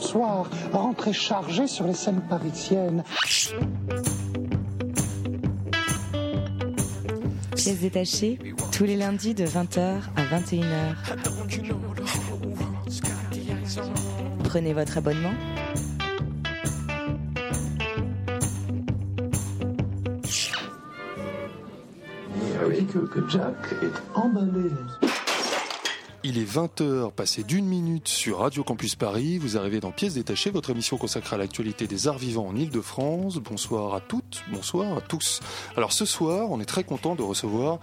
soir, 0.00 0.48
rentré 0.72 1.12
chargé 1.12 1.66
sur 1.66 1.86
les 1.86 1.94
scènes 1.94 2.22
parisiennes. 2.28 3.04
Pièces 7.56 7.80
détachées, 7.80 8.38
tous 8.72 8.84
les 8.84 8.96
lundis 8.96 9.34
de 9.34 9.44
20h 9.44 10.00
à 10.16 10.38
21h. 10.38 10.94
Prenez 14.44 14.72
votre 14.72 14.98
abonnement 14.98 15.34
Oui, 22.66 22.86
que, 22.86 22.98
que 22.98 23.28
Jack 23.28 23.56
est 23.82 24.18
emballé. 24.18 24.70
Il 26.30 26.36
est 26.36 26.44
20h, 26.44 27.10
passé 27.12 27.42
d'une 27.42 27.64
minute 27.64 28.06
sur 28.06 28.40
Radio 28.40 28.62
Campus 28.62 28.96
Paris. 28.96 29.38
Vous 29.38 29.56
arrivez 29.56 29.80
dans 29.80 29.92
Pièces 29.92 30.12
détachées, 30.12 30.50
votre 30.50 30.68
émission 30.68 30.98
consacrée 30.98 31.36
à 31.36 31.38
l'actualité 31.38 31.86
des 31.86 32.06
arts 32.06 32.18
vivants 32.18 32.46
en 32.46 32.54
Ile-de-France. 32.54 33.38
Bonsoir 33.38 33.94
à 33.94 34.02
toutes, 34.02 34.27
bonsoir 34.50 34.96
à 34.96 35.00
tous. 35.00 35.40
Alors 35.76 35.92
ce 35.92 36.04
soir, 36.04 36.50
on 36.50 36.60
est 36.60 36.64
très 36.64 36.84
content 36.84 37.14
de 37.14 37.22
recevoir 37.22 37.78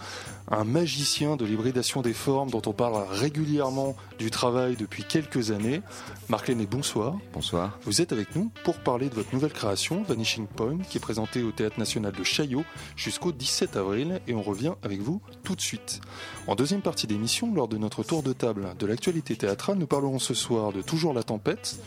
un 0.49 0.63
magicien 0.63 1.35
de 1.35 1.45
l'hybridation 1.45 2.01
des 2.01 2.13
formes 2.13 2.49
dont 2.51 2.61
on 2.65 2.73
parle 2.73 3.03
régulièrement 3.09 3.95
du 4.19 4.29
travail 4.29 4.75
depuis 4.75 5.03
quelques 5.03 5.51
années. 5.51 5.81
Marc 6.29 6.47
Lenné, 6.47 6.65
bonsoir. 6.65 7.15
Bonsoir. 7.33 7.77
Vous 7.83 8.01
êtes 8.01 8.11
avec 8.11 8.35
nous 8.35 8.51
pour 8.63 8.77
parler 8.77 9.09
de 9.09 9.15
votre 9.15 9.33
nouvelle 9.33 9.53
création, 9.53 10.03
Vanishing 10.03 10.47
Point, 10.47 10.79
qui 10.89 10.97
est 10.97 11.01
présentée 11.01 11.41
au 11.41 11.51
Théâtre 11.51 11.79
National 11.79 12.11
de 12.11 12.23
Chaillot 12.23 12.63
jusqu'au 12.95 13.31
17 13.31 13.75
avril 13.75 14.21
et 14.27 14.33
on 14.33 14.41
revient 14.41 14.73
avec 14.83 15.01
vous 15.01 15.21
tout 15.43 15.55
de 15.55 15.61
suite. 15.61 16.01
En 16.47 16.55
deuxième 16.55 16.81
partie 16.81 17.07
d'émission, 17.07 17.53
lors 17.53 17.67
de 17.67 17.77
notre 17.77 18.03
tour 18.03 18.23
de 18.23 18.33
table 18.33 18.75
de 18.77 18.85
l'actualité 18.85 19.35
théâtrale, 19.35 19.77
nous 19.77 19.87
parlerons 19.87 20.19
ce 20.19 20.33
soir 20.33 20.71
de 20.71 20.81
Toujours 20.81 21.13
la 21.13 21.23
tempête, 21.23 21.79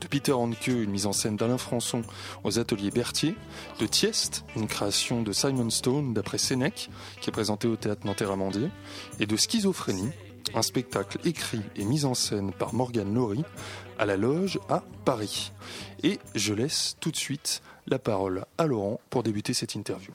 de 0.00 0.06
Peter 0.06 0.32
Hanke, 0.32 0.68
une 0.68 0.90
mise 0.90 1.06
en 1.06 1.12
scène 1.12 1.36
d'Alain 1.36 1.58
Françon 1.58 2.02
aux 2.44 2.58
ateliers 2.58 2.90
Berthier, 2.90 3.34
de 3.78 3.86
Tiest, 3.86 4.44
une 4.56 4.66
création 4.66 5.22
de 5.22 5.32
Simon 5.32 5.70
Stone 5.70 6.14
d'après 6.14 6.38
Sénèque, 6.38 6.90
qui 7.20 7.30
est 7.30 7.32
présentée 7.32 7.68
au 7.68 7.76
théâtre 7.76 8.06
Nanterre-Amandier, 8.06 8.68
et 9.18 9.26
de 9.26 9.36
Schizophrénie, 9.36 10.10
un 10.54 10.62
spectacle 10.62 11.18
écrit 11.24 11.62
et 11.76 11.84
mis 11.84 12.04
en 12.04 12.14
scène 12.14 12.52
par 12.52 12.74
Morgane 12.74 13.14
Laurie 13.14 13.44
à 13.98 14.06
la 14.06 14.16
loge 14.16 14.58
à 14.68 14.82
Paris. 15.04 15.52
Et 16.02 16.18
je 16.34 16.54
laisse 16.54 16.96
tout 17.00 17.10
de 17.10 17.16
suite 17.16 17.62
la 17.86 17.98
parole 17.98 18.44
à 18.58 18.66
Laurent 18.66 19.00
pour 19.10 19.22
débuter 19.22 19.54
cette 19.54 19.74
interview. 19.74 20.12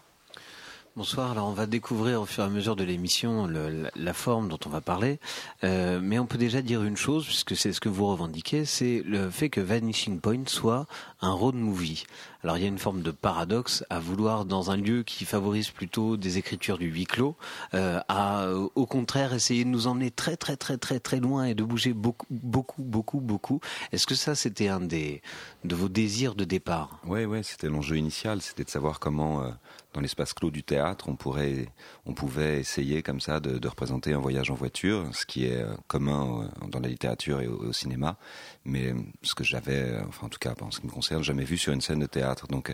Bonsoir. 0.97 1.31
Alors 1.31 1.47
on 1.49 1.51
va 1.51 1.65
découvrir 1.65 2.21
au 2.21 2.25
fur 2.25 2.43
et 2.43 2.47
à 2.47 2.49
mesure 2.49 2.77
de 2.77 2.85
l'émission 2.85 3.47
la, 3.47 3.91
la 3.93 4.13
forme 4.13 4.47
dont 4.47 4.59
on 4.65 4.69
va 4.69 4.79
parler, 4.79 5.19
Euh, 5.65 5.99
mais 6.01 6.19
on 6.19 6.25
peut 6.25 6.37
déjà 6.37 6.61
dire 6.61 6.83
une 6.83 6.95
chose 6.95 7.25
puisque 7.25 7.57
c'est 7.57 7.73
ce 7.73 7.81
que 7.81 7.89
vous 7.89 8.05
revendiquez, 8.07 8.63
c'est 8.63 9.03
le 9.05 9.29
fait 9.29 9.49
que 9.49 9.59
Vanishing 9.59 10.21
Point 10.21 10.43
soit 10.47 10.85
un 11.21 11.31
road 11.31 11.55
movie. 11.55 12.05
Alors 12.45 12.59
il 12.59 12.61
y 12.61 12.65
a 12.65 12.69
une 12.69 12.77
forme 12.77 13.01
de 13.01 13.09
paradoxe 13.09 13.83
à 13.89 13.99
vouloir 13.99 14.45
dans 14.45 14.69
un 14.69 14.77
lieu 14.77 15.01
qui 15.01 15.25
favorise 15.25 15.71
plutôt 15.71 16.15
des 16.15 16.37
écritures 16.37 16.77
du 16.77 16.85
huis 16.91 17.05
clos, 17.05 17.35
euh, 17.73 17.99
à 18.07 18.43
euh, 18.43 18.69
au 18.75 18.85
contraire 18.85 19.33
essayer 19.33 19.63
de 19.63 19.69
nous 19.69 19.87
emmener 19.87 20.11
très 20.11 20.37
très 20.37 20.55
très 20.55 20.77
très 20.77 20.99
très 20.99 21.19
loin 21.19 21.45
et 21.45 21.55
de 21.55 21.63
bouger 21.63 21.93
beaucoup 21.93 22.27
beaucoup 22.29 22.83
beaucoup 22.83 23.19
beaucoup. 23.19 23.61
Est-ce 23.91 24.05
que 24.05 24.13
ça 24.13 24.35
c'était 24.35 24.67
un 24.67 24.79
des 24.79 25.23
de 25.63 25.73
vos 25.73 25.89
désirs 25.89 26.35
de 26.35 26.43
départ? 26.43 26.99
Ouais, 27.03 27.25
ouais, 27.25 27.41
c'était 27.41 27.67
l'enjeu 27.67 27.97
initial, 27.97 28.43
c'était 28.43 28.63
de 28.63 28.69
savoir 28.69 28.99
comment, 28.99 29.41
euh, 29.41 29.49
dans 29.93 30.01
l'espace 30.01 30.33
clos 30.35 30.51
du 30.51 30.61
théâtre, 30.61 31.09
on 31.09 31.15
pourrait, 31.15 31.65
on 32.05 32.13
pouvait 32.13 32.59
essayer 32.59 33.01
comme 33.01 33.21
ça 33.21 33.39
de, 33.39 33.67
représenter 33.67 34.13
un 34.13 34.19
voyage 34.19 34.51
en 34.51 34.55
voiture, 34.55 35.09
ce 35.13 35.25
qui 35.25 35.45
est 35.45 35.65
commun 35.87 36.51
dans 36.67 36.79
la 36.79 36.89
littérature 36.89 37.41
et 37.41 37.47
au, 37.47 37.57
au 37.57 37.73
cinéma, 37.73 38.17
mais 38.65 38.93
ce 39.23 39.33
que 39.33 39.43
j'avais, 39.43 39.97
enfin 40.07 40.27
en 40.27 40.29
tout 40.29 40.37
cas 40.37 40.53
en 40.61 40.69
ce 40.69 40.79
qui 40.79 40.85
me 40.85 40.91
concerne, 40.91 41.23
jamais 41.23 41.43
vu 41.43 41.57
sur 41.57 41.73
une 41.73 41.81
scène 41.81 41.99
de 41.99 42.05
théâtre. 42.05 42.34
Donc, 42.49 42.73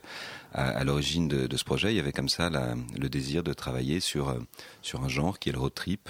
à, 0.53 0.83
l'origine 0.83 1.27
de, 1.27 1.57
ce 1.57 1.63
projet, 1.63 1.93
il 1.93 1.97
y 1.97 1.99
avait 1.99 2.11
comme 2.11 2.29
ça 2.29 2.49
le 2.49 3.09
désir 3.09 3.43
de 3.43 3.53
travailler 3.53 3.99
sur 3.99 4.29
euh, 4.29 4.39
sur 4.81 5.03
un 5.03 5.09
genre 5.09 5.39
qui 5.39 5.49
est 5.49 5.53
le 5.53 5.59
road 5.59 5.73
trip. 5.73 6.09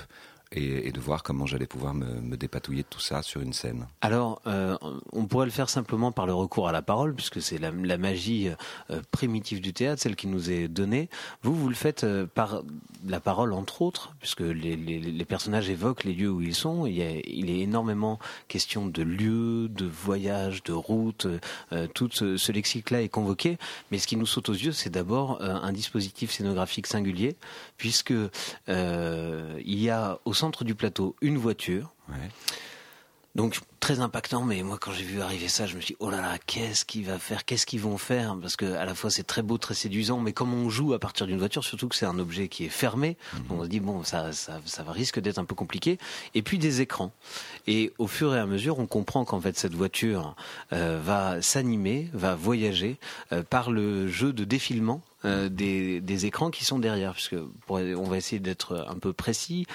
Et, 0.54 0.92
de 0.92 1.00
voir 1.00 1.24
comment 1.24 1.46
j'allais 1.46 1.66
pouvoir 1.66 1.94
me, 1.94 2.36
dépatouiller 2.36 2.84
de 2.84 2.88
tout 2.90 3.00
ça 3.00 3.22
sur 3.22 3.40
une 3.40 3.54
scène. 3.54 3.88
Alors, 4.02 4.42
euh, 4.48 4.78
on 5.14 5.26
pourrait 5.26 5.46
le 5.46 5.52
faire 5.52 5.70
simplement 5.70 6.12
par 6.12 6.26
le 6.26 6.34
recours 6.34 6.68
à 6.68 6.74
la 6.74 6.82
parole, 6.82 7.16
puisque 7.16 7.42
c'est 7.42 7.58
la, 7.58 7.72
magie 7.72 8.50
euh, 8.90 9.02
primitive 9.12 9.62
du 9.62 9.72
théâtre, 9.72 10.02
celle 10.02 10.18
qui 10.18 10.28
nous 10.28 10.52
est 10.52 10.68
donnée. 10.68 11.08
Vous, 11.42 11.56
vous 11.56 11.70
le 11.70 11.76
faites 11.76 12.04
euh, 12.04 12.26
par 12.26 12.64
la 13.08 13.22
parole, 13.22 13.54
entre 13.54 13.82
autres, 13.82 14.14
puisque 14.20 14.42
les, 14.42 15.26
personnages 15.26 15.70
évoquent 15.70 16.04
les 16.04 16.14
lieux 16.14 16.30
où 16.30 16.42
ils 16.42 16.54
sont. 16.54 16.86
Il, 16.86 17.00
est 17.00 17.60
énormément 17.60 18.20
question 18.50 18.88
de 18.88 19.04
lieux, 19.04 19.70
de 19.70 19.86
voyages, 19.86 20.64
de 20.64 20.74
routes. 20.74 21.28
tout 21.94 22.10
ce, 22.12 22.52
lexique-là 22.52 23.02
est 23.02 23.10
convoqué. 23.10 23.58
Mais 23.90 24.00
ce 24.00 24.08
qui 24.08 24.18
nous 24.18 24.26
saute 24.26 24.50
aux 24.50 24.54
yeux, 24.54 24.74
c'est 24.74 24.90
d'abord 24.90 25.42
un 25.42 25.72
dispositif 25.72 26.32
scénographique 26.32 26.88
singulier, 26.88 27.38
puisque 27.78 28.14
il 28.68 29.54
y 29.66 29.90
a 29.90 30.20
au 30.26 30.34
centre 30.42 30.64
du 30.66 30.76
plateau 30.76 31.16
une 31.22 31.38
voiture. 31.38 31.94
Ouais. 32.10 32.30
Donc 33.34 33.62
très 33.80 34.02
impactant, 34.02 34.44
mais 34.44 34.62
moi 34.62 34.78
quand 34.78 34.92
j'ai 34.92 35.06
vu 35.06 35.22
arriver 35.22 35.48
ça, 35.48 35.66
je 35.66 35.78
me 35.78 35.82
suis 35.82 35.94
dit 35.94 35.98
oh 36.02 36.10
là 36.10 36.20
là, 36.20 36.38
qu'est-ce 36.46 36.84
qu'il 36.84 37.06
va 37.06 37.18
faire, 37.18 37.46
qu'est-ce 37.46 37.66
qu'ils 37.66 37.80
vont 37.80 37.98
faire? 37.98 38.36
Parce 38.42 38.58
que 38.58 38.66
à 38.74 38.84
la 38.84 38.94
fois 38.94 39.10
c'est 39.10 39.24
très 39.24 39.42
beau, 39.42 39.58
très 39.58 39.74
séduisant, 39.74 40.20
mais 40.20 40.34
comme 40.34 40.54
on 40.54 40.70
joue 40.70 40.92
à 40.94 41.00
partir 41.00 41.28
d'une 41.28 41.38
voiture, 41.38 41.64
surtout 41.64 41.88
que 41.88 41.96
c'est 41.96 42.06
un 42.06 42.20
objet 42.20 42.50
qui 42.50 42.66
est 42.66 42.70
fermé, 42.70 43.16
on 43.50 43.64
se 43.64 43.70
dit 43.70 43.80
bon 43.80 44.04
ça 44.04 44.34
ça 44.34 44.60
ça 44.66 44.84
risque 44.92 45.22
d'être 45.22 45.38
un 45.40 45.46
peu 45.46 45.56
compliqué. 45.56 45.98
Et 46.36 46.42
puis 46.42 46.58
des 46.58 46.82
écrans. 46.82 47.14
Et 47.68 47.94
au 48.00 48.08
fur 48.08 48.36
et 48.36 48.40
à 48.40 48.46
mesure, 48.46 48.80
on 48.80 48.86
comprend 48.86 49.24
qu'en 49.24 49.40
fait 49.40 49.58
cette 49.58 49.76
voiture 49.76 50.36
euh, 50.74 51.00
va 51.02 51.42
s'animer, 51.42 52.10
va 52.14 52.36
voyager 52.36 52.98
euh, 53.32 53.44
par 53.44 53.72
le 53.72 54.10
jeu 54.10 54.34
de 54.34 54.44
défilement 54.44 55.02
euh, 55.24 55.48
des, 55.48 56.02
des 56.02 56.26
écrans 56.26 56.52
qui 56.52 56.66
sont 56.66 56.80
derrière, 56.80 57.14
puisque 57.14 57.38
pour- 57.66 57.78
on 57.78 58.04
va 58.10 58.18
essayer 58.18 58.42
d'être 58.42 58.86
un 58.90 59.00
peu 59.00 59.14
précis. 59.14 59.66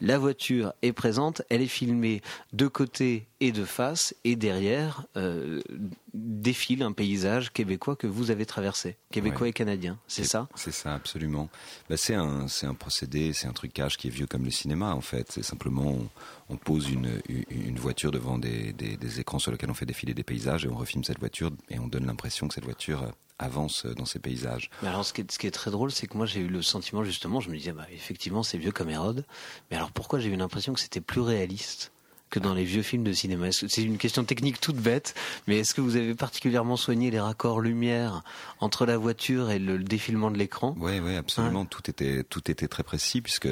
La 0.00 0.18
voiture 0.18 0.74
est 0.82 0.92
présente, 0.92 1.42
elle 1.50 1.62
est 1.62 1.66
filmée 1.66 2.20
de 2.52 2.66
côté 2.66 3.28
et 3.46 3.52
de 3.52 3.64
face, 3.66 4.14
et 4.24 4.36
derrière 4.36 5.04
euh, 5.16 5.60
défile 6.14 6.82
un 6.82 6.92
paysage 6.92 7.52
québécois 7.52 7.94
que 7.96 8.06
vous 8.06 8.30
avez 8.30 8.46
traversé, 8.46 8.96
québécois 9.10 9.42
Ouais. 9.42 9.50
et 9.50 9.52
canadien, 9.52 9.98
c'est 10.06 10.24
ça? 10.24 10.48
C'est 10.54 10.72
ça, 10.72 10.94
absolument. 10.94 11.50
Bah, 11.90 11.96
c'est 11.98 12.14
un, 12.14 12.48
c'est 12.48 12.66
un 12.66 12.72
procédé, 12.74 13.32
c'est 13.34 13.46
un 13.46 13.52
trucage 13.52 13.96
qui 13.98 14.06
est 14.08 14.10
vieux 14.10 14.26
comme 14.26 14.44
le 14.44 14.50
cinéma, 14.50 14.94
en 14.94 15.00
fait. 15.02 15.30
C'est 15.30 15.42
simplement, 15.42 15.84
on, 15.90 16.08
on 16.48 16.56
pose 16.56 16.88
une, 16.88 17.20
une- 17.28 17.78
voiture 17.78 18.10
devant 18.12 18.38
des, 18.38 18.72
des- 18.72 18.96
des 18.96 19.20
écrans 19.20 19.38
sur 19.38 19.52
lesquels 19.52 19.70
on 19.70 19.74
fait 19.74 19.84
défiler 19.84 20.14
des 20.14 20.22
paysages 20.22 20.64
et 20.64 20.68
on 20.68 20.76
refilme 20.76 21.04
cette 21.04 21.18
voiture 21.18 21.50
et 21.68 21.78
on 21.78 21.86
donne 21.86 22.06
l'impression 22.06 22.48
que 22.48 22.54
cette 22.54 22.64
voiture 22.64 23.02
euh, 23.02 23.08
avance 23.38 23.84
dans 23.84 24.06
ces 24.06 24.20
paysages. 24.20 24.70
Mais 24.80 24.88
alors, 24.88 25.04
ce 25.04 25.12
qui 25.12 25.20
est, 25.20 25.30
ce 25.30 25.38
qui 25.38 25.46
est 25.46 25.50
très 25.50 25.70
drôle, 25.70 25.90
c'est 25.90 26.06
que 26.06 26.16
moi, 26.16 26.24
j'ai 26.24 26.40
eu 26.40 26.48
le 26.48 26.62
sentiment, 26.62 27.04
justement, 27.04 27.40
je 27.40 27.50
me 27.50 27.56
disais, 27.56 27.72
bah, 27.72 27.86
effectivement, 27.92 28.42
c'est 28.42 28.56
vieux 28.56 28.72
comme 28.72 28.88
Hérode. 28.88 29.26
Mais 29.70 29.76
alors, 29.76 29.90
pourquoi 29.90 30.18
j'ai 30.20 30.30
eu 30.30 30.36
l'impression 30.36 30.72
que 30.72 30.80
c'était 30.80 31.02
plus 31.02 31.20
réaliste? 31.20 31.90
Que 32.34 32.40
dans 32.40 32.52
les 32.52 32.64
vieux 32.64 32.82
films 32.82 33.04
de 33.04 33.12
cinéma 33.12 33.52
C'est 33.52 33.82
une 33.82 33.96
question 33.96 34.24
technique 34.24 34.60
toute 34.60 34.74
bête, 34.74 35.14
mais 35.46 35.58
est-ce 35.60 35.72
que 35.72 35.80
vous 35.80 35.94
avez 35.94 36.16
particulièrement 36.16 36.76
soigné 36.76 37.12
les 37.12 37.20
raccords 37.20 37.60
lumière 37.60 38.24
entre 38.58 38.86
la 38.86 38.96
voiture 38.96 39.52
et 39.52 39.60
le, 39.60 39.76
le 39.76 39.84
défilement 39.84 40.32
de 40.32 40.36
l'écran? 40.36 40.74
Oui, 40.80 40.98
oui, 40.98 41.14
absolument. 41.14 41.64
Tout 41.64 41.88
était 41.88 42.24
tout 42.24 42.50
était 42.50 42.66
très 42.66 42.82
précis 42.82 43.20
puisque 43.20 43.48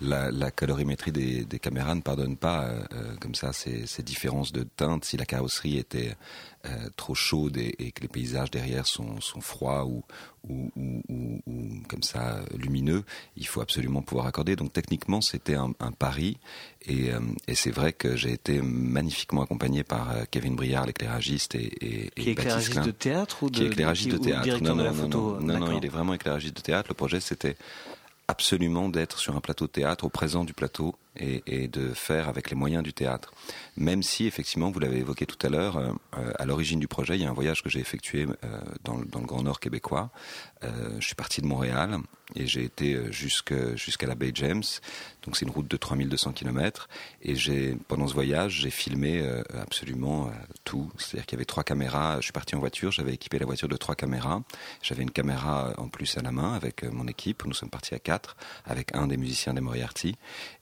la, 0.00 0.32
la 0.32 0.50
colorimétrie 0.50 1.12
des, 1.12 1.44
des 1.44 1.58
caméras 1.60 1.94
ne 1.94 2.00
pardonne 2.00 2.36
pas 2.36 2.64
euh, 2.64 2.82
euh, 2.94 3.14
comme 3.20 3.36
ça 3.36 3.52
ces, 3.52 3.86
ces 3.86 4.02
différences 4.02 4.50
de 4.50 4.64
teintes. 4.64 5.04
Si 5.04 5.16
la 5.16 5.26
carrosserie 5.26 5.78
était 5.78 6.16
euh, 6.66 6.88
trop 6.96 7.14
chaude 7.14 7.56
et, 7.56 7.74
et 7.78 7.92
que 7.92 8.00
les 8.02 8.08
paysages 8.08 8.50
derrière 8.50 8.86
sont, 8.86 9.20
sont 9.20 9.40
froids 9.40 9.84
ou, 9.86 10.02
ou, 10.48 10.70
ou, 10.76 11.02
ou- 11.08 11.40
ou 11.46 11.62
comme 11.88 12.02
ça 12.02 12.40
lumineux, 12.56 13.04
il 13.36 13.46
faut 13.46 13.60
absolument 13.60 14.02
pouvoir 14.02 14.26
accorder. 14.26 14.56
Donc 14.56 14.72
techniquement, 14.72 15.20
c'était 15.20 15.54
un, 15.54 15.72
un 15.80 15.92
pari 15.92 16.38
et, 16.86 17.12
euh, 17.12 17.20
et 17.48 17.54
c'est 17.54 17.70
vrai 17.70 17.92
que 17.92 18.16
j'ai 18.16 18.32
été 18.32 18.60
magnifiquement 18.62 19.42
accompagné 19.42 19.84
par 19.84 20.10
euh, 20.10 20.24
Kevin 20.30 20.56
Briard, 20.56 20.86
l'éclairagiste, 20.86 21.54
et, 21.54 21.72
et, 21.80 22.10
Qui 22.10 22.28
est 22.28 22.32
éclairagiste 22.32 22.72
Klein 22.72 22.86
de 22.86 22.90
théâtre 22.92 23.42
ou 23.42 23.50
de, 23.50 23.56
qui 23.58 23.64
est 23.64 23.66
éclairagiste 23.66 24.10
de 24.12 24.18
théâtre. 24.18 24.42
directeur 24.44 24.74
Non, 24.74 24.82
de 24.82 24.86
la 24.86 24.92
non, 24.92 25.02
photo 25.02 25.40
non, 25.40 25.58
non, 25.58 25.78
il 25.78 25.84
est 25.84 25.88
vraiment 25.88 26.14
éclairagiste 26.14 26.56
de 26.56 26.62
théâtre. 26.62 26.88
Le 26.88 26.94
projet, 26.94 27.20
c'était 27.20 27.56
absolument 28.28 28.88
d'être 28.88 29.18
sur 29.18 29.36
un 29.36 29.40
plateau 29.40 29.66
de 29.66 29.70
théâtre, 29.72 30.04
au 30.04 30.08
présent 30.08 30.44
du 30.44 30.54
plateau, 30.54 30.94
et, 31.16 31.42
et 31.46 31.68
de 31.68 31.92
faire 31.94 32.28
avec 32.28 32.50
les 32.50 32.56
moyens 32.56 32.82
du 32.82 32.92
théâtre. 32.92 33.32
Même 33.76 34.02
si, 34.02 34.26
effectivement, 34.26 34.70
vous 34.70 34.80
l'avez 34.80 34.98
évoqué 34.98 35.26
tout 35.26 35.44
à 35.46 35.50
l'heure, 35.50 35.76
euh, 35.76 35.92
euh, 36.18 36.32
à 36.38 36.44
l'origine 36.44 36.80
du 36.80 36.88
projet, 36.88 37.16
il 37.16 37.22
y 37.22 37.24
a 37.24 37.30
un 37.30 37.34
voyage 37.34 37.62
que 37.62 37.68
j'ai 37.68 37.80
effectué 37.80 38.26
euh, 38.26 38.60
dans, 38.84 38.96
le, 38.96 39.04
dans 39.04 39.20
le 39.20 39.26
Grand 39.26 39.42
Nord 39.42 39.60
québécois. 39.60 40.10
Euh, 40.64 40.96
je 40.98 41.06
suis 41.06 41.14
parti 41.14 41.40
de 41.40 41.46
Montréal 41.46 41.98
et 42.34 42.46
j'ai 42.46 42.64
été 42.64 42.94
euh, 42.94 43.12
jusqu'à 43.12 44.06
la 44.06 44.14
baie 44.14 44.32
James. 44.34 44.62
Donc 45.22 45.36
c'est 45.36 45.44
une 45.44 45.50
route 45.50 45.68
de 45.68 45.76
3200 45.76 46.32
km 46.32 46.88
et 47.22 47.34
j'ai 47.34 47.76
pendant 47.88 48.06
ce 48.06 48.14
voyage 48.14 48.60
j'ai 48.60 48.70
filmé 48.70 49.20
euh, 49.22 49.42
absolument 49.60 50.30
tout. 50.64 50.90
C'est-à-dire 50.98 51.26
qu'il 51.26 51.36
y 51.36 51.38
avait 51.38 51.44
trois 51.44 51.64
caméras. 51.64 52.16
Je 52.16 52.24
suis 52.24 52.32
parti 52.32 52.56
en 52.56 52.60
voiture, 52.60 52.90
j'avais 52.90 53.14
équipé 53.14 53.38
la 53.38 53.46
voiture 53.46 53.68
de 53.68 53.76
trois 53.76 53.94
caméras. 53.94 54.42
J'avais 54.82 55.02
une 55.02 55.10
caméra 55.10 55.72
en 55.78 55.88
plus 55.88 56.16
à 56.16 56.22
la 56.22 56.32
main 56.32 56.54
avec 56.54 56.84
mon 56.84 57.06
équipe. 57.06 57.44
Nous 57.44 57.54
sommes 57.54 57.70
partis 57.70 57.94
à 57.94 57.98
quatre 57.98 58.36
avec 58.64 58.94
un 58.94 59.06
des 59.06 59.16
musiciens 59.16 59.54
des 59.54 59.60
Moriarty 59.60 60.16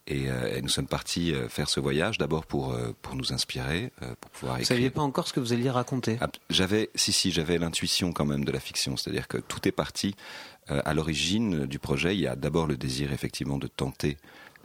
et, 0.09 0.29
nous 0.63 0.69
sommes 0.69 0.87
partis 0.87 1.33
faire 1.49 1.69
ce 1.69 1.81
voyage 1.81 2.19
d'abord 2.19 2.47
pour 2.47 2.77
pour 3.03 3.15
nous 3.15 3.33
inspirer, 3.33 3.93
pour 4.21 4.31
pouvoir. 4.31 4.59
Vous 4.59 4.65
saviez 4.65 4.91
pas 4.91 5.03
encore 5.03 5.29
ce 5.29 5.33
que 5.33 5.41
vous 5.41 5.53
alliez 5.53 5.71
raconter? 5.71 6.19
J'avais 6.51 6.91
si 6.95 7.13
si 7.13 7.31
j'avais 7.31 7.59
l'intuition 7.59 8.13
quand 8.13 8.25
même 8.25 8.45
de 8.45 8.53
la 8.53 8.61
fiction, 8.61 8.97
c'est-à-dire 8.97 9.29
que 9.29 9.39
tout 9.39 9.67
est 9.67 9.73
parti 9.73 9.92
euh, 10.71 10.81
à 10.85 10.95
l'origine 10.95 11.67
du 11.67 11.79
projet, 11.79 12.15
il 12.15 12.21
y 12.21 12.27
a 12.27 12.37
d'abord 12.37 12.67
le 12.67 12.77
désir 12.77 13.13
effectivement 13.13 13.59
de 13.59 13.67
tenter 13.67 14.17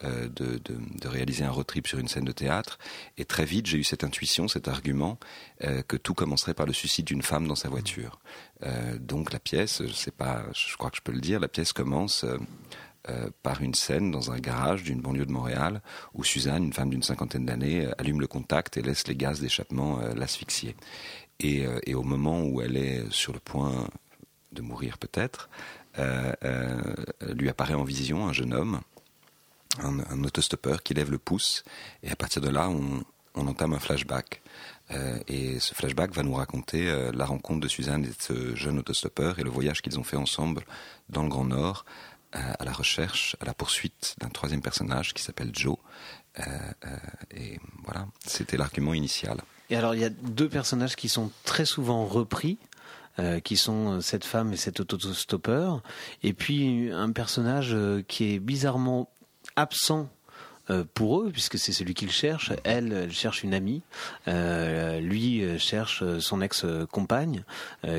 euh, 0.03 0.27
de, 0.29 0.59
réaliser 1.07 1.43
un 1.43 1.49
road 1.49 1.65
trip 1.65 1.87
sur 1.87 1.97
une 1.97 2.07
scène 2.07 2.25
de 2.25 2.31
théâtre. 2.31 2.77
Et 3.17 3.25
très 3.25 3.45
vite, 3.45 3.65
j'ai 3.65 3.79
eu 3.79 3.83
cette 3.83 4.03
intuition, 4.03 4.47
cet 4.47 4.67
argument, 4.67 5.17
euh, 5.63 5.81
que 5.81 5.97
tout 5.97 6.13
commencerait 6.13 6.53
par 6.53 6.67
le 6.67 6.73
suicide 6.73 7.05
d'une 7.05 7.23
femme 7.23 7.47
dans 7.47 7.55
sa 7.55 7.69
voiture. 7.69 8.19
donc 8.99 9.33
la 9.33 9.39
pièce, 9.39 9.81
je 9.85 9.93
sais 9.93 10.11
pas, 10.11 10.43
je 10.53 10.75
crois 10.77 10.91
que 10.91 10.97
je 10.97 11.01
peux 11.01 11.11
le 11.11 11.21
dire, 11.21 11.39
la 11.39 11.47
pièce 11.47 11.73
commence 11.73 12.25
par 13.41 13.61
une 13.61 13.73
scène 13.73 14.11
dans 14.11 14.31
un 14.31 14.39
garage 14.39 14.83
d'une 14.83 14.99
banlieue 14.99 15.25
de 15.25 15.31
Montréal 15.31 15.81
où 16.13 16.23
Suzanne, 16.23 16.65
une 16.65 16.73
femme 16.73 16.89
d'une 16.89 17.03
cinquantaine 17.03 17.45
d'années, 17.45 17.87
allume 17.97 18.19
le 18.19 18.27
contact 18.27 18.77
et 18.77 18.81
laisse 18.81 19.07
les 19.07 19.15
gaz 19.15 19.39
d'échappement 19.39 19.99
l'asphyxier. 20.15 20.75
Et, 21.39 21.65
au 21.93 22.03
moment 22.03 22.41
où 22.43 22.61
elle 22.61 22.77
est 22.77 23.09
sur 23.11 23.31
le 23.31 23.39
point 23.39 23.87
de 24.51 24.61
mourir 24.61 24.97
peut-être, 24.97 25.49
euh, 25.99 26.33
euh, 26.43 26.81
lui 27.33 27.49
apparaît 27.49 27.73
en 27.73 27.83
vision 27.83 28.27
un 28.27 28.33
jeune 28.33 28.53
homme, 28.53 28.81
un, 29.79 30.23
autostoppeur 30.23 30.83
qui 30.83 30.93
lève 30.93 31.11
le 31.11 31.17
pouce, 31.17 31.63
et 32.03 32.11
à 32.11 32.15
partir 32.15 32.41
de 32.41 32.49
là, 32.49 32.69
on, 32.69 33.03
entame 33.35 33.73
un 33.73 33.79
flashback. 33.79 34.41
Euh, 34.89 35.19
et 35.27 35.59
ce 35.59 35.75
flashback 35.75 36.11
va 36.11 36.23
nous 36.23 36.33
raconter 36.33 36.91
la 37.13 37.25
rencontre 37.25 37.59
de 37.59 37.67
Suzanne 37.67 38.03
et 38.03 38.07
de 38.07 38.15
ce 38.17 38.55
jeune 38.55 38.79
autostoppeur 38.79 39.37
et 39.37 39.43
le 39.43 39.49
voyage 39.49 39.81
qu'ils 39.83 39.99
ont 39.99 40.03
fait 40.03 40.17
ensemble 40.17 40.63
dans 41.09 41.21
le 41.21 41.29
Grand 41.29 41.45
Nord 41.45 41.85
à 42.33 42.63
la 42.65 42.71
recherche, 42.71 43.35
à 43.39 43.45
la 43.45 43.53
poursuite 43.53 44.15
d'un 44.19 44.29
troisième 44.29 44.61
personnage 44.61 45.13
qui 45.13 45.21
s'appelle 45.21 45.51
Joe. 45.53 45.77
et 47.31 47.59
voilà, 47.83 48.07
c'était 48.25 48.57
l'argument 48.57 48.93
initial. 48.93 49.37
Et 49.69 49.75
alors, 49.75 49.93
il 49.93 50.01
y 50.01 50.05
a 50.05 50.09
deux 50.09 50.49
personnages 50.49 50.95
qui 50.95 51.09
sont 51.09 51.31
très 51.43 51.65
souvent 51.65 52.05
repris. 52.05 52.57
Euh, 53.19 53.39
qui 53.39 53.57
sont 53.57 53.93
euh, 53.93 54.01
cette 54.01 54.25
femme 54.25 54.53
et 54.53 54.57
cet 54.57 54.79
autostoppeur, 54.79 55.81
et 56.21 56.33
puis 56.33 56.91
un 56.91 57.11
personnage 57.11 57.73
euh, 57.73 58.03
qui 58.07 58.35
est 58.35 58.39
bizarrement 58.39 59.09
absent 59.55 60.07
pour 60.93 61.21
eux, 61.21 61.29
puisque 61.31 61.57
c'est 61.57 61.71
celui 61.71 61.93
qu'ils 61.93 62.11
cherchent. 62.11 62.51
Elle, 62.65 62.91
elle 62.91 63.13
cherche 63.13 63.41
une 63.41 63.53
amie. 63.53 63.83
lui 64.25 65.57
cherche 65.59 66.03
son 66.19 66.41
ex-compagne 66.41 67.45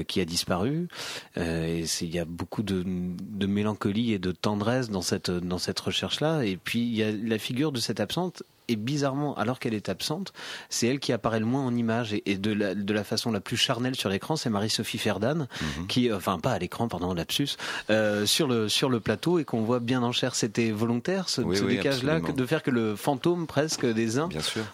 qui 0.06 0.20
a 0.20 0.26
disparu. 0.26 0.88
et 1.36 1.84
il 2.02 2.14
y 2.14 2.18
a 2.18 2.26
beaucoup 2.26 2.62
de, 2.62 2.84
de, 2.84 3.46
mélancolie 3.46 4.12
et 4.12 4.18
de 4.18 4.32
tendresse 4.32 4.90
dans 4.90 5.00
cette 5.00 5.30
dans 5.30 5.56
cette 5.56 5.80
recherche-là. 5.80 6.44
Et 6.44 6.58
puis 6.58 6.80
il 6.80 6.94
y 6.94 7.02
a 7.02 7.10
la 7.10 7.38
figure 7.38 7.72
de 7.72 7.80
cette 7.80 8.00
absente 8.00 8.42
et 8.68 8.76
bizarrement, 8.76 9.34
alors 9.36 9.58
qu'elle 9.58 9.74
est 9.74 9.88
absente, 9.88 10.32
c'est 10.68 10.86
elle 10.86 11.00
qui 11.00 11.12
apparaît 11.12 11.40
le 11.40 11.46
moins 11.46 11.64
en 11.64 11.74
image 11.74 12.14
et, 12.24 12.36
de, 12.36 12.52
la, 12.52 12.74
de 12.74 12.92
la 12.92 13.04
façon 13.04 13.32
la 13.32 13.40
plus 13.40 13.56
charnelle 13.56 13.96
sur 13.96 14.08
l'écran, 14.08 14.36
c'est 14.36 14.50
Marie-Sophie 14.50 14.98
Ferdan, 14.98 15.48
mhm. 15.60 15.86
qui, 15.86 16.12
enfin 16.12 16.38
pas 16.38 16.52
à 16.52 16.58
l'écran, 16.58 16.88
pardon, 16.88 17.14
lapsus, 17.14 17.56
euh, 17.90 18.26
sur 18.26 18.46
le 18.46 18.68
sur 18.68 18.90
le 18.90 19.00
plateau 19.00 19.38
et 19.38 19.44
qu'on 19.44 19.62
voit 19.62 19.80
bien 19.80 20.02
en 20.02 20.12
chair. 20.12 20.34
C'était 20.34 20.70
volontaire 20.70 21.28
ce, 21.28 21.40
décage-là, 21.40 22.20
de 22.20 22.46
faire 22.46 22.62
que 22.62 22.70
le 22.70 22.96
fantôme 22.96 23.46
presque 23.46 23.86
des 23.86 24.18
uns, 24.18 24.28
bien 24.28 24.40
sûr. 24.40 24.64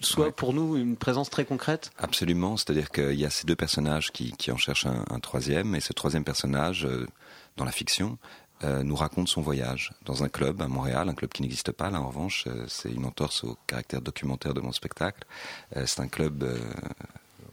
soit 0.00 0.32
pour 0.32 0.52
nous 0.52 0.76
une 0.76 0.96
présence 0.96 1.30
très 1.30 1.44
concrète. 1.44 1.90
Absolument, 1.98 2.56
c'est-à-dire 2.56 2.90
qu'il 2.90 3.18
y 3.18 3.24
a 3.24 3.30
ces 3.30 3.46
deux 3.46 3.56
personnages 3.56 4.12
qui, 4.12 4.32
qui 4.32 4.50
en 4.50 4.56
cherchent 4.56 4.86
un, 4.86 5.04
un 5.10 5.20
troisième 5.20 5.74
et 5.74 5.80
ce 5.80 5.92
troisième 5.92 6.24
personnage 6.24 6.84
euh, 6.84 7.06
dans 7.56 7.64
la 7.64 7.72
fiction 7.72 8.18
euh, 8.62 8.82
nous 8.82 8.96
raconte 8.96 9.28
son 9.28 9.40
voyage 9.40 9.92
dans 10.04 10.22
un 10.22 10.28
club 10.28 10.60
à 10.60 10.68
Montréal, 10.68 11.08
un 11.08 11.14
club 11.14 11.30
qui 11.30 11.42
n'existe 11.42 11.72
pas. 11.72 11.90
Là, 11.90 12.00
en 12.00 12.08
revanche, 12.08 12.44
euh, 12.46 12.64
c'est 12.68 12.90
une 12.90 13.06
entorse 13.06 13.44
au 13.44 13.56
caractère 13.66 14.02
documentaire 14.02 14.52
de 14.52 14.60
mon 14.60 14.72
spectacle. 14.72 15.24
Euh, 15.76 15.84
c'est 15.86 16.00
un 16.00 16.08
club, 16.08 16.44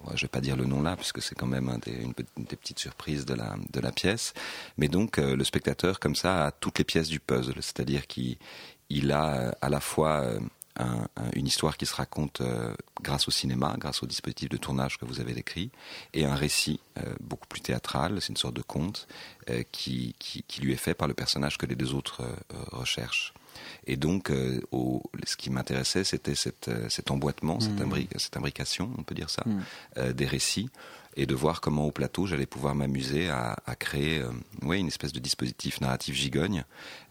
je 0.07 0.13
ne 0.13 0.19
vais 0.19 0.27
pas 0.27 0.41
dire 0.41 0.57
le 0.57 0.65
nom 0.65 0.81
là, 0.81 0.95
puisque 0.95 1.21
c'est 1.21 1.35
quand 1.35 1.47
même 1.47 1.79
des, 1.85 1.93
une, 1.93 2.13
des 2.37 2.55
petites 2.55 2.79
surprises 2.79 3.25
de 3.25 3.35
la, 3.35 3.55
de 3.71 3.79
la 3.79 3.91
pièce. 3.91 4.33
Mais 4.77 4.89
donc, 4.89 5.17
le 5.17 5.43
spectateur, 5.43 5.99
comme 5.99 6.15
ça, 6.15 6.47
a 6.47 6.51
toutes 6.51 6.79
les 6.79 6.85
pièces 6.85 7.07
du 7.07 7.19
puzzle. 7.19 7.61
C'est-à-dire 7.61 8.05
qu'il 8.07 9.11
a 9.11 9.55
à 9.61 9.69
la 9.69 9.79
fois 9.79 10.25
une 11.33 11.47
histoire 11.47 11.77
qui 11.77 11.85
se 11.85 11.95
raconte 11.95 12.41
euh, 12.41 12.73
grâce 13.01 13.27
au 13.27 13.31
cinéma, 13.31 13.75
grâce 13.77 14.03
au 14.03 14.05
dispositif 14.05 14.49
de 14.49 14.57
tournage 14.57 14.97
que 14.97 15.05
vous 15.05 15.19
avez 15.19 15.33
décrit, 15.33 15.71
et 16.13 16.25
un 16.25 16.35
récit 16.35 16.79
euh, 16.97 17.13
beaucoup 17.19 17.47
plus 17.47 17.61
théâtral, 17.61 18.21
c'est 18.21 18.29
une 18.29 18.37
sorte 18.37 18.55
de 18.55 18.61
conte 18.61 19.07
euh, 19.49 19.63
qui, 19.71 20.15
qui, 20.19 20.61
lui 20.61 20.73
est 20.73 20.77
fait 20.77 20.93
par 20.93 21.07
le 21.07 21.13
personnage 21.13 21.57
que 21.57 21.65
les 21.65 21.75
deux 21.75 21.93
autres 21.93 22.23
recherchent. 22.71 23.33
Et 23.85 23.97
donc, 23.97 24.29
ce 24.29 25.37
qui 25.37 25.49
m'intéressait, 25.49 26.03
c'était 26.03 26.35
cet 26.35 27.11
emboîtement, 27.11 27.59
cette, 27.59 27.79
mmh. 27.79 28.07
cette, 28.17 28.37
imbrication, 28.37 28.91
on 28.97 29.03
peut 29.03 29.15
dire 29.15 29.29
ça, 29.29 29.43
mmh. 29.45 30.11
des 30.13 30.25
récits 30.25 30.69
et 31.17 31.25
de 31.25 31.35
voir 31.35 31.59
comment 31.59 31.85
au 31.85 31.91
plateau 31.91 32.27
j'allais 32.27 32.45
pouvoir 32.45 32.75
m'amuser 32.75 33.27
à, 33.29 33.57
créer 33.77 34.19
euh, 34.19 34.71
une 34.71 34.87
espèce 34.87 35.11
de 35.11 35.19
dispositif 35.19 35.81
narratif 35.81 36.15
gigogne 36.15 36.63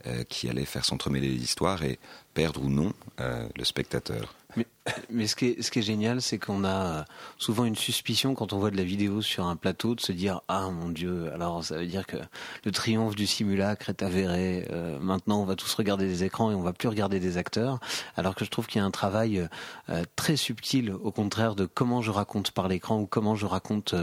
euh, 0.07 0.23
qui 0.25 0.49
allait 0.49 0.65
faire 0.65 0.85
s'entremêler 0.85 1.29
les 1.29 1.43
histoires 1.43 1.83
et 1.83 1.99
perdre 2.33 2.63
ou 2.63 2.71
non 2.71 2.95
euh, 3.21 3.47
le 3.57 3.65
spectateur. 3.65 4.35
Mais, 4.57 4.67
ce, 5.11 5.35
qui 5.35 5.47
est, 5.47 5.63
ce 5.63 5.71
qui 5.71 5.81
est 5.81 5.83
génial, 5.83 6.23
c'est 6.23 6.39
qu'on 6.39 6.65
a 6.65 7.05
souvent 7.39 7.65
une 7.65 7.77
suspicion 7.77 8.35
quand 8.35 8.53
on 8.53 8.59
voit 8.59 8.71
de 8.71 8.77
la 8.77 8.85
vidéo 8.85 9.23
sur 9.23 9.47
un 9.47 9.57
plateau 9.57 9.95
de 9.95 10.01
se 10.01 10.13
dire 10.13 10.41
ah 10.49 10.71
mon 10.71 10.89
Dieu, 10.89 11.31
alors 11.33 11.65
ça 11.65 11.79
veut 11.79 11.87
dire 11.87 12.07
que 12.07 12.17
le 12.65 12.73
triomphe 12.73 13.17
du 13.17 13.27
simulacre 13.27 13.89
est 13.89 14.03
avéré. 14.03 14.67
Euh, 14.71 14.99
maintenant, 15.01 15.41
on 15.41 15.45
va 15.45 15.57
tous 15.57 15.73
regarder 15.75 16.07
des 16.07 16.25
écrans 16.25 16.51
et 16.51 16.55
on 16.55 16.63
va 16.63 16.73
plus 16.73 16.89
regarder 16.89 17.21
des 17.21 17.37
acteurs. 17.37 17.79
Alors 18.17 18.35
que 18.35 18.45
je 18.45 18.51
trouve 18.51 18.67
qu'il 18.67 18.81
y 18.81 18.83
a 18.83 18.87
un 18.87 18.91
travail 18.91 19.49
euh, 19.89 20.05
très 20.15 20.37
subtil, 20.37 20.93
au 20.93 21.11
contraire, 21.11 21.55
de 21.55 21.67
comment 21.67 22.03
je 22.03 22.11
raconte 22.11 22.51
par 22.51 22.69
l'écran 22.69 23.01
ou 23.01 23.07
comment 23.07 23.35
je 23.35 23.47
raconte 23.47 23.95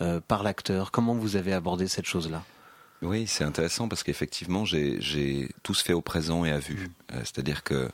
euh, 0.00 0.20
par 0.20 0.42
l'acteur. 0.42 0.90
Comment 0.90 1.14
vous 1.14 1.36
avez 1.36 1.52
abordé 1.52 1.88
cette 1.88 2.06
chose-là? 2.06 2.42
Oui, 3.02 3.26
c'est 3.26 3.44
intéressant 3.44 3.88
parce 3.88 4.02
qu'effectivement, 4.02 4.64
j'ai 4.64 5.48
tout 5.62 5.74
se 5.74 5.82
fait 5.84 5.92
au 5.92 6.00
présent 6.00 6.44
et 6.44 6.52
à 6.52 6.58
vue. 6.58 6.88
C'est-à-dire 7.24 7.62
que 7.62 7.90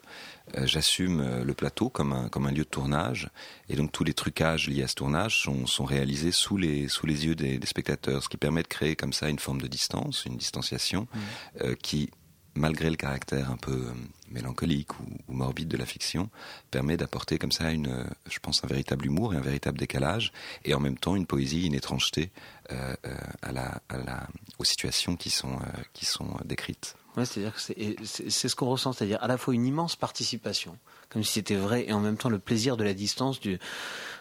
euh, 0.56 0.66
j'assume 0.66 1.20
euh, 1.20 1.44
le 1.44 1.54
plateau 1.54 1.88
comme 1.88 2.12
un, 2.12 2.28
comme 2.28 2.46
un 2.46 2.50
lieu 2.50 2.64
de 2.64 2.68
tournage, 2.68 3.28
et 3.68 3.76
donc 3.76 3.92
tous 3.92 4.04
les 4.04 4.14
trucages 4.14 4.68
liés 4.68 4.82
à 4.82 4.88
ce 4.88 4.94
tournage 4.94 5.42
sont, 5.42 5.66
sont 5.66 5.84
réalisés 5.84 6.32
sous 6.32 6.56
les, 6.56 6.88
sous 6.88 7.06
les 7.06 7.26
yeux 7.26 7.34
des, 7.34 7.60
spectateurs, 7.66 8.22
ce 8.22 8.28
qui 8.28 8.36
permet 8.36 8.62
de 8.62 8.68
créer 8.68 8.96
comme 8.96 9.12
ça 9.12 9.28
une 9.28 9.38
forme 9.38 9.60
de 9.60 9.66
distance, 9.66 10.24
une 10.24 10.36
distanciation, 10.36 11.02
mmh. 11.02 11.18
euh, 11.62 11.74
qui, 11.74 12.10
malgré 12.58 12.90
le 12.90 12.96
caractère 12.96 13.50
un 13.50 13.56
peu 13.56 13.86
mélancolique 14.30 14.98
ou, 15.00 15.32
morbide 15.32 15.68
de 15.68 15.76
la 15.76 15.86
fiction, 15.86 16.28
permet 16.70 16.96
d'apporter 16.96 17.38
comme 17.38 17.52
ça 17.52 17.70
une, 17.70 18.04
je 18.30 18.38
pense, 18.40 18.62
un 18.64 18.66
véritable 18.66 19.06
humour 19.06 19.34
et 19.34 19.36
un 19.36 19.42
véritable 19.42 19.78
décalage, 19.78 20.32
et 20.64 20.74
en 20.74 20.80
même 20.80 20.98
temps 20.98 21.16
une 21.16 21.26
poésie, 21.26 21.66
une 21.66 21.74
étrangeté 21.74 22.30
à 22.68 23.52
la, 23.52 23.80
à 23.88 23.96
la, 23.96 24.26
aux 24.58 24.64
situations 24.64 25.16
qui 25.16 25.30
sont, 25.30 25.58
qui 25.94 26.04
sont 26.04 26.36
décrites 26.44 26.94
c'est-à-dire 27.24 27.54
que 27.54 27.60
c'est 27.60 28.48
ce 28.48 28.56
qu'on 28.56 28.68
ressent, 28.68 28.92
c'est-à-dire 28.92 29.18
à 29.22 29.26
la 29.26 29.38
fois 29.38 29.54
une 29.54 29.66
immense 29.66 29.96
participation, 29.96 30.76
comme 31.08 31.24
si 31.24 31.34
c'était 31.34 31.56
vrai, 31.56 31.86
et 31.88 31.92
en 31.92 32.00
même 32.00 32.16
temps 32.16 32.28
le 32.28 32.38
plaisir 32.38 32.76
de 32.76 32.84
la 32.84 32.94
distance 32.94 33.40
du, 33.40 33.58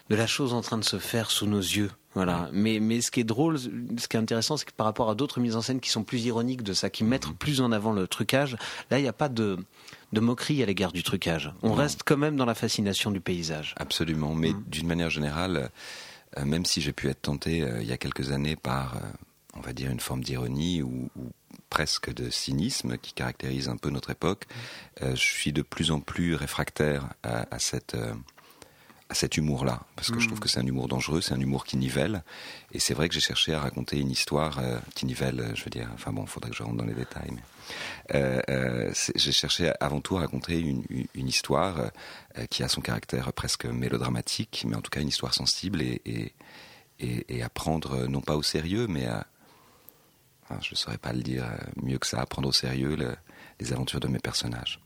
de 0.09 0.15
la 0.15 0.27
chose 0.27 0.53
en 0.53 0.61
train 0.61 0.77
de 0.77 0.83
se 0.83 0.99
faire 0.99 1.31
sous 1.31 1.47
nos 1.47 1.59
yeux. 1.59 1.91
Voilà. 2.17 2.49
Mais, 2.51 2.79
mais 2.79 3.01
ce 3.01 3.11
qui 3.11 3.19
est 3.19 3.25
drôle, 3.25 3.59
ce 3.59 4.07
qui 4.07 4.17
est 4.17 4.19
intéressant, 4.19 4.57
c'est 4.57 4.65
que 4.65 4.71
par 4.71 4.85
rapport 4.85 5.09
à 5.09 5.15
d'autres 5.15 5.39
mises 5.39 5.55
en 5.55 5.61
scène 5.61 5.79
qui 5.79 5.89
sont 5.89 6.03
plus 6.03 6.25
ironiques 6.25 6.63
de 6.63 6.73
ça, 6.73 6.89
qui 6.89 7.03
mettent 7.03 7.31
plus 7.33 7.61
en 7.61 7.71
avant 7.71 7.91
le 7.91 8.07
trucage, 8.07 8.57
là, 8.91 8.99
il 8.99 9.03
n'y 9.03 9.07
a 9.07 9.13
pas 9.13 9.29
de, 9.29 9.57
de 10.13 10.19
moquerie 10.19 10.63
à 10.63 10.65
l'égard 10.65 10.91
du 10.91 11.03
trucage. 11.03 11.53
On 11.63 11.73
reste 11.73 12.01
quand 12.05 12.17
même 12.17 12.35
dans 12.35 12.45
la 12.45 12.55
fascination 12.55 13.11
du 13.11 13.19
paysage. 13.19 13.75
Absolument. 13.77 14.35
Mais 14.35 14.51
mm. 14.51 14.63
d'une 14.67 14.87
manière 14.87 15.09
générale, 15.09 15.69
euh, 16.37 16.45
même 16.45 16.65
si 16.65 16.81
j'ai 16.81 16.93
pu 16.93 17.09
être 17.09 17.21
tenté 17.21 17.61
euh, 17.61 17.81
il 17.81 17.87
y 17.87 17.93
a 17.93 17.97
quelques 17.97 18.31
années 18.31 18.55
par, 18.55 18.95
euh, 18.95 18.99
on 19.55 19.61
va 19.61 19.73
dire, 19.73 19.91
une 19.91 19.99
forme 19.99 20.23
d'ironie 20.23 20.81
ou, 20.81 21.09
ou 21.15 21.31
presque 21.69 22.13
de 22.13 22.29
cynisme 22.29 22.97
qui 22.97 23.13
caractérise 23.13 23.69
un 23.69 23.77
peu 23.77 23.89
notre 23.89 24.09
époque. 24.09 24.45
Euh, 25.01 25.15
je 25.15 25.21
suis 25.21 25.51
de 25.51 25.61
plus 25.61 25.91
en 25.91 25.99
plus 25.99 26.35
réfractaire 26.35 27.09
à, 27.23 27.59
cette 27.59 27.95
euh, 27.95 28.13
à 29.09 29.13
cet 29.13 29.37
humour-là, 29.37 29.81
parce 29.95 30.11
que 30.11 30.19
je 30.19 30.27
trouve 30.27 30.39
hmm. 30.39 30.41
que 30.41 30.49
c'est 30.49 30.59
un 30.59 30.65
humour 30.65 30.87
dangereux, 30.87 31.21
c'est 31.21 31.33
un 31.33 31.39
humour 31.39 31.65
qui 31.65 31.77
nivelle, 31.77 32.23
et 32.73 32.79
c'est 32.79 32.93
vrai 32.93 33.07
que 33.07 33.13
j'ai 33.13 33.21
cherché 33.21 33.53
à 33.53 33.59
raconter 33.59 33.99
une 33.99 34.11
histoire 34.11 34.59
euh, 34.59 34.79
qui 34.95 35.05
nivelle, 35.05 35.51
je 35.55 35.63
veux 35.63 35.69
dire, 35.69 35.89
enfin 35.93 36.11
bon, 36.11 36.23
il 36.23 36.27
faudrait 36.27 36.49
que 36.51 36.57
je 36.57 36.63
rentre 36.63 36.75
dans 36.75 36.85
les 36.85 36.93
détails, 36.93 37.31
mais 37.31 38.93
j'ai 39.15 39.31
cherché 39.31 39.71
avant 39.79 40.01
tout 40.01 40.17
à 40.17 40.21
raconter 40.21 40.59
une, 40.59 40.83
une 41.13 41.27
histoire 41.27 41.91
qui 42.49 42.63
a 42.63 42.69
son 42.69 42.81
caractère 42.81 43.33
presque 43.33 43.65
mélodramatique, 43.65 44.65
mais 44.67 44.75
en 44.75 44.81
tout 44.81 44.89
cas 44.89 45.01
une 45.01 45.09
histoire 45.09 45.33
sensible 45.33 45.81
et, 45.81 46.01
et, 46.05 46.33
et, 46.99 47.37
et 47.37 47.43
à 47.43 47.49
prendre 47.49 48.07
non 48.07 48.21
pas 48.21 48.37
au 48.37 48.43
sérieux, 48.43 48.87
mais 48.87 49.05
à, 49.07 49.27
je 50.61 50.71
ne 50.71 50.75
saurais 50.75 50.97
pas 50.97 51.13
le 51.13 51.21
dire 51.21 51.45
mieux 51.81 51.97
que 51.97 52.07
ça, 52.07 52.25
prendre 52.25 52.49
au 52.49 52.53
sérieux 52.53 52.97
les 53.59 53.73
aventures 53.73 53.99
de 53.99 54.07
mes 54.07 54.19
personnages. 54.19 54.79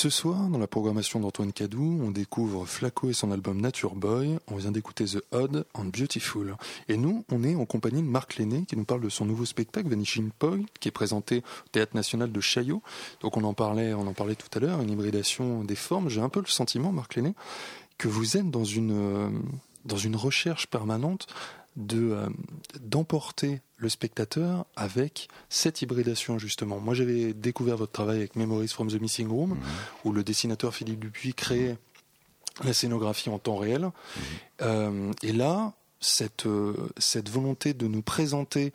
Ce 0.00 0.08
soir, 0.08 0.48
dans 0.48 0.56
la 0.58 0.66
programmation 0.66 1.20
d'Antoine 1.20 1.52
Cadou, 1.52 2.00
on 2.02 2.10
découvre 2.10 2.64
Flaco 2.64 3.10
et 3.10 3.12
son 3.12 3.32
album 3.32 3.60
Nature 3.60 3.94
Boy. 3.94 4.38
On 4.46 4.56
vient 4.56 4.70
d'écouter 4.70 5.04
The 5.04 5.22
Odd 5.30 5.66
and 5.74 5.84
Beautiful. 5.84 6.56
Et 6.88 6.96
nous, 6.96 7.26
on 7.30 7.44
est 7.44 7.54
en 7.54 7.66
compagnie 7.66 8.00
de 8.00 8.06
Marc 8.06 8.38
Lenné 8.38 8.64
qui 8.66 8.78
nous 8.78 8.86
parle 8.86 9.02
de 9.02 9.10
son 9.10 9.26
nouveau 9.26 9.44
spectacle 9.44 9.90
Vanishing 9.90 10.30
Point 10.38 10.62
qui 10.80 10.88
est 10.88 10.90
présenté 10.90 11.42
au 11.66 11.68
Théâtre 11.72 11.94
National 11.94 12.32
de 12.32 12.40
Chaillot. 12.40 12.80
Donc 13.20 13.36
on 13.36 13.44
en 13.44 13.52
parlait, 13.52 13.92
on 13.92 14.06
en 14.06 14.14
parlait 14.14 14.36
tout 14.36 14.48
à 14.56 14.60
l'heure, 14.60 14.80
une 14.80 14.88
hybridation 14.88 15.64
des 15.64 15.76
formes. 15.76 16.08
J'ai 16.08 16.22
un 16.22 16.30
peu 16.30 16.40
le 16.40 16.46
sentiment, 16.46 16.92
Marc 16.92 17.16
Lenné, 17.16 17.34
que 17.98 18.08
vous 18.08 18.38
êtes 18.38 18.50
dans 18.50 18.64
une, 18.64 18.92
euh, 18.92 19.28
dans 19.84 19.98
une 19.98 20.16
recherche 20.16 20.66
permanente 20.66 21.26
de 21.76 22.12
euh, 22.12 22.28
d'emporter 22.80 23.60
le 23.76 23.88
spectateur 23.88 24.66
avec 24.76 25.28
cette 25.48 25.82
hybridation 25.82 26.38
justement. 26.38 26.80
Moi 26.80 26.94
j'avais 26.94 27.32
découvert 27.32 27.76
votre 27.76 27.92
travail 27.92 28.18
avec 28.18 28.36
Memories 28.36 28.68
from 28.68 28.88
the 28.88 29.00
Missing 29.00 29.28
Room 29.28 29.50
mhm. 29.50 29.58
où 30.04 30.12
le 30.12 30.24
dessinateur 30.24 30.74
Philippe 30.74 31.00
Dupuis 31.00 31.34
créait 31.34 31.76
la 32.64 32.72
scénographie 32.72 33.30
en 33.30 33.38
temps 33.38 33.56
réel. 33.56 33.82
Mhm. 33.82 33.92
Euh, 34.62 35.12
et 35.22 35.32
là, 35.32 35.72
cette, 36.00 36.46
euh, 36.46 36.74
cette 36.98 37.30
volonté 37.30 37.72
de 37.74 37.86
nous 37.86 38.02
présenter 38.02 38.72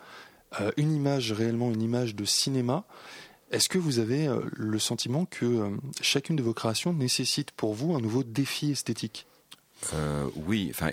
une 0.77 0.93
image 0.93 1.33
réellement, 1.33 1.69
une 1.69 1.81
image 1.81 2.15
de 2.15 2.23
cinéma, 2.23 2.85
est-ce 3.51 3.67
que 3.67 3.77
vous 3.77 3.99
avez 3.99 4.29
le 4.53 4.79
sentiment 4.79 5.25
que 5.25 5.69
chacune 5.99 6.37
de 6.37 6.43
vos 6.43 6.53
créations 6.53 6.93
nécessite 6.93 7.51
pour 7.51 7.73
vous 7.73 7.93
un 7.93 7.99
nouveau 7.99 8.23
défi 8.23 8.71
esthétique? 8.71 9.27
Euh, 9.93 10.29
oui, 10.35 10.71
enfin, 10.71 10.91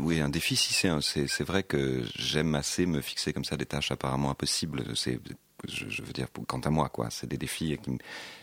oui, 0.00 0.20
un 0.20 0.28
défi, 0.28 0.56
si 0.56 0.72
c'est, 0.74 0.90
c'est, 1.00 1.44
vrai 1.44 1.62
que 1.62 2.04
j'aime 2.16 2.54
assez 2.54 2.86
me 2.86 3.00
fixer 3.00 3.32
comme 3.32 3.44
ça 3.44 3.56
des 3.56 3.66
tâches 3.66 3.92
apparemment 3.92 4.30
impossibles. 4.30 4.84
C'est, 4.96 5.18
je, 5.68 6.02
veux 6.02 6.12
dire, 6.12 6.28
quant 6.46 6.60
à 6.60 6.70
moi, 6.70 6.88
quoi, 6.88 7.08
c'est 7.10 7.26
des 7.26 7.36
défis. 7.38 7.78
Qui, 7.82 7.98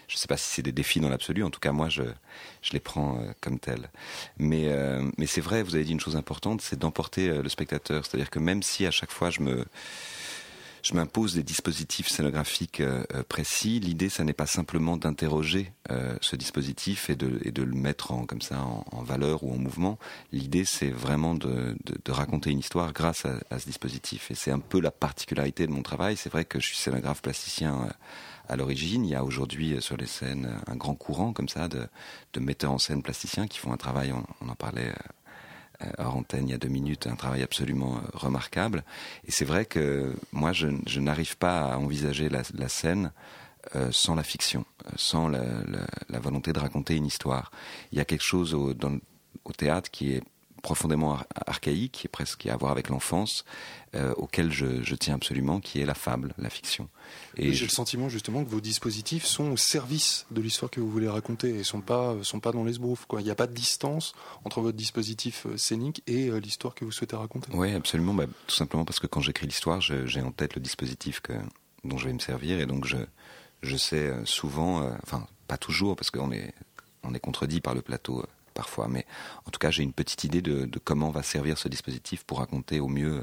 je 0.08 0.18
sais 0.18 0.27
pas 0.27 0.38
si 0.38 0.50
c'est 0.50 0.62
des 0.62 0.72
défis 0.72 1.00
dans 1.00 1.10
l'absolu. 1.10 1.44
En 1.44 1.50
tout 1.50 1.60
cas, 1.60 1.72
moi, 1.72 1.89
je, 1.89 2.03
je 2.62 2.74
les 2.74 2.79
prends 2.79 3.20
euh, 3.20 3.32
comme 3.41 3.60
tels. 3.60 3.89
Mais, 4.38 4.70
euh, 4.70 5.03
mais 5.18 5.25
c'est 5.25 5.41
vrai, 5.41 5.63
vous 5.63 5.75
avez 5.75 5.84
dit 5.84 5.91
une 5.91 6.00
chose 6.00 6.15
importante, 6.15 6.62
c'est 6.62 6.79
d'emporter 6.79 7.27
le 7.27 7.50
spectateur. 7.50 8.06
C'est-à-dire 8.06 8.29
que 8.29 8.39
même 8.39 8.63
si 8.63 8.86
à 8.86 8.91
chaque 8.91 9.12
fois 9.12 9.29
je 9.29 9.41
me 9.41 9.65
je 10.83 10.93
m'impose 10.93 11.36
des 11.36 11.43
dispositifs 11.43 12.07
scénographiques 12.07 12.79
euh, 12.79 13.03
euh, 13.13 13.24
précis. 13.24 13.79
L'idée, 13.79 14.09
ça 14.09 14.24
n'est 14.24 14.33
pas 14.33 14.45
simplement 14.45 14.98
d'interroger 14.98 15.71
euh, 15.91 16.15
ce 16.21 16.36
dispositif 16.36 17.09
et 17.09 17.15
de, 17.15 17.63
le 17.63 17.74
mettre 17.74 18.12
en, 18.12 18.25
comme 18.25 18.41
ça 18.41 18.62
en, 18.62 19.03
valeur 19.03 19.43
ou 19.43 19.53
en 19.53 19.57
mouvement. 19.57 19.98
L'idée, 20.31 20.65
c'est 20.65 20.91
vraiment 20.91 21.36
de, 21.36 21.75
raconter 22.07 22.51
une 22.51 22.59
histoire 22.59 22.93
grâce 22.93 23.25
à, 23.25 23.59
ce 23.59 23.65
dispositif. 23.65 24.31
Et 24.31 24.36
c'est 24.36 24.51
un 24.51 24.59
peu 24.59 24.79
la 24.79 24.91
particularité 24.91 25.67
de 25.67 25.71
mon 25.71 25.81
travail. 25.81 26.17
C'est 26.17 26.29
vrai 26.31 26.45
que 26.45 26.59
je 26.59 26.67
suis 26.67 26.77
scénographe 26.77 27.21
plasticien 27.21 27.89
à 28.48 28.55
l'origine. 28.55 29.05
Il 29.05 29.12
y 29.12 29.15
a 29.15 29.24
aujourd'hui 29.24 29.81
sur 29.81 29.98
les 29.98 30.07
scènes 30.07 30.50
un 30.67 30.75
grand 30.75 30.95
courant 30.95 31.33
comme 31.33 31.50
ça 31.50 31.67
de, 31.67 31.88
metteurs 32.39 32.71
en 32.71 32.77
scène 32.77 33.03
plasticiens 33.03 33.48
qui 33.48 33.59
font 33.59 33.71
un 33.71 33.77
travail, 33.77 34.12
on, 34.12 34.50
en 34.50 34.55
parlait 34.55 34.93
hors 35.98 36.15
antenne 36.15 36.48
il 36.48 36.51
y 36.51 36.53
a 36.53 36.57
deux 36.57 36.69
minutes, 36.69 37.07
un 37.07 37.15
travail 37.15 37.43
absolument 37.43 37.98
euh, 37.98 38.01
remarquable. 38.13 38.83
Et 39.25 39.31
c'est 39.31 39.45
vrai 39.45 39.65
que 39.65 40.15
moi, 40.31 40.51
je, 40.53 40.67
n'arrive 41.00 41.38
pas 41.38 41.74
à 41.74 41.77
envisager 41.77 42.29
la, 42.29 42.69
scène 42.69 43.12
euh, 43.75 43.89
sans 43.91 44.15
la 44.15 44.24
fiction, 44.24 44.65
sans 44.95 45.27
la, 45.27 45.41
volonté 46.19 46.53
de 46.53 46.59
raconter 46.59 46.95
une 46.95 47.05
histoire. 47.05 47.51
Il 47.91 47.98
y 47.98 48.01
a 48.01 48.05
quelque 48.05 48.24
chose 48.24 48.53
au 48.53 48.74
théâtre 49.57 49.89
qui 49.89 50.13
est 50.13 50.24
profondément 50.62 51.18
archaïque, 51.46 51.92
qui 51.94 52.08
est 52.08 52.10
presque 52.10 52.46
à 52.46 52.56
voir 52.58 52.72
avec 52.72 52.89
l'enfance, 52.89 53.46
euh, 53.96 54.13
auquel 54.18 54.51
je, 54.51 54.96
tiens 54.96 55.16
absolument, 55.16 55.60
qui 55.60 55.80
est 55.82 55.86
la 55.86 55.94
fable, 55.94 56.34
la 56.38 56.50
fiction. 56.50 56.89
Et 57.38 57.54
j'ai 57.54 57.66
le 57.66 57.72
sentiment 57.72 58.10
justement 58.10 58.44
que 58.44 58.50
vos 58.50 58.62
dispositifs 58.62 59.25
sont 59.25 59.51
au 59.51 59.58
service 59.58 60.25
de 60.32 60.42
l'histoire 60.42 60.70
que 60.70 60.80
vous 60.80 60.89
voulez 60.89 61.08
raconter 61.08 61.50
et 61.56 61.63
sont 61.63 61.82
pas 61.82 62.16
sont 62.22 62.39
pas 62.39 62.51
dans 62.51 62.63
les 62.63 62.74
Quoi. 63.08 63.22
Il 63.22 63.25
n'y 63.25 63.32
a 63.32 63.36
pas 63.36 63.48
de 63.48 63.54
distance 63.54 64.13
entre 64.46 64.62
votre 64.62 64.78
dispositif 64.78 65.46
euh, 65.46 65.58
scénique 65.58 66.01
et 66.08 66.30
euh, 66.30 66.39
l'histoire 66.39 66.75
que 66.75 66.86
vous 66.86 66.92
souhaitez 66.92 67.16
raconter. 67.16 67.50
Oui, 67.54 67.74
absolument. 67.74 68.13
Bah, 68.13 68.25
tout 68.48 68.56
simplement 68.56 68.86
parce 68.86 69.00
que 69.00 69.08
quand 69.08 69.22
j'écris 69.22 69.48
l'histoire, 69.48 69.82
j'ai 69.82 70.22
en 70.22 70.32
tête 70.32 70.56
le 70.56 70.62
dispositif 70.62 71.20
que, 71.20 71.34
dont 71.84 71.98
je 71.98 72.08
vais 72.08 72.13
me 72.13 72.20
servir 72.20 72.60
et 72.60 72.66
donc 72.66 72.86
je 72.86 72.98
je 73.62 73.75
sais 73.75 74.13
souvent, 74.24 74.89
enfin 75.04 75.28
pas 75.48 75.58
toujours 75.58 75.98
parce 75.98 76.12
qu'on 76.12 76.32
est 76.32 76.54
on 77.04 77.13
est 77.13 77.20
contredit 77.20 77.60
par 77.60 77.74
le 77.74 77.82
plateau 77.82 78.24
parfois, 78.60 78.89
mais 78.89 79.06
en 79.46 79.51
tout 79.51 79.60
cas 79.60 79.72
j'ai 79.72 79.84
une 79.84 79.94
petite 79.94 80.25
idée 80.25 80.42
de, 80.42 80.70
comment 80.84 81.12
va 81.12 81.24
servir 81.24 81.58
ce 81.58 81.70
dispositif 81.70 82.25
pour 82.25 82.39
raconter 82.39 82.82
au 82.82 82.89
mieux 82.89 83.22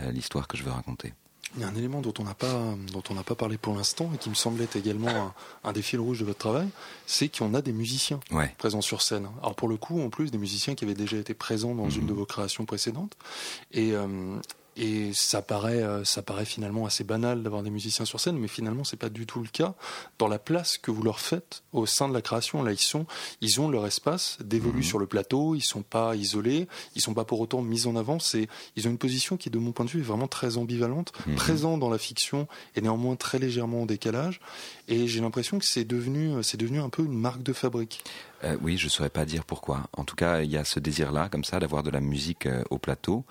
euh, 0.00 0.10
l'histoire 0.10 0.48
que 0.48 0.56
je 0.56 0.64
veux 0.64 0.72
raconter. 0.72 1.12
Il 1.54 1.60
y 1.60 1.64
a 1.64 1.68
un 1.68 1.74
élément 1.76 2.00
dont 2.00 2.14
on 2.18 2.24
n'a 2.24 2.34
pas 2.34 2.74
dont 2.92 3.02
on 3.10 3.14
n'a 3.14 3.22
pas 3.22 3.36
parlé 3.36 3.56
pour 3.56 3.76
l'instant 3.76 4.10
et 4.12 4.18
qui 4.18 4.28
me 4.28 4.34
semblait 4.34 4.66
également 4.74 5.32
un, 5.62 5.72
des 5.72 5.82
fils 5.82 6.00
rouges 6.00 6.18
de 6.18 6.24
votre 6.24 6.40
travail, 6.40 6.68
c'est 7.06 7.28
qu'on 7.28 7.54
a 7.54 7.62
des 7.62 7.72
musiciens 7.72 8.18
présents 8.58 8.80
sur 8.80 9.00
scène. 9.02 9.28
Alors 9.40 9.54
pour 9.54 9.68
le 9.68 9.76
coup, 9.76 10.00
en 10.00 10.10
plus 10.10 10.32
des 10.32 10.38
musiciens 10.38 10.74
qui 10.74 10.84
avaient 10.84 10.94
déjà 10.94 11.16
été 11.16 11.34
présents 11.34 11.76
dans 11.76 11.88
une 11.88 12.02
mhm. 12.02 12.08
de 12.08 12.12
vos 12.14 12.26
créations 12.26 12.64
précédentes, 12.66 13.16
et, 13.70 13.92
euh, 13.92 14.40
et 14.76 15.12
ça 15.12 15.42
paraît, 15.42 15.82
euh, 15.82 16.04
ça 16.04 16.22
paraît 16.22 16.44
finalement 16.44 16.86
assez 16.86 17.04
banal 17.04 17.42
d'avoir 17.42 17.62
des 17.62 17.70
musiciens 17.70 18.04
sur 18.04 18.20
scène, 18.20 18.38
mais 18.38 18.48
finalement 18.48 18.84
c'est 18.84 18.96
pas 18.96 19.08
du 19.08 19.26
tout 19.26 19.40
le 19.40 19.48
cas 19.48 19.74
dans 20.18 20.28
la 20.28 20.38
place 20.38 20.78
que 20.78 20.90
vous 20.90 21.02
leur 21.02 21.20
faites 21.20 21.62
au 21.72 21.86
sein 21.86 22.08
de 22.08 22.14
la 22.14 22.22
création. 22.22 22.62
Là, 22.62 22.72
ils 22.72 22.78
sont, 22.78 23.06
ils 23.40 23.60
ont 23.60 23.68
leur 23.68 23.86
espace 23.86 24.38
d'évoluer 24.40 24.78
mhm. 24.78 24.84
sur 24.84 24.98
le 24.98 25.06
plateau. 25.06 25.54
Ils 25.54 25.62
sont 25.62 25.82
pas 25.82 26.16
isolés, 26.16 26.68
ils 26.94 27.00
sont 27.00 27.14
pas 27.14 27.24
pour 27.24 27.40
autant 27.40 27.62
mis 27.62 27.86
en 27.86 27.96
avant. 27.96 28.18
C'est, 28.18 28.48
ils 28.76 28.88
ont 28.88 28.90
une 28.90 28.98
position 28.98 29.36
qui, 29.36 29.50
de 29.50 29.58
mon 29.58 29.72
point 29.72 29.84
de 29.84 29.90
vue, 29.90 30.00
est 30.00 30.04
vraiment 30.04 30.28
très 30.28 30.56
ambivalente, 30.56 31.12
mhm. 31.26 31.34
présent 31.36 31.78
dans 31.78 31.90
la 31.90 31.98
fiction 31.98 32.48
et 32.76 32.80
néanmoins 32.80 33.16
très 33.16 33.38
légèrement 33.38 33.82
en 33.82 33.86
décalage. 33.86 34.40
Et 34.86 35.06
j'ai 35.06 35.20
l'impression 35.20 35.58
que 35.58 35.64
c'est 35.64 35.84
devenu, 35.84 36.42
c'est 36.42 36.58
devenu 36.58 36.80
un 36.80 36.90
peu 36.90 37.04
une 37.04 37.18
marque 37.18 37.42
de 37.42 37.54
fabrique. 37.54 38.04
Euh, 38.44 38.56
oui, 38.60 38.76
je 38.76 38.88
saurais 38.88 39.08
pas 39.08 39.24
dire 39.24 39.44
pourquoi. 39.44 39.88
En 39.94 40.04
tout 40.04 40.16
cas, 40.16 40.42
il 40.42 40.50
y 40.50 40.58
a 40.58 40.64
ce 40.64 40.78
désir-là, 40.78 41.30
comme 41.30 41.44
ça, 41.44 41.58
d'avoir 41.58 41.82
de 41.82 41.90
la 41.90 42.00
musique 42.00 42.44
euh, 42.44 42.62
au 42.68 42.78
plateau 42.78 43.24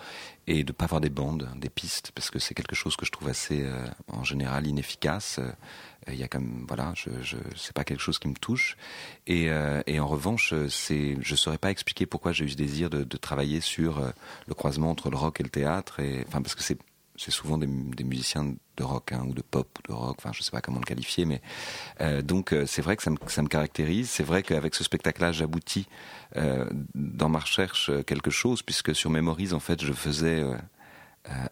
et 0.48 0.64
de 0.64 0.72
pas 0.72 0.86
avoir 0.86 1.00
des 1.00 1.12
bandes, 1.12 1.48
des 1.58 1.70
pistes, 1.70 2.12
parce 2.16 2.32
que 2.32 2.40
c'est 2.40 2.56
quelque 2.56 2.76
chose 2.76 2.96
que 2.96 3.06
je 3.06 3.12
trouve 3.12 3.30
assez, 3.30 3.62
euh, 3.62 3.86
en 4.08 4.24
général, 4.24 4.66
inefficace. 4.66 5.40
Il 6.08 6.16
y 6.16 6.24
a 6.24 6.28
comme 6.28 6.66
voilà, 6.68 6.92
je, 6.96 7.10
je 7.22 7.38
pas 7.72 7.84
quelque 7.84 8.02
chose 8.02 8.20
qui 8.20 8.28
me 8.28 8.34
touche. 8.34 8.76
Et, 9.26 9.50
en 9.52 10.08
revanche, 10.08 10.54
je 10.54 11.36
saurais 11.36 11.58
pas 11.58 11.72
expliquer 11.72 12.06
pourquoi 12.06 12.34
j'ai 12.34 12.44
eu 12.44 12.50
ce 12.50 12.58
désir 12.58 12.90
de, 12.90 13.06
de 13.06 13.18
travailler 13.18 13.62
sur 13.62 14.02
le 14.48 14.54
croisement 14.54 14.90
entre 14.90 15.10
le 15.10 15.16
rock 15.16 15.40
et 15.40 15.44
le 15.44 15.50
théâtre. 15.50 16.02
Enfin, 16.28 16.42
parce 16.42 16.56
que 16.56 16.64
c'est 16.64 16.78
c'est 17.16 17.32
souvent 17.32 17.58
des, 17.58 17.68
musiciens 17.68 18.56
de 18.78 18.84
rock 18.84 19.12
hein, 19.12 19.24
ou 19.28 19.34
de 19.34 19.42
pop 19.42 19.68
ou 19.80 19.92
de 19.92 19.94
rock, 19.94 20.16
enfin 20.18 20.32
je 20.34 20.42
sais 20.42 20.52
pas 20.52 20.62
comment 20.62 20.80
le 20.80 20.86
qualifier, 20.86 21.26
mais 21.26 21.42
euh, 22.02 22.22
donc 22.22 22.54
euh, 22.54 22.66
c'est 22.66 22.82
vrai 22.82 22.98
que 22.98 23.04
ça 23.04 23.12
me, 23.12 23.48
caractérise. 23.48 24.10
C'est 24.10 24.24
vrai 24.24 24.42
qu'avec 24.44 24.74
ce 24.76 24.84
spectacle-là, 24.84 25.32
j'aboutis 25.32 25.88
euh, 26.38 26.66
dans 26.96 27.30
ma 27.30 27.40
recherche 27.40 27.92
quelque 28.06 28.32
chose, 28.32 28.64
puisque 28.64 28.96
sur 28.96 29.10
Memories, 29.10 29.54
en 29.54 29.60
fait, 29.60 29.84
je 29.84 29.94
faisais 29.94 30.44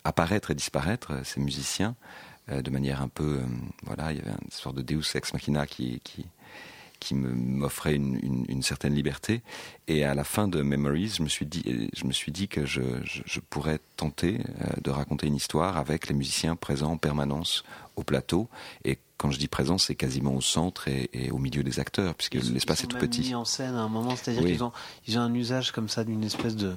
apparaître 0.04 0.52
et 0.52 0.56
disparaître 0.56 1.26
ces 1.26 1.40
musiciens 1.40 1.96
de 2.48 2.70
manière 2.70 3.02
un 3.02 3.08
peu, 3.08 3.42
voilà, 3.84 4.12
il 4.12 4.18
y 4.18 4.22
avait 4.22 4.32
une 4.32 4.52
sorte 4.52 4.76
de 4.76 4.82
Deus 4.82 5.16
ex 5.16 5.32
machina 5.34 5.66
qui, 5.66 6.02
qui 6.04 6.26
qui 7.02 7.16
m'offrait 7.16 7.96
une, 7.96 8.46
une, 8.48 8.62
certaine 8.62 8.94
liberté. 8.94 9.42
Et 9.88 10.06
à 10.06 10.14
la 10.14 10.24
fin 10.24 10.48
de 10.48 10.62
Memories, 10.62 11.16
je 11.18 11.24
me 11.24 11.28
suis 11.28 11.48
dit, 11.48 11.90
je 11.94 12.06
me 12.06 12.14
suis 12.14 12.32
dit 12.32 12.48
que 12.48 12.66
je, 12.66 12.82
je, 13.04 13.40
pourrais 13.40 13.80
tenter 13.98 14.40
euh, 14.62 14.68
de 14.82 14.92
raconter 14.92 15.26
une 15.26 15.36
histoire 15.36 15.78
avec 15.78 16.08
les 16.08 16.14
musiciens 16.14 16.56
présents 16.56 16.92
en 16.92 16.98
permanence 16.98 17.64
au 17.96 18.04
plateau. 18.04 18.48
Et 18.86 19.00
quand 19.18 19.32
je 19.32 19.40
dis 19.40 19.48
présent, 19.48 19.80
c'est 19.80 19.96
quasiment 19.96 20.36
au 20.36 20.42
centre 20.42 20.88
et, 20.88 21.32
au 21.32 21.40
milieu 21.40 21.64
des 21.64 21.80
acteurs, 21.80 22.14
puisque 22.14 22.36
l'espace 22.36 22.84
est 22.84 22.88
tout 22.88 22.98
petit. 22.98 23.22
Mis 23.22 23.36
en 23.36 23.46
scène 23.46 23.76
à 23.76 23.82
un 23.82 23.90
moment, 23.90 24.16
c'est-à-dire 24.16 24.44
qu'ils 24.44 24.64
ont, 24.64 24.72
ils 25.08 25.18
ont 25.18 25.22
un 25.22 25.34
usage 25.34 25.72
comme 25.72 25.90
ça 25.90 26.04
d'une 26.04 26.24
espèce 26.24 26.56
de 26.56 26.76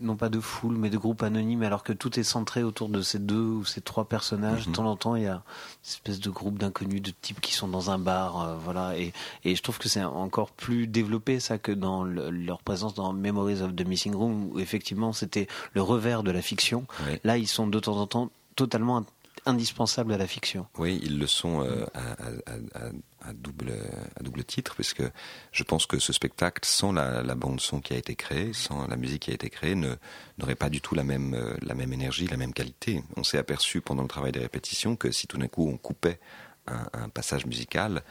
non 0.00 0.16
pas 0.16 0.28
de 0.28 0.40
foule, 0.40 0.76
mais 0.76 0.90
de 0.90 0.96
groupe 0.96 1.22
anonyme, 1.22 1.62
alors 1.62 1.82
que 1.82 1.92
tout 1.92 2.18
est 2.18 2.22
centré 2.22 2.62
autour 2.62 2.88
de 2.88 3.02
ces 3.02 3.18
deux 3.18 3.36
ou 3.36 3.64
ces 3.64 3.80
trois 3.80 4.06
personnages. 4.06 4.64
De 4.64 4.70
mhm. 4.70 4.74
temps 4.74 4.86
en 4.86 4.96
temps, 4.96 5.16
il 5.16 5.24
y 5.24 5.26
a 5.26 5.34
une 5.34 5.42
espèce 5.84 6.20
de 6.20 6.30
groupe 6.30 6.58
d'inconnus, 6.58 7.02
de 7.02 7.10
types 7.10 7.40
qui 7.40 7.52
sont 7.52 7.68
dans 7.68 7.90
un 7.90 7.98
bar, 7.98 8.40
euh, 8.40 8.56
voilà. 8.56 8.98
Et, 8.98 9.12
et, 9.44 9.54
je 9.54 9.62
trouve 9.62 9.78
que 9.78 9.88
c'est 9.88 10.02
encore 10.02 10.50
plus 10.50 10.86
développé 10.86 11.40
ça 11.40 11.58
que 11.58 11.72
dans 11.72 12.04
leur 12.04 12.62
présence 12.62 12.94
dans 12.94 13.12
Memories 13.12 13.62
of 13.62 13.74
the 13.74 13.86
Missing 13.86 14.14
Room, 14.14 14.50
où 14.52 14.58
effectivement 14.58 15.12
c'était 15.12 15.46
le 15.74 15.82
revers 15.82 16.22
de 16.22 16.30
la 16.30 16.42
fiction. 16.42 16.86
Là, 17.24 17.36
ils 17.36 17.48
sont 17.48 17.66
de 17.66 17.78
temps 17.78 17.96
en 17.96 18.06
temps 18.06 18.30
totalement 18.54 19.04
indispensables 19.44 20.12
à 20.12 20.18
la 20.18 20.26
fiction. 20.26 20.66
Oui, 20.78 21.00
ils 21.02 21.18
le 21.18 21.26
sont 21.26 21.62
euh, 21.62 21.86
à, 21.94 22.90
double, 23.32 23.72
à 24.18 24.22
double 24.22 24.44
titre, 24.44 24.74
parce 24.76 24.94
que 24.94 25.10
je 25.52 25.62
pense 25.62 25.86
que 25.86 25.98
ce 25.98 26.12
spectacle, 26.12 26.60
sans 26.64 26.92
la, 26.92 27.22
bande 27.34 27.60
son 27.60 27.80
qui 27.80 27.94
a 27.94 27.96
été 27.96 28.14
créée, 28.14 28.52
sans 28.52 28.86
la 28.86 28.96
musique 28.96 29.22
qui 29.22 29.30
a 29.30 29.34
été 29.34 29.50
créée, 29.50 29.74
n'aurait 29.74 30.54
pas 30.54 30.70
du 30.70 30.80
tout 30.80 30.94
la 30.94 31.04
même, 31.04 31.34
euh, 31.34 31.56
la 31.62 31.74
même 31.74 31.92
énergie, 31.92 32.26
la 32.26 32.36
même 32.36 32.52
qualité. 32.52 33.02
On 33.16 33.24
s'est 33.24 33.38
aperçu 33.38 33.80
pendant 33.80 34.02
le 34.02 34.08
travail 34.08 34.32
des 34.32 34.40
répétitions 34.40 34.96
que 34.96 35.10
si 35.10 35.26
tout 35.26 35.38
d'un 35.38 35.48
coup 35.48 35.68
on 35.68 35.76
coupait 35.76 36.20
un, 36.66 37.08
passage 37.10 37.46
musical, 37.46 38.02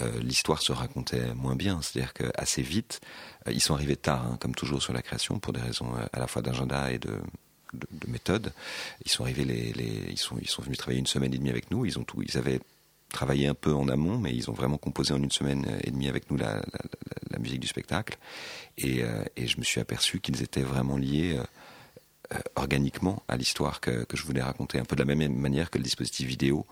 euh, 0.00 0.18
l'histoire 0.20 0.60
se 0.62 0.72
racontait 0.72 1.32
moins 1.34 1.54
bien. 1.54 1.80
C'est-à-dire 1.80 2.12
qu'assez 2.12 2.62
vite, 2.62 3.00
ils 3.48 3.60
sont 3.60 3.74
arrivés 3.74 3.96
tard, 3.96 4.26
hein, 4.26 4.36
comme 4.40 4.54
toujours 4.54 4.82
sur 4.82 4.92
la 4.92 5.00
création, 5.00 5.38
pour 5.38 5.52
des 5.52 5.60
raisons 5.60 5.92
à 6.12 6.18
la 6.18 6.26
fois 6.26 6.42
d'agenda 6.42 6.90
et 6.90 6.98
de, 6.98 7.20
de, 7.74 8.10
méthode. 8.10 8.52
Ils 9.04 9.10
sont 9.10 9.24
arrivés, 9.24 9.44
les, 9.44 10.06
ils 10.10 10.18
sont, 10.18 10.36
ils 10.40 10.48
sont 10.48 10.62
venus 10.62 10.78
travailler 10.78 10.98
une 10.98 11.06
semaine 11.06 11.32
et 11.34 11.38
demie 11.38 11.50
avec 11.50 11.70
nous. 11.70 11.84
Ils 11.84 11.98
ont 11.98 12.04
tout, 12.04 12.22
ils 12.22 12.36
avaient 12.36 12.60
travaillé 13.10 13.46
un 13.46 13.54
peu 13.54 13.72
en 13.74 13.88
amont, 13.88 14.18
mais 14.18 14.34
ils 14.34 14.50
ont 14.50 14.52
vraiment 14.52 14.78
composé 14.78 15.12
en 15.12 15.22
une 15.22 15.30
semaine 15.30 15.78
et 15.84 15.90
demie 15.90 16.08
avec 16.08 16.30
nous 16.30 16.36
la, 16.36 16.62
la, 17.30 17.38
musique 17.38 17.60
du 17.60 17.66
spectacle. 17.66 18.18
Et, 18.78 19.02
euh, 19.02 19.24
et, 19.36 19.46
je 19.46 19.58
me 19.58 19.64
suis 19.64 19.80
aperçu 19.80 20.20
qu'ils 20.20 20.42
étaient 20.42 20.62
vraiment 20.62 20.96
liés 20.96 21.36
euh, 21.38 21.44
euh, 22.34 22.38
organiquement 22.56 23.22
à 23.28 23.36
l'histoire 23.36 23.80
que, 23.80 24.04
que, 24.04 24.16
je 24.16 24.24
voulais 24.24 24.42
raconter, 24.42 24.78
un 24.78 24.84
peu 24.84 24.96
de 24.96 25.02
la 25.02 25.14
même 25.14 25.34
manière 25.34 25.70
que 25.70 25.78
le 25.78 25.84
dispositif 25.84 26.28
vidéo. 26.28 26.66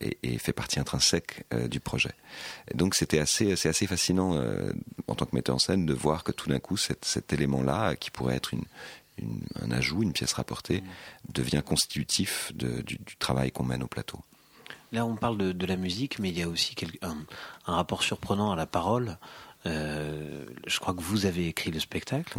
et, 0.00 0.38
fait 0.38 0.52
partie 0.52 0.78
intrinsèque 0.78 1.44
du 1.68 1.80
projet. 1.80 2.14
donc 2.74 2.94
c'était 2.94 3.18
assez, 3.18 3.56
c'est 3.56 3.68
assez 3.68 3.88
fascinant 3.88 4.40
en 5.08 5.14
tant 5.16 5.26
que 5.26 5.34
metteur 5.34 5.56
en 5.56 5.58
scène 5.58 5.84
de 5.84 5.94
voir 5.94 6.22
que 6.22 6.30
tout 6.30 6.48
d'un 6.48 6.60
coup 6.60 6.76
cet, 6.76 7.04
cet 7.04 7.32
élément-là, 7.32 7.96
qui 7.96 8.12
pourrait 8.12 8.36
être 8.36 8.54
une, 8.54 8.62
un 9.60 9.70
ajout, 9.70 10.02
une 10.02 10.12
pièce 10.12 10.32
rapportée, 10.32 10.82
devient 11.32 11.62
constitutif 11.64 12.52
du, 12.54 12.98
travail 13.18 13.52
qu'on 13.52 13.64
mène 13.64 13.82
au 13.82 13.86
plateau. 13.86 14.20
Là, 14.92 15.04
on 15.04 15.16
parle 15.16 15.36
de, 15.36 15.66
la 15.66 15.76
musique, 15.76 16.18
mais 16.18 16.30
il 16.30 16.38
y 16.38 16.42
a 16.42 16.48
aussi 16.48 16.74
un, 17.02 17.16
rapport 17.64 18.02
surprenant 18.02 18.52
à 18.52 18.56
la 18.56 18.66
parole. 18.66 19.18
Euh, 19.66 20.46
je 20.66 20.78
crois 20.78 20.94
que 20.94 21.00
vous 21.00 21.26
avez 21.26 21.48
écrit 21.48 21.70
le 21.70 21.80
spectacle. 21.80 22.38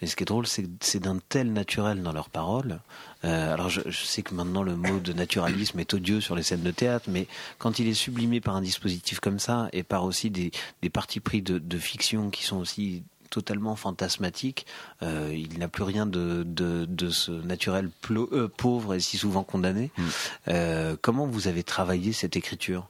Mais 0.00 0.06
ce 0.06 0.16
qui 0.16 0.22
est 0.22 0.26
drôle, 0.26 0.46
c'est 0.46 0.66
c'est 0.80 1.00
d'un 1.00 1.18
tel 1.28 1.52
naturel 1.52 2.02
dans 2.02 2.12
leurs 2.12 2.30
paroles. 2.30 2.80
Euh, 3.24 3.52
alors, 3.52 3.68
je, 3.68 3.90
sais 3.90 4.22
que 4.22 4.34
maintenant 4.34 4.62
le 4.62 4.76
mot 4.76 4.98
de 4.98 5.12
naturalisme 5.12 5.78
est 5.78 5.92
odieux 5.92 6.20
sur 6.20 6.36
les 6.36 6.42
scènes 6.42 6.62
de 6.62 6.70
théâtre, 6.70 7.06
mais 7.08 7.26
quand 7.58 7.78
il 7.78 7.88
est 7.88 7.94
sublimé 7.94 8.40
par 8.40 8.56
un 8.56 8.62
dispositif 8.62 9.20
comme 9.20 9.38
ça 9.38 9.68
et 9.72 9.82
par 9.82 10.04
aussi 10.04 10.30
des, 10.30 10.52
des 10.80 10.90
partis 10.90 11.20
pris 11.20 11.42
de, 11.42 11.58
de 11.58 11.78
fiction 11.78 12.30
qui 12.30 12.44
sont 12.44 12.56
aussi 12.56 13.02
totalement 13.30 13.76
fantasmatique. 13.76 14.66
Euh, 15.02 15.32
il 15.32 15.58
n'a 15.58 15.68
plus 15.68 15.84
rien 15.84 16.06
de, 16.06 16.44
de, 16.44 17.10
ce 17.10 17.30
naturel 17.30 17.90
euh, 18.10 18.48
pauvre 18.48 18.94
et 18.94 19.00
si 19.00 19.16
souvent 19.16 19.44
condamné. 19.44 19.90
Mm. 19.96 20.04
Euh, 20.48 20.96
comment 21.00 21.26
vous 21.26 21.48
avez 21.48 21.62
travaillé 21.62 22.12
cette 22.12 22.36
écriture? 22.36 22.88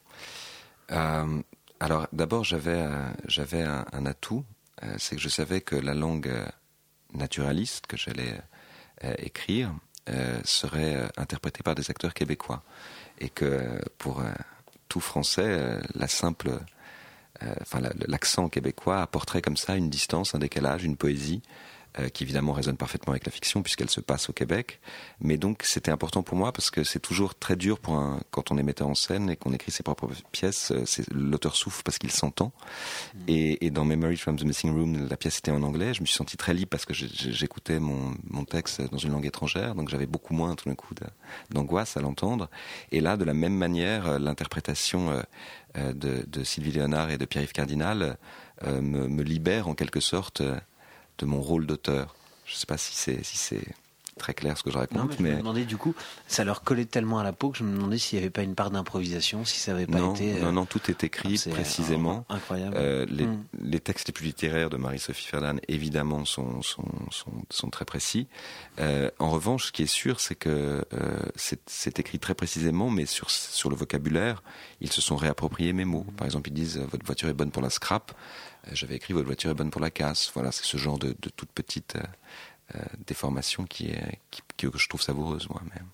Alors 1.78 2.08
d'abord 2.12 2.42
j'avais 2.42 2.84
j'avais 3.28 3.62
un, 3.62 4.06
atout, 4.06 4.44
c'est 4.98 5.14
que 5.14 5.22
je 5.22 5.28
savais 5.28 5.60
que 5.60 5.76
la 5.76 5.94
langue 5.94 6.32
naturaliste 7.14 7.86
que 7.86 7.96
j'allais 7.96 8.40
écrire 9.18 9.72
serait 10.42 11.08
interprétée 11.16 11.62
par 11.62 11.76
des 11.76 11.88
acteurs 11.90 12.12
québécois 12.12 12.64
et 13.20 13.28
que 13.28 13.80
pour 13.98 14.20
tout 14.90 15.00
français 15.00 15.78
la 15.94 16.08
simple 16.08 16.50
euh, 16.50 16.58
enfin 17.60 17.80
l'accent 18.06 18.48
québécois 18.48 19.00
apporterait 19.00 19.42
comme 19.42 19.56
ça 19.56 19.76
une 19.76 19.90
distance, 19.90 20.34
un 20.34 20.38
décalage, 20.38 20.84
une 20.84 20.96
poésie 20.96 21.42
euh, 21.98 22.08
qui 22.08 22.22
évidemment 22.22 22.52
résonne 22.52 22.76
parfaitement 22.76 23.10
avec 23.10 23.26
la 23.26 23.32
fiction 23.32 23.64
puisqu'elle 23.64 23.90
se 23.90 24.00
passe 24.00 24.30
au 24.30 24.32
Québec. 24.32 24.78
Mais 25.20 25.38
donc 25.38 25.62
c'était 25.64 25.90
important 25.90 26.22
pour 26.22 26.36
moi 26.36 26.52
parce 26.52 26.70
que 26.70 26.84
c'est 26.84 27.00
toujours 27.00 27.34
très 27.34 27.56
dur 27.56 27.80
pour 27.80 27.94
un, 27.94 28.20
quand 28.30 28.52
on 28.52 28.58
est 28.58 28.62
metteur 28.62 28.86
en 28.86 28.94
scène 28.94 29.28
et 29.28 29.34
qu'on 29.34 29.52
écrit 29.52 29.72
ses 29.72 29.82
propres 29.82 30.08
pièces, 30.30 30.70
euh, 30.70 30.84
l'auteur 31.12 31.56
souffre 31.56 31.82
parce 31.82 31.98
qu'il 31.98 32.12
s'entend. 32.12 32.52
Mm. 33.14 33.18
Et, 33.26 33.66
et, 33.66 33.70
dans 33.72 33.84
Memory 33.84 34.16
from 34.18 34.36
the 34.36 34.44
Missing 34.44 34.72
Room, 34.72 35.08
la 35.08 35.16
pièce 35.16 35.38
était 35.38 35.50
en 35.50 35.64
anglais. 35.64 35.92
Je 35.92 36.00
me 36.02 36.06
suis 36.06 36.14
senti 36.14 36.36
très 36.36 36.54
libre 36.54 36.70
parce 36.70 36.84
que 36.84 36.94
j'écoutais 36.94 37.80
mon, 37.80 38.14
mon 38.22 38.44
texte 38.44 38.82
dans 38.82 38.98
une 38.98 39.10
langue 39.10 39.26
étrangère, 39.26 39.74
donc 39.74 39.88
j'avais 39.88 40.06
beaucoup 40.06 40.32
moins 40.32 40.54
tout 40.54 40.68
d'un 40.68 40.76
coup 40.76 40.94
d'angoisse 41.50 41.96
à 41.96 42.00
l'entendre. 42.00 42.48
Et 42.92 43.00
là, 43.00 43.16
de 43.16 43.24
la 43.24 43.34
même 43.34 43.56
manière, 43.56 44.06
euh, 44.06 44.18
l'interprétation 44.20 45.20
de, 45.76 46.24
de, 46.26 46.44
Sylvie 46.44 46.72
Léonard 46.72 47.10
et 47.10 47.18
de 47.18 47.24
Pierre-Yves 47.24 47.52
Cardinal 47.52 48.18
me, 48.64 48.80
me, 48.80 49.22
libère 49.22 49.68
en 49.68 49.74
quelque 49.74 50.00
sorte 50.00 50.42
de 50.42 51.26
mon 51.26 51.40
rôle 51.40 51.66
d'auteur. 51.66 52.14
Je 52.44 52.54
ne 52.54 52.58
sais 52.58 52.66
pas 52.66 52.76
si 52.76 52.94
c'est 52.94 53.22
si 53.22 53.36
c'est 53.36 53.64
très 54.20 54.34
clair 54.34 54.56
ce 54.56 54.62
que 54.62 54.70
je 54.70 54.78
raconte. 54.78 54.98
Non, 54.98 55.08
mais 55.18 55.30
je 55.30 55.34
me 55.34 55.38
demandais 55.40 55.64
du 55.64 55.76
coup, 55.76 55.94
ça 56.28 56.44
leur 56.44 56.62
collait 56.62 56.84
tellement 56.84 57.18
à 57.18 57.24
la 57.24 57.32
peau 57.32 57.50
que 57.50 57.58
je 57.58 57.64
me 57.64 57.74
demandais 57.74 57.98
s'il 57.98 58.18
n'y 58.18 58.22
avait 58.24 58.30
pas 58.30 58.42
une 58.42 58.54
part 58.54 58.70
d'improvisation, 58.70 59.44
si 59.44 59.58
ça 59.58 59.72
n'avait 59.72 59.86
pas 59.86 59.98
non, 59.98 60.14
été. 60.14 60.34
non, 60.40 60.46
euh, 60.48 60.52
non, 60.52 60.66
tout 60.66 60.80
est 60.90 61.02
écrit 61.04 61.36
précisément. 61.50 62.24
incroyable. 62.28 62.76
Euh, 62.78 63.06
les, 63.08 63.26
Mm. 63.26 63.44
les 63.62 63.80
textes 63.80 64.08
les 64.08 64.12
plus 64.12 64.24
littéraires 64.26 64.70
de 64.70 64.76
Marie-Sophie 64.76 65.26
Ferdan, 65.26 65.56
évidemment, 65.68 66.24
sont, 66.24 66.62
sont, 66.62 66.84
sont, 67.10 67.32
sont 67.50 67.70
très 67.70 67.84
précis. 67.84 68.28
Euh, 68.78 69.10
en 69.18 69.30
revanche, 69.30 69.66
ce 69.66 69.72
qui 69.72 69.82
est 69.82 69.86
sûr, 69.86 70.20
c'est 70.20 70.34
que 70.34 70.84
euh, 70.94 71.18
c'est 71.66 71.98
écrit 71.98 72.18
très 72.18 72.34
précisément, 72.34 72.90
mais 72.90 73.06
sur, 73.06 73.30
sur 73.30 73.70
le 73.70 73.76
vocabulaire, 73.76 74.42
ils 74.80 74.92
se 74.92 75.00
sont 75.00 75.16
réappropriés 75.16 75.72
mes 75.72 75.84
mots. 75.84 76.06
Par 76.16 76.26
exemple, 76.26 76.50
ils 76.50 76.54
disent 76.54 76.78
Votre 76.78 77.06
voiture 77.06 77.28
est 77.28 77.34
bonne 77.34 77.50
pour 77.50 77.62
la 77.62 77.70
scrap. 77.70 78.12
J'avais 78.72 78.96
écrit 78.96 79.14
Votre 79.14 79.26
voiture 79.26 79.50
est 79.50 79.54
bonne 79.54 79.70
pour 79.70 79.80
la 79.80 79.90
casse. 79.90 80.30
Voilà, 80.34 80.52
c'est 80.52 80.64
ce 80.64 80.76
genre 80.76 80.98
de, 80.98 81.08
de 81.20 81.28
toute 81.30 81.50
petite 81.50 81.96
euh, 82.74 82.78
euh, 82.78 82.84
déformation 83.06 83.64
qui 83.64 83.92
qui, 84.30 84.42
que 84.56 84.78
je 84.78 84.88
trouve 84.88 85.02
savoureuse 85.02 85.48
moi-même. 85.48 85.86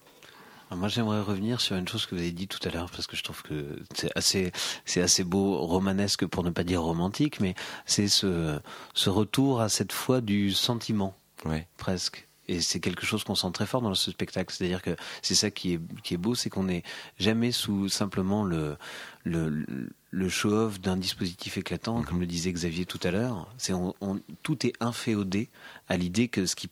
Alors 0.69 0.79
Moi, 0.81 0.89
j'aimerais 0.89 1.21
revenir 1.21 1.61
sur 1.61 1.77
une 1.77 1.87
chose 1.87 2.07
que 2.07 2.15
vous 2.17 2.21
avez 2.21 2.33
dit 2.33 2.49
tout 2.49 2.59
à 2.67 2.73
l'heure, 2.73 2.91
parce 2.91 3.07
que 3.07 3.17
je 3.17 3.23
trouve 3.23 3.43
que 3.43 3.79
c'est 3.95 4.11
assez, 4.17 4.51
c'est 4.85 5.01
assez 5.01 5.23
beau, 5.23 5.59
romanesque 5.65 6.27
pour 6.27 6.43
ne 6.43 6.51
pas 6.51 6.65
dire 6.65 6.83
romantique, 6.83 7.39
mais 7.41 7.55
c'est 7.85 8.09
ce, 8.09 8.59
ce 8.93 9.09
retour 9.09 9.61
à 9.61 9.69
cette 9.69 9.93
fois 9.93 10.21
du 10.21 10.51
sentiment, 10.53 11.17
Ouais. 11.45 11.69
presque. 11.77 12.27
Et 12.49 12.61
c'est 12.61 12.79
quelque 12.81 13.05
chose 13.07 13.25
qu'on 13.25 13.35
sent 13.35 13.51
très 13.53 13.67
fort 13.67 13.81
dans 13.83 13.93
ce 13.95 14.11
spectacle. 14.13 14.55
C'est-à-dire 14.55 14.81
que 14.83 14.97
c'est 15.23 15.35
ça 15.35 15.51
qui 15.51 15.75
est, 15.75 15.81
qui 16.03 16.15
est 16.15 16.17
beau, 16.17 16.35
c'est 16.37 16.49
qu'on 16.51 16.65
n'est 16.65 16.85
jamais 17.19 17.51
sous 17.53 17.89
simplement 17.89 18.45
le, 18.45 18.77
le, 19.25 19.49
le 19.49 19.89
show-off 20.29 20.81
d'un 20.81 20.97
dispositif 20.97 21.59
éclatant, 21.59 22.03
comme 22.03 22.21
le 22.21 22.27
disait 22.27 22.51
Xavier 22.53 22.87
tout 22.87 23.01
à 23.03 23.11
l'heure. 23.11 23.53
C'est 23.59 23.73
on, 23.75 23.95
on- 24.01 24.21
tout 24.43 24.67
est 24.67 24.73
inféodé 24.81 25.49
à 25.89 25.97
l'idée 25.97 26.29
que 26.29 26.47
ce 26.47 26.57
qui 26.57 26.71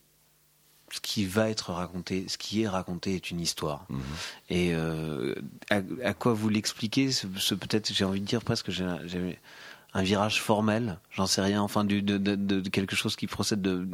ce 0.91 1.01
qui 1.01 1.25
va 1.25 1.49
être 1.49 1.71
raconté, 1.73 2.25
ce 2.27 2.37
qui 2.37 2.61
est 2.61 2.67
raconté 2.67 3.15
est 3.15 3.29
une 3.31 3.41
histoire. 3.41 3.85
Mhm. 3.89 3.99
Et 4.49 4.73
euh, 4.73 5.35
à, 5.69 5.81
à 6.03 6.13
quoi 6.13 6.33
vous 6.33 6.47
l'expliquez 6.47 7.11
ce, 7.11 7.27
ce 7.37 7.55
peut-être, 7.55 7.91
j'ai 7.91 8.05
envie 8.05 8.21
de 8.21 8.25
dire 8.25 8.41
presque, 8.43 8.69
j'ai 8.71 8.87
j'ai 9.05 9.39
un 9.97 10.03
virage 10.03 10.41
formel, 10.41 10.99
j'en 11.09 11.25
sais 11.25 11.41
rien, 11.41 11.61
enfin 11.61 11.85
du, 11.85 12.01
de, 12.01 12.17
de- 12.17 12.35
de 12.35 12.69
quelque 12.69 12.95
chose 12.97 13.15
qui 13.15 13.27
procède 13.27 13.61
de- 13.61 13.87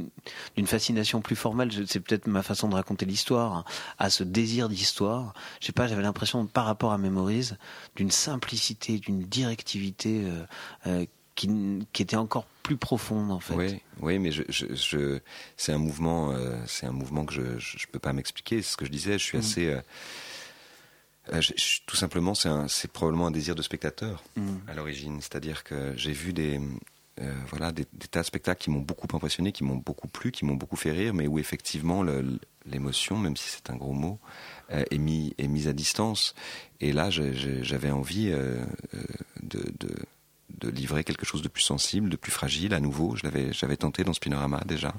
d'une 0.58 0.66
fascination 0.68 1.22
plus 1.22 1.36
formelle. 1.36 1.70
C'est 1.88 2.00
peut-être 2.00 2.26
ma 2.28 2.42
façon 2.44 2.68
de 2.68 2.74
raconter 2.76 3.06
l'histoire, 3.06 3.54
hein, 3.56 3.66
à 4.00 4.10
ce 4.10 4.24
désir 4.24 4.68
d'histoire. 4.68 5.34
Je 5.60 5.68
sais 5.68 5.72
pas, 5.74 5.88
j'avais 5.88 6.02
l'impression 6.02 6.48
par 6.48 6.66
rapport 6.66 6.92
à 6.92 6.98
Mémorise 6.98 7.56
d'une 7.96 8.10
simplicité, 8.12 8.98
d'une 8.98 9.22
directivité 9.22 10.24
euh, 10.26 10.44
euh, 10.88 11.06
qui, 11.36 11.48
qui 11.94 12.02
était 12.02 12.18
encore 12.18 12.46
plus 12.64 12.78
profonde 12.78 13.32
en 13.32 13.40
fait. 13.40 13.54
Oui, 13.56 13.82
oui, 14.02 14.18
mais 14.20 14.32
je, 14.32 14.44
je, 14.50 14.66
je- 14.74 15.20
c'est 15.56 15.72
un 15.72 15.78
mouvement, 15.78 16.32
euh, 16.32 16.58
c'est 16.66 16.88
un 16.88 16.92
mouvement 16.92 17.26
que 17.26 17.34
je, 17.34 17.60
je, 17.60 17.78
je 17.78 17.86
peux 17.88 18.00
pas 18.00 18.12
m'expliquer. 18.14 18.62
C'est 18.64 18.72
ce 18.72 18.78
que 18.78 18.86
je 18.86 18.92
disais. 18.92 19.14
Je 19.20 19.24
suis 19.24 19.38
Mm. 19.38 19.42
assez, 19.42 19.78
euh, 21.34 21.42
je- 21.42 21.54
je- 21.56 21.80
tout 21.86 21.96
simplement, 21.96 22.34
c'est 22.36 22.92
probablement 22.92 23.28
un 23.28 23.32
désir 23.32 23.56
de 23.56 23.62
spectateur 23.62 24.24
Mm. 24.36 24.42
à 24.68 24.74
l'origine. 24.74 25.22
C'est-à-dire 25.22 25.64
que 25.64 25.94
j'ai 25.96 26.14
vu 26.14 26.34
des, 26.34 26.60
euh, 27.20 27.34
voilà, 27.50 27.72
des, 27.72 27.86
des 27.94 28.08
tas 28.08 28.22
de 28.22 28.26
spectacles 28.26 28.62
qui 28.64 28.70
m'ont 28.70 28.80
beaucoup 28.82 29.08
impressionné, 29.16 29.52
qui 29.52 29.64
m'ont 29.64 29.78
beaucoup 29.78 30.08
plu, 30.08 30.32
qui 30.32 30.46
m'ont 30.46 30.56
beaucoup 30.56 30.76
fait 30.78 30.92
rire, 30.92 31.14
mais 31.14 31.28
où 31.28 31.38
effectivement 31.40 32.04
l'émotion, 32.66 33.18
même 33.18 33.36
si 33.38 33.50
c'est 33.50 33.70
un 33.70 33.76
gros 33.76 33.94
mot, 33.94 34.20
euh, 34.72 34.84
est, 34.90 34.98
mis, 34.98 35.34
est 35.38 35.48
mise 35.48 35.68
à 35.68 35.74
distance. 35.74 36.34
Et 36.80 36.92
là, 36.94 37.10
j'avais 37.12 37.92
envie 37.92 38.30
de, 38.32 38.60
de, 39.44 39.96
de 40.58 40.70
livrer 40.70 41.04
quelque 41.04 41.26
chose 41.26 41.42
de 41.44 41.48
plus 41.50 41.62
sensible, 41.64 42.10
de 42.10 42.16
plus 42.18 42.32
fragile 42.32 42.74
à 42.74 42.80
nouveau. 42.80 43.16
J'avais 43.16 43.78
tenté 43.78 44.04
dans 44.04 44.14
Spinorama 44.14 44.62
déjà 44.66 44.94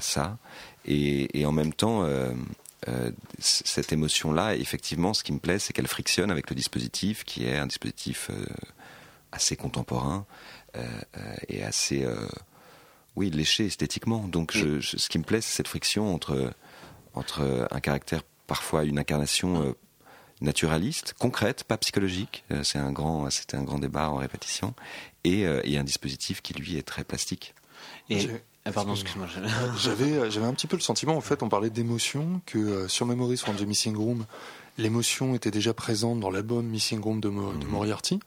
ça, 0.00 0.38
et, 0.84 1.38
et 1.40 1.46
en 1.46 1.52
même 1.52 1.72
temps. 1.72 2.04
Euh, 2.88 3.10
cette 3.38 3.92
émotion-là, 3.92 4.54
effectivement, 4.56 5.12
ce 5.14 5.22
qui 5.24 5.32
me 5.32 5.38
plaît, 5.38 5.58
c'est 5.58 5.72
qu'elle 5.72 5.88
frictionne 5.88 6.30
avec 6.30 6.48
le 6.50 6.56
dispositif, 6.56 7.24
qui 7.24 7.44
est 7.46 7.56
un 7.56 7.66
dispositif 7.66 8.30
euh, 8.30 8.44
assez 9.32 9.56
contemporain 9.56 10.26
euh, 10.76 10.86
et 11.48 11.62
assez, 11.62 12.06
oui, 13.16 13.30
léché 13.30 13.66
esthétiquement. 13.66 14.28
Donc, 14.28 14.52
je- 14.52 14.80
je- 14.80 14.96
ce 14.96 15.08
qui 15.08 15.18
me 15.18 15.24
plaît, 15.24 15.40
c'est 15.40 15.56
cette 15.56 15.68
friction 15.68 16.14
entre 16.14 16.52
entre 17.14 17.66
un 17.70 17.80
caractère, 17.80 18.22
parfois 18.46 18.84
une 18.84 18.98
incarnation 18.98 19.62
euh, 19.62 19.72
naturaliste, 20.42 21.14
concrète, 21.18 21.64
pas 21.64 21.78
psychologique. 21.78 22.44
C'est 22.62 22.78
un 22.78 22.92
grand, 22.92 23.30
c'était 23.30 23.56
un 23.56 23.62
grand 23.62 23.78
débat 23.78 24.10
en 24.10 24.16
répétition, 24.16 24.74
et, 25.24 25.40
et 25.64 25.78
un 25.78 25.84
dispositif 25.84 26.42
qui 26.42 26.52
lui 26.52 26.76
est 26.76 26.82
très 26.82 27.04
plastique. 27.04 27.54
Et 28.10 28.28
ah, 28.66 28.72
pardon, 28.72 28.92
excuse-moi. 28.94 29.26
J'avais, 29.78 30.12
euh, 30.12 30.30
j'avais 30.30 30.46
un 30.46 30.52
petit 30.54 30.66
peu 30.66 30.76
le 30.76 30.82
sentiment, 30.82 31.16
en 31.16 31.20
fait, 31.20 31.42
on 31.42 31.48
parlait 31.48 31.70
d'émotion, 31.70 32.40
que 32.46 32.58
euh, 32.58 32.88
sur 32.88 33.06
Memories 33.06 33.38
from 33.38 33.56
the 33.56 33.62
Missing 33.66 33.96
Room, 33.96 34.26
l'émotion 34.78 35.34
était 35.34 35.50
déjà 35.50 35.72
présente 35.72 36.20
dans 36.20 36.30
l'album 36.30 36.66
Missing 36.66 37.00
Room 37.00 37.20
de, 37.20 37.28
Mo- 37.28 37.52
de 37.54 37.66
Moriarty, 37.66 38.20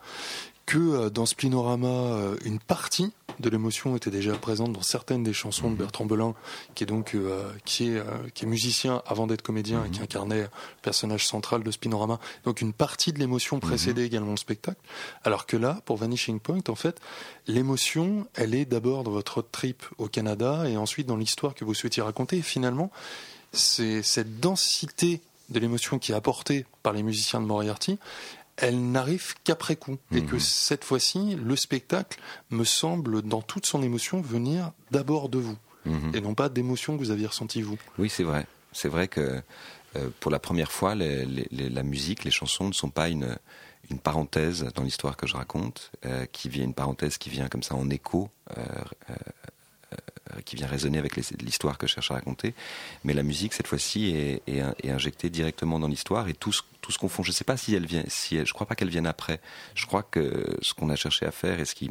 que 0.70 0.78
euh, 0.78 1.10
dans 1.10 1.26
Splinorama, 1.26 1.88
euh, 1.88 2.36
une 2.46 2.60
partie 2.60 3.12
de 3.40 3.50
l'émotion 3.50 3.96
était 3.96 4.12
déjà 4.12 4.34
présente 4.34 4.72
dans 4.72 4.84
certaines 4.84 5.24
des 5.24 5.34
chansons 5.34 5.72
de 5.72 5.76
Bertrand 5.76 6.06
Belin, 6.06 6.36
qui 6.76 6.84
est 6.84 6.88
donc 6.88 7.16
euh, 7.16 7.50
qui 7.66 7.90
est 7.90 7.98
euh, 7.98 8.04
qui 8.36 8.46
est 8.46 8.48
musicien 8.48 9.02
avant 9.08 9.26
d'être 9.26 9.42
comédien 9.42 9.84
et 9.84 9.90
qui 9.90 10.00
incarnait 10.00 10.42
le 10.42 10.50
personnage 10.84 11.26
central 11.26 11.64
de 11.64 11.72
Spinorama. 11.72 12.20
Donc 12.44 12.62
une 12.62 12.74
partie 12.74 13.14
de 13.14 13.18
l'émotion 13.18 13.60
précédait 13.60 14.06
également 14.06 14.32
le 14.32 14.38
spectacle. 14.38 14.80
Alors 15.24 15.48
que 15.48 15.58
là, 15.58 15.82
pour 15.86 15.98
Vanishing 15.98 16.40
Point, 16.40 16.62
en 16.68 16.76
fait, 16.76 17.00
l'émotion, 17.48 18.28
elle 18.36 18.54
est 18.54 18.66
d'abord 18.66 19.04
dans 19.04 19.12
votre 19.12 19.42
trip 19.42 19.84
au 19.98 20.08
Canada 20.08 20.70
et 20.70 20.78
ensuite 20.78 21.08
dans 21.08 21.18
l'histoire 21.18 21.56
que 21.56 21.66
vous 21.66 21.74
souhaitiez 21.74 22.04
raconter. 22.04 22.38
Et 22.38 22.44
finalement, 22.44 22.92
c'est 23.54 24.04
cette 24.04 24.40
densité 24.40 25.22
de 25.50 25.60
l'émotion 25.60 25.98
qui 25.98 26.12
est 26.12 26.16
apportée 26.16 26.66
par 26.84 26.94
les 26.94 27.04
musiciens 27.04 27.42
de 27.42 27.46
Moriarty, 27.46 27.98
elle 28.62 28.92
n'arrive 28.92 29.36
qu'après 29.44 29.76
coup. 29.76 29.98
Et 30.12 30.24
que 30.24 30.40
cette 30.40 30.84
fois-ci, 30.84 31.36
le 31.36 31.56
spectacle 31.56 32.20
me 32.52 32.64
semble, 32.64 33.22
dans 33.22 33.42
toute 33.42 33.66
son 33.66 33.82
émotion, 33.84 34.22
venir 34.22 34.72
d'abord 34.92 35.30
de 35.30 35.38
vous. 35.40 35.58
Mhm. 35.86 36.12
Et 36.14 36.22
non 36.22 36.34
pas 36.36 36.50
d'émotion 36.50 36.94
que 36.98 37.00
vous 37.04 37.12
aviez 37.12 37.28
ressentie 37.28 37.62
vous. 37.62 37.78
Oui, 37.98 38.10
c'est 38.10 38.24
vrai. 38.24 38.46
C'est 38.72 38.90
vrai 38.90 39.08
que 39.08 39.42
euh, 39.96 40.10
pour 40.20 40.30
la 40.30 40.38
première 40.40 40.72
fois, 40.72 40.94
les- 40.94 41.26
les- 41.26 41.48
les- 41.52 41.70
la 41.70 41.82
musique, 41.84 42.24
les 42.24 42.32
chansons 42.32 42.68
ne 42.68 42.74
sont 42.74 42.92
pas 42.92 43.10
une, 43.10 43.36
une 43.90 43.98
parenthèse 43.98 44.68
dans 44.76 44.84
l'histoire 44.84 45.18
que 45.18 45.26
je 45.26 45.36
raconte, 45.36 45.92
euh, 46.06 46.26
qui 46.32 46.48
vient 46.50 46.64
une 46.66 46.76
parenthèse 46.76 47.18
qui 47.18 47.30
vient 47.32 47.48
comme 47.48 47.64
ça 47.64 47.74
en 47.76 47.90
écho, 47.90 48.30
euh, 48.58 48.64
qui 50.46 50.56
vient 50.56 50.68
résonner 50.68 50.98
avec 50.98 51.16
l'histoire 51.16 51.78
que 51.78 51.88
je 51.88 51.94
cherche 51.94 52.12
à 52.12 52.16
raconter. 52.16 52.54
Mais 53.04 53.14
la 53.14 53.24
musique, 53.24 53.54
cette 53.54 53.68
fois-ci, 53.68 54.12
est, 54.16 54.42
est, 54.48 54.60
in- 54.62 54.76
est 54.84 54.90
injectée 54.92 55.30
directement 55.30 55.80
dans 55.80 55.88
l'histoire 55.88 56.28
et 56.28 56.34
tout 56.34 56.52
ce, 56.52 56.62
tout 56.82 56.92
ce 56.92 56.98
qu'on 56.98 57.10
fond. 57.10 57.24
Je 57.24 57.30
ne 57.32 57.34
sais 57.36 57.44
pas 57.44 57.58
si 57.58 57.74
elle 57.76 57.86
vient, 57.86 58.04
si 58.08 58.36
elle, 58.38 58.46
je 58.48 58.54
crois 58.54 58.68
pas 58.68 58.76
qu'elle 58.76 58.90
vienne 58.90 59.08
après. 59.08 59.40
Je 59.76 59.86
crois 59.86 60.04
que 60.04 60.58
ce 60.62 60.74
qu'on 60.74 60.90
a 60.90 60.96
cherché 60.96 61.26
à 61.26 61.32
faire 61.32 61.60
et 61.60 61.66
ce 61.66 61.76
qui 61.76 61.90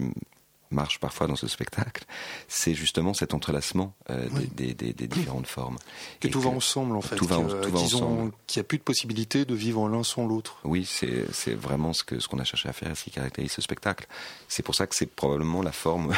marche 0.70 1.00
parfois 1.00 1.26
dans 1.26 1.34
ce 1.36 1.48
spectacle, 1.48 2.04
c'est 2.46 2.74
justement 2.74 3.14
cet 3.14 3.32
entrelacement 3.32 3.94
euh, 4.10 4.28
Oui. 4.32 4.50
des, 4.54 4.74
des- 4.74 4.92
des 4.92 5.08
différentes 5.08 5.46
formes. 5.46 5.78
Que 6.20 6.28
Et 6.28 6.30
tout 6.30 6.42
va 6.42 6.50
ensemble, 6.50 6.94
en 6.94 7.00
fait. 7.00 7.16
tout 7.16 7.24
va 7.24 7.36
tout 7.36 7.74
ensemble. 7.74 8.32
qu'il 8.46 8.60
n'y 8.60 8.66
a 8.66 8.68
plus 8.68 8.76
de 8.76 8.82
possibilité 8.82 9.46
de 9.46 9.54
vivre 9.54 9.88
l'un 9.88 10.02
sans 10.02 10.26
l'autre. 10.26 10.58
Oui, 10.64 10.84
c'est 10.84 11.54
vraiment 11.54 11.94
ce 11.94 12.02
qu'on 12.04 12.38
a 12.38 12.44
cherché 12.44 12.68
à 12.68 12.74
faire, 12.74 12.90
et 12.90 12.94
ce 12.94 13.04
qui 13.04 13.10
caractérise 13.10 13.50
ce 13.52 13.62
spectacle. 13.62 14.06
C'est 14.46 14.62
pour 14.62 14.74
ça 14.74 14.86
que 14.86 14.94
c'est 14.94 15.06
probablement 15.06 15.62
la 15.62 15.72
forme. 15.72 16.14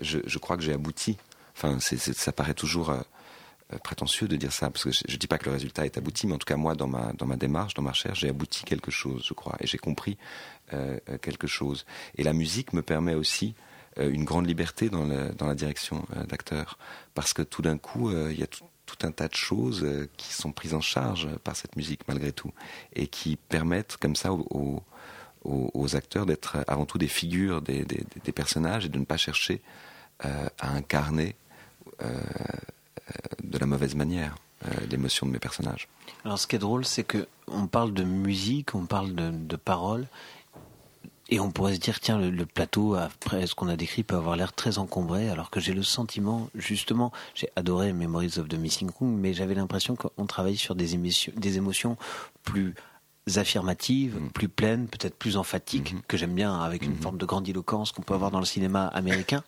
Je, 0.00 0.38
crois 0.38 0.56
que 0.56 0.62
j'ai 0.62 0.72
abouti. 0.72 1.16
Enfin, 1.56 1.78
ça 1.80 2.32
paraît 2.32 2.54
toujours 2.54 2.90
euh, 2.90 3.00
euh, 3.72 3.78
prétentieux 3.78 4.28
de 4.28 4.36
dire 4.36 4.52
ça, 4.52 4.70
parce 4.70 4.84
que 4.84 4.92
je, 4.92 5.02
je 5.08 5.16
dis 5.16 5.26
pas 5.26 5.38
que 5.38 5.46
le 5.46 5.52
résultat 5.52 5.84
est 5.84 5.98
abouti, 5.98 6.26
mais 6.26 6.34
en 6.34 6.38
tout 6.38 6.46
cas 6.46 6.56
moi, 6.56 6.74
dans 6.74 6.86
ma 6.86 7.12
dans 7.14 7.26
ma 7.26 7.36
démarche, 7.36 7.74
dans 7.74 7.82
ma 7.82 7.90
recherche, 7.90 8.20
j'ai 8.20 8.28
abouti 8.28 8.64
quelque 8.64 8.90
chose, 8.90 9.24
je 9.26 9.34
crois, 9.34 9.56
et 9.60 9.66
j'ai 9.66 9.78
compris 9.78 10.16
euh, 10.72 10.98
quelque 11.20 11.46
chose. 11.46 11.84
Et 12.16 12.22
la 12.22 12.32
musique 12.32 12.72
me 12.72 12.82
permet 12.82 13.14
aussi 13.14 13.54
une 13.96 14.24
grande 14.24 14.46
liberté 14.46 14.90
dans, 14.90 15.04
le- 15.04 15.30
dans 15.36 15.46
la 15.48 15.56
direction 15.56 16.06
d'acteur, 16.28 16.78
parce 17.14 17.32
que 17.32 17.42
tout 17.42 17.62
d'un 17.62 17.78
coup, 17.78 18.12
il 18.12 18.38
y 18.38 18.44
a 18.44 18.46
tout, 18.46 18.64
un 19.02 19.10
tas 19.10 19.26
de 19.28 19.34
choses 19.34 19.84
qui 20.16 20.32
sont 20.32 20.52
prises 20.52 20.74
en 20.74 20.80
charge 20.80 21.28
par 21.44 21.56
cette 21.56 21.74
musique 21.76 22.02
malgré 22.06 22.30
tout, 22.32 22.52
et 22.94 23.08
qui 23.08 23.34
permettent 23.36 23.96
comme 23.96 24.14
ça 24.14 24.32
aux, 24.32 24.46
aux- 24.50 24.82
aux- 25.44 25.96
acteurs 25.96 26.26
d'être 26.26 26.58
avant 26.66 26.84
tout 26.84 26.98
des 26.98 27.08
figures 27.08 27.62
des, 27.62 27.86
personnages 28.34 28.86
et 28.86 28.88
de 28.88 28.98
ne 28.98 29.04
pas 29.04 29.16
chercher 29.16 29.62
euh, 30.24 30.48
à 30.58 30.72
incarner 30.72 31.34
euh, 32.02 32.06
euh, 32.06 33.12
de 33.42 33.58
la 33.58 33.66
mauvaise 33.66 33.94
manière 33.94 34.36
l'émotion 34.90 35.24
de 35.24 35.30
mes 35.30 35.38
personnages. 35.38 35.86
Alors, 36.24 36.36
ce 36.36 36.48
qui 36.48 36.56
est 36.56 36.58
drôle, 36.58 36.84
c'est 36.84 37.04
que 37.04 37.28
on 37.46 37.68
parle 37.68 37.94
de 37.94 38.02
musique, 38.02 38.74
on 38.74 38.86
parle 38.86 39.14
de, 39.14 39.56
paroles, 39.56 40.08
et 41.28 41.38
on 41.38 41.52
pourrait 41.52 41.76
se 41.76 41.78
dire, 41.78 42.00
tiens, 42.00 42.18
le, 42.18 42.44
plateau, 42.44 42.96
après 42.96 43.46
ce 43.46 43.54
qu'on 43.54 43.68
a 43.68 43.76
décrit, 43.76 44.02
peut 44.02 44.16
avoir 44.16 44.34
l'air 44.34 44.52
très 44.52 44.78
encombré, 44.78 45.30
alors 45.30 45.50
que 45.50 45.60
j'ai 45.60 45.74
le 45.74 45.84
sentiment, 45.84 46.50
justement, 46.56 47.12
j'ai 47.36 47.50
adoré 47.54 47.92
Memories 47.92 48.38
of 48.38 48.48
the 48.48 48.54
Missing 48.54 48.90
Room, 48.98 49.16
mais 49.16 49.32
j'avais 49.32 49.54
l'impression 49.54 49.94
qu'on 49.94 50.26
travaille 50.26 50.56
sur 50.56 50.74
des 50.74 50.96
émotions 51.56 51.96
plus 52.42 52.74
affirmative, 53.36 54.18
plus 54.32 54.48
pleine, 54.48 54.88
peut-être 54.88 55.14
plus 55.16 55.36
emphatique, 55.36 55.94
que 56.08 56.16
j'aime 56.16 56.34
bien, 56.34 56.58
avec 56.60 56.82
une 56.82 56.96
forme 56.96 57.18
de 57.18 57.26
grandiloquence 57.26 57.92
qu'on 57.92 58.00
peut 58.00 58.14
avoir 58.14 58.30
dans 58.30 58.40
le 58.40 58.46
cinéma 58.46 58.86
américain. 58.86 59.44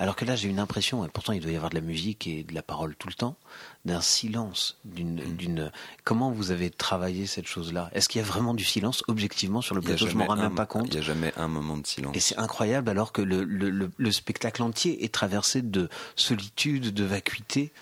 Alors 0.00 0.14
que 0.14 0.24
là, 0.24 0.36
j'ai 0.36 0.48
une 0.48 0.60
impression, 0.60 1.04
et 1.04 1.08
pourtant 1.08 1.32
il 1.32 1.40
doit 1.40 1.50
y 1.50 1.56
avoir 1.56 1.70
de 1.70 1.74
la 1.74 1.80
musique 1.80 2.28
et 2.28 2.44
de 2.44 2.54
la 2.54 2.62
parole 2.62 2.94
tout 2.94 3.08
le 3.08 3.14
temps, 3.14 3.36
d'un 3.84 4.00
silence, 4.00 4.78
d'une, 4.84 5.16
d'une. 5.16 5.72
Comment 6.04 6.30
vous 6.30 6.52
avez 6.52 6.70
travaillé 6.70 7.26
cette 7.26 7.48
chose-là? 7.48 7.90
Est-ce 7.92 8.08
qu'il 8.08 8.20
y 8.20 8.24
a 8.24 8.26
vraiment 8.26 8.54
du 8.54 8.64
silence 8.64 9.02
objectivement 9.08 9.60
sur 9.60 9.74
le 9.74 9.80
plateau? 9.80 10.06
Je 10.06 10.16
m'en 10.16 10.26
rends 10.26 10.36
même 10.36 10.54
pas 10.54 10.66
compte. 10.66 10.86
Il 10.86 10.92
n'y 10.92 10.98
a 10.98 11.02
jamais 11.02 11.32
un 11.36 11.48
moment 11.48 11.76
de 11.76 11.86
silence. 11.86 12.16
Et 12.16 12.20
c'est 12.20 12.38
incroyable 12.38 12.88
alors 12.88 13.10
que 13.10 13.22
le, 13.22 13.42
le, 13.42 13.70
le, 13.70 13.90
le 13.96 14.12
spectacle 14.12 14.62
entier 14.62 15.04
est 15.04 15.12
traversé 15.12 15.62
de 15.62 15.88
solitude, 16.14 16.94
de 16.94 17.04
vacuité. 17.04 17.72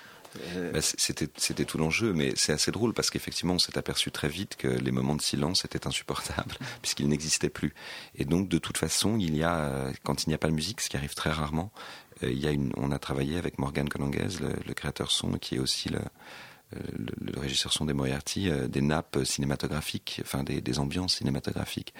C- 0.80 0.96
c'était 1.36 1.64
tout 1.64 1.78
l'enjeu, 1.78 2.12
mais 2.12 2.32
c'est 2.36 2.52
assez 2.52 2.70
drôle 2.70 2.92
parce 2.92 3.10
qu'effectivement, 3.10 3.54
on 3.54 3.58
s'est 3.58 3.78
aperçu 3.78 4.10
très 4.10 4.28
vite 4.28 4.56
que 4.56 4.68
les 4.68 4.90
moments 4.90 5.14
de 5.14 5.22
silence 5.22 5.64
étaient 5.64 5.86
insupportables 5.86 6.56
puisqu'ils 6.82 7.08
n'existaient 7.08 7.50
plus. 7.50 7.74
Et 8.14 8.24
donc, 8.24 8.48
de 8.48 8.58
toute 8.58 8.78
façon, 8.78 9.18
il 9.18 9.36
y 9.36 9.42
a, 9.42 9.56
euh, 9.56 9.92
quand 10.02 10.24
il 10.24 10.30
n'y 10.30 10.34
a 10.34 10.38
pas 10.38 10.48
de 10.48 10.54
musique, 10.54 10.80
ce 10.80 10.88
qui 10.88 10.96
arrive 10.96 11.14
très 11.14 11.30
rarement, 11.30 11.72
euh, 12.22 12.30
il 12.30 12.38
y 12.38 12.46
a 12.46 12.50
une, 12.50 12.72
on 12.76 12.90
a 12.92 12.98
travaillé 12.98 13.36
avec 13.38 13.58
Morgan 13.58 13.88
Colonguez, 13.88 14.28
le, 14.40 14.74
créateur 14.74 15.10
son, 15.10 15.32
qui 15.32 15.56
est 15.56 15.58
aussi 15.58 15.88
le, 15.88 16.00
le, 16.72 17.32
le 17.32 17.40
régisseur 17.40 17.72
son 17.72 17.84
des 17.84 17.92
Moriarty, 17.92 18.50
des 18.68 18.80
nappes 18.82 19.18
cinématographiques, 19.24 20.20
enfin 20.22 20.42
des, 20.42 20.78
ambiances 20.78 21.16
cinématographiques. 21.16 21.94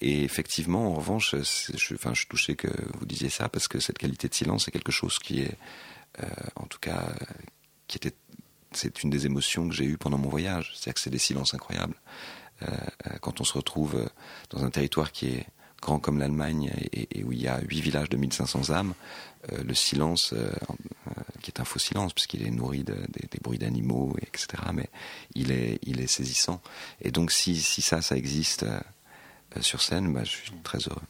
Et 0.00 0.22
effectivement, 0.24 0.92
en 0.92 0.94
revanche, 0.94 1.34
je, 1.36 1.76
suis 1.76 2.26
touché 2.28 2.54
que 2.54 2.68
vous 2.98 3.06
disiez 3.06 3.30
ça 3.30 3.48
parce 3.48 3.68
que 3.68 3.80
cette 3.80 3.98
qualité 3.98 4.28
de 4.28 4.34
silence 4.34 4.68
est 4.68 4.70
quelque 4.70 4.92
chose 4.92 5.18
qui 5.18 5.40
est, 5.40 5.56
en 6.56 6.66
tout 6.66 6.78
cas, 6.78 7.12
c'est 8.72 9.02
une 9.02 9.10
des 9.10 9.26
émotions 9.26 9.68
que 9.68 9.74
j'ai 9.74 9.84
eues 9.84 9.98
pendant 9.98 10.18
mon 10.18 10.28
voyage. 10.28 10.72
C'est-à-dire 10.74 10.94
que 10.94 11.00
c'est 11.00 11.10
des 11.10 11.18
silences 11.18 11.54
incroyables. 11.54 11.94
Euh, 12.62 12.66
euh, 13.06 13.18
quand 13.20 13.40
on 13.40 13.44
se 13.44 13.54
retrouve 13.54 13.96
euh, 13.96 14.08
dans 14.50 14.64
un 14.64 14.70
territoire 14.70 15.12
qui 15.12 15.26
est 15.28 15.46
grand 15.80 15.98
comme 15.98 16.18
l'Allemagne 16.18 16.70
et, 16.92 17.24
où 17.24 17.32
il 17.32 17.40
y 17.40 17.48
a 17.48 17.60
huit 17.60 17.80
villages 17.80 18.08
de 18.08 18.16
1500 18.16 18.70
âmes, 18.70 18.94
le 19.50 19.74
silence, 19.74 20.32
qui 21.40 21.50
est 21.50 21.58
un 21.58 21.64
faux 21.64 21.80
silence 21.80 22.12
puisqu'il 22.12 22.46
est 22.46 22.52
nourri 22.52 22.84
de- 22.84 22.94
des- 22.94 23.40
bruits 23.42 23.58
d'animaux, 23.58 24.14
et 24.22 24.28
etc. 24.28 24.62
Mais 24.72 24.88
il 25.34 25.50
est, 25.50 26.06
saisissant. 26.06 26.62
Et 27.00 27.10
donc 27.10 27.32
si, 27.32 27.60
ça, 27.60 28.00
ça 28.00 28.16
existe 28.16 28.64
sur 29.60 29.82
scène, 29.82 30.12
bah, 30.12 30.22
je 30.22 30.30
suis 30.30 30.52
très 30.62 30.78
heureux. 30.78 31.02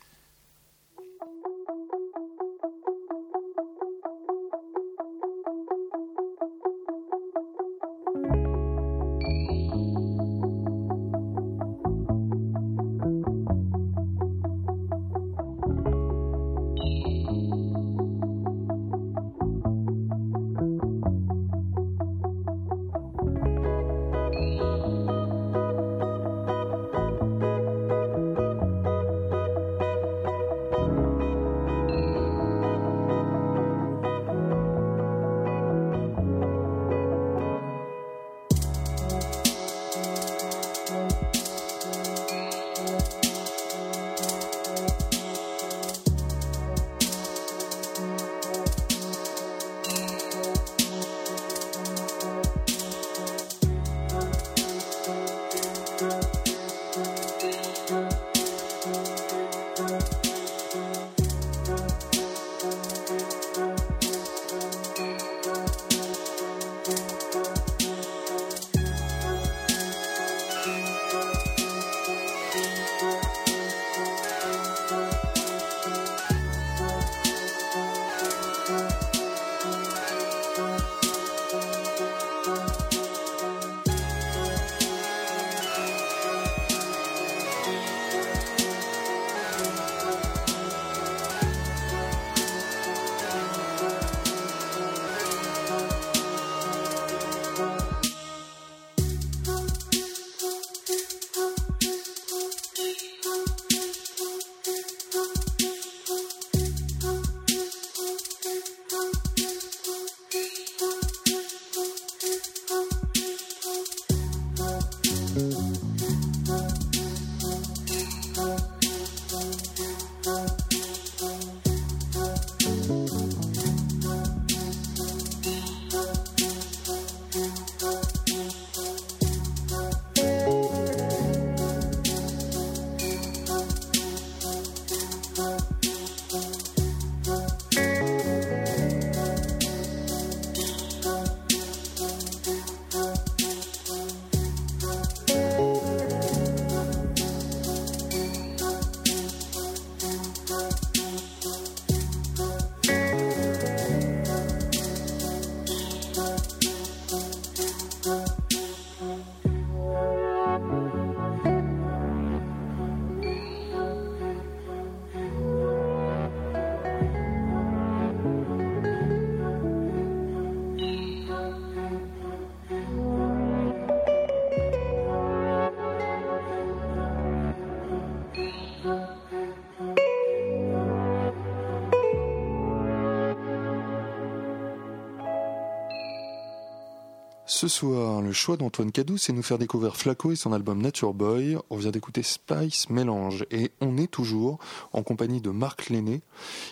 Ce 187.63 187.69
soir, 187.69 188.23
le 188.23 188.33
choix 188.33 188.57
d'Antoine 188.57 188.91
Cadou, 188.91 189.19
c'est 189.19 189.33
nous 189.33 189.45
faire 189.45 189.57
découvrir 189.57 189.95
Flaco 189.95 190.33
et 190.33 190.35
son 190.35 190.53
album 190.53 190.83
Nature 190.83 191.15
Boy. 191.15 191.57
On 191.71 191.77
vient 191.77 191.93
d'écouter 191.93 192.25
Spice 192.25 192.91
Mélange 192.91 193.47
et 193.53 193.71
on 193.81 193.99
est 193.99 194.11
toujours 194.11 194.59
en 194.93 195.05
compagnie 195.05 195.41
de 195.41 195.51
Marc 195.51 195.89
Lenné 195.89 196.23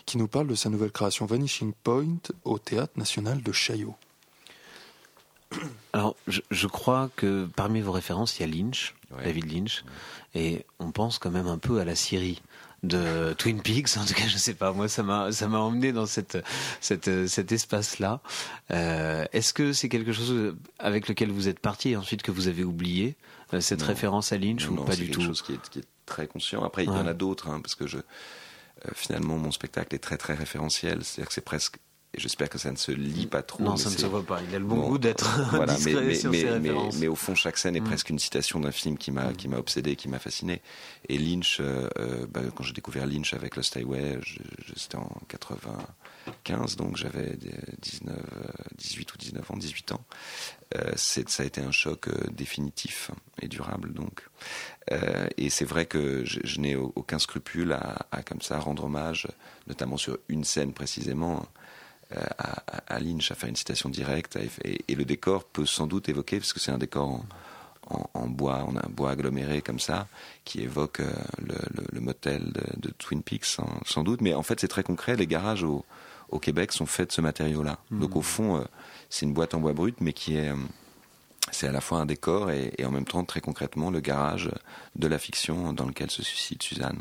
qui 0.05 0.18
nous 0.18 0.26
parle 0.26 0.48
de 0.48 0.57
sa 0.57 0.68
nouvelle 0.68 0.90
création 0.90 1.26
Vanishing 1.26 1.74
Point 1.85 2.18
au 2.42 2.59
Théâtre 2.59 2.94
National 2.96 3.40
de 3.40 3.53
Chaillot. 3.53 3.94
Alors, 5.92 6.16
je, 6.26 6.40
je 6.50 6.66
crois 6.66 7.09
que 7.14 7.46
parmi 7.55 7.81
vos 7.83 7.92
références, 7.92 8.40
il 8.40 8.40
y 8.40 8.44
a 8.44 8.48
Lynch, 8.53 8.96
Ouais. 9.16 9.24
David 9.24 9.53
Lynch, 9.53 9.85
et 10.35 10.64
on 10.81 10.90
pense 10.90 11.18
quand 11.20 11.31
même 11.31 11.48
un 11.48 11.59
peu 11.59 11.79
à 11.81 11.85
la 11.85 11.94
Syrie 11.94 12.42
de 12.82 13.34
Twin 13.38 13.60
Peaks. 13.60 13.96
En 13.98 14.04
tout 14.04 14.14
cas, 14.14 14.26
je 14.26 14.38
sais 14.38 14.54
pas. 14.54 14.72
Moi, 14.72 14.88
ça 14.88 15.02
m'a 15.02 15.32
ça 15.32 15.48
m'a 15.48 15.58
emmené 15.58 15.92
dans 15.92 16.06
cette, 16.06 16.38
cette 16.80 17.26
cet 17.28 17.52
espace-là. 17.52 18.20
Euh, 18.70 19.24
Est-ce 19.32 19.52
que 19.52 19.72
c'est 19.72 19.88
quelque 19.88 20.12
chose 20.12 20.54
avec 20.78 21.08
lequel 21.08 21.30
vous 21.30 21.48
êtes 21.48 21.58
parti 21.60 21.90
et 21.90 21.96
ensuite 21.96 22.22
que 22.22 22.30
vous 22.30 22.48
avez 22.48 22.64
oublié 22.64 23.16
euh, 23.52 23.60
cette 23.60 23.80
Non. 23.80 23.86
référence 23.86 24.32
à 24.32 24.38
Lynch 24.38 24.64
Non, 24.66 24.72
ou 24.72 24.76
non, 24.76 24.84
pas 24.84 24.92
c'est 24.92 24.98
du 24.98 25.04
quelque 25.06 25.14
tout 25.14 25.22
chose 25.26 25.42
qui 25.42 25.52
est, 25.54 25.68
qui 25.70 25.80
est 25.80 25.84
très 26.06 26.26
conscient. 26.26 26.64
Après, 26.64 26.84
il 26.84 26.88
y 26.88 26.90
en 26.92 27.06
a 27.06 27.14
d'autres, 27.14 27.48
hein, 27.50 27.60
parce 27.60 27.74
que 27.74 27.86
je, 27.86 27.98
euh, 27.98 28.02
finalement, 28.94 29.36
mon 29.36 29.50
spectacle 29.52 29.94
est 29.94 29.98
très 29.98 30.16
très 30.16 30.34
référentiel. 30.34 31.04
C'est-à-dire 31.04 31.28
que 31.28 31.34
c'est 31.34 31.40
presque, 31.44 31.76
j'espère 32.16 32.48
que 32.48 32.58
ça 32.58 32.70
ne 32.70 32.76
se 32.76 32.92
lit 32.92 33.26
pas 33.26 33.42
trop. 33.42 33.62
Non, 33.62 33.76
ça 33.76 33.88
ne 33.90 33.96
se 33.96 34.06
voit 34.06 34.22
pas. 34.24 34.40
Il 34.48 34.54
a 34.54 34.58
le 34.58 34.64
bon, 34.64 34.76
Bon, 34.76 34.88
goût 34.88 34.98
d'être 34.98 35.40
voilà, 35.50 35.72
mais, 35.72 35.76
discret 35.78 36.04
mais, 36.04 36.14
sur 36.14 36.30
mais, 36.30 36.38
ses 36.40 36.44
mais- 36.46 36.50
références. 36.52 36.96
mais 36.98 37.08
au 37.08 37.14
fond, 37.14 37.34
chaque 37.34 37.56
scène 37.58 37.76
est 37.76 37.80
Mm. 37.80 37.84
presque 37.84 38.10
une 38.10 38.18
citation 38.18 38.60
d'un 38.60 38.72
film 38.72 38.98
qui 38.98 39.10
m'a 39.12 39.32
qui 39.32 39.48
m'a 39.48 39.58
obsédé, 39.58 39.96
qui 39.96 40.08
m'a 40.08 40.18
fasciné. 40.18 40.60
Et 41.08 41.18
Lynch, 41.18 41.58
euh, 41.60 41.88
euh, 41.98 42.26
bah, 42.28 42.40
quand 42.54 42.64
j'ai 42.64 42.72
découvert 42.72 43.06
Lynch 43.06 43.32
avec 43.34 43.56
Lost 43.56 43.76
Highway, 43.76 44.18
c'était 44.76 44.96
en 44.96 45.10
95, 45.28 46.76
donc 46.76 46.96
j'avais 46.96 47.36
des 47.36 47.54
19, 47.82 48.16
euh, 48.18 48.48
18 48.76 49.14
ou 49.14 49.18
19 49.18 49.50
ans, 49.50 49.56
18 49.56 49.92
ans. 49.92 50.04
Euh, 50.76 50.92
c'est- 50.96 51.28
ça 51.28 51.42
a 51.42 51.46
été 51.46 51.60
un 51.60 51.72
choc 51.72 52.08
euh, 52.08 52.12
définitif 52.32 53.10
et 53.42 53.48
durable, 53.48 53.92
donc. 53.92 54.22
Euh, 54.92 55.28
et 55.36 55.50
c'est 55.50 55.64
vrai 55.64 55.86
que 55.86 56.24
je, 56.24 56.40
je 56.44 56.60
n'ai 56.60 56.76
au- 56.76 56.92
aucun 56.96 57.18
scrupule 57.18 57.72
à, 57.72 58.06
à 58.12 58.22
comme 58.22 58.40
ça 58.40 58.58
rendre 58.58 58.84
hommage, 58.84 59.26
notamment 59.66 59.96
sur 59.96 60.18
une 60.28 60.44
scène 60.44 60.72
précisément 60.72 61.40
euh, 61.40 61.44
à, 62.14 62.62
à- 62.76 62.94
à 62.94 62.98
Lynch, 63.00 63.30
à 63.30 63.34
faire 63.34 63.48
une 63.48 63.56
citation 63.56 63.88
directe. 63.88 64.36
Et, 64.64 64.80
et 64.88 64.94
le 64.94 65.04
décor 65.04 65.44
peut 65.44 65.66
sans 65.66 65.86
doute 65.86 66.08
évoquer, 66.08 66.38
parce 66.38 66.52
que 66.52 66.60
c'est 66.60 66.72
un 66.72 66.78
décor 66.78 67.08
en, 67.08 67.24
en- 67.90 68.10
en 68.14 68.26
bois, 68.28 68.64
on 68.68 68.76
a 68.76 68.86
un 68.86 68.90
bois 68.90 69.10
aggloméré 69.10 69.62
comme 69.62 69.80
ça, 69.80 70.06
qui 70.44 70.60
évoque 70.60 71.00
euh, 71.00 71.12
le, 71.38 71.54
le- 71.74 71.86
le 71.92 72.00
motel 72.00 72.52
de, 72.52 72.62
de 72.88 72.90
Twin 72.98 73.22
Peaks 73.22 73.44
sans, 73.44 73.68
sans 73.86 74.02
doute. 74.04 74.20
Mais 74.20 74.34
en 74.34 74.42
fait, 74.42 74.60
c'est 74.60 74.68
très 74.68 74.82
concret. 74.82 75.16
Les 75.16 75.26
garages 75.26 75.64
au, 75.64 75.84
au 76.30 76.38
Québec 76.38 76.72
sont 76.72 76.86
faits 76.86 77.08
de 77.08 77.12
ce 77.12 77.20
matériau-là. 77.20 77.78
Donc 77.90 78.16
au 78.16 78.22
fond, 78.22 78.58
euh, 78.58 78.64
c'est 79.08 79.26
une 79.26 79.32
boîte 79.34 79.54
en 79.54 79.60
bois 79.60 79.72
brut, 79.72 79.96
mais 80.00 80.12
qui 80.12 80.36
est 80.36 80.50
euh, 80.50 80.56
c'est 81.52 81.66
à 81.66 81.72
la 81.72 81.80
fois 81.80 81.98
un 81.98 82.06
décor 82.06 82.50
et, 82.52 82.72
et 82.78 82.84
en 82.84 82.92
même 82.92 83.04
temps 83.06 83.24
très 83.24 83.40
concrètement 83.40 83.90
le 83.90 83.98
garage 83.98 84.50
de 84.94 85.08
la 85.08 85.18
fiction 85.18 85.72
dans 85.72 85.86
lequel 85.86 86.08
se 86.10 86.22
suscite 86.22 86.62
Suzanne. 86.62 87.00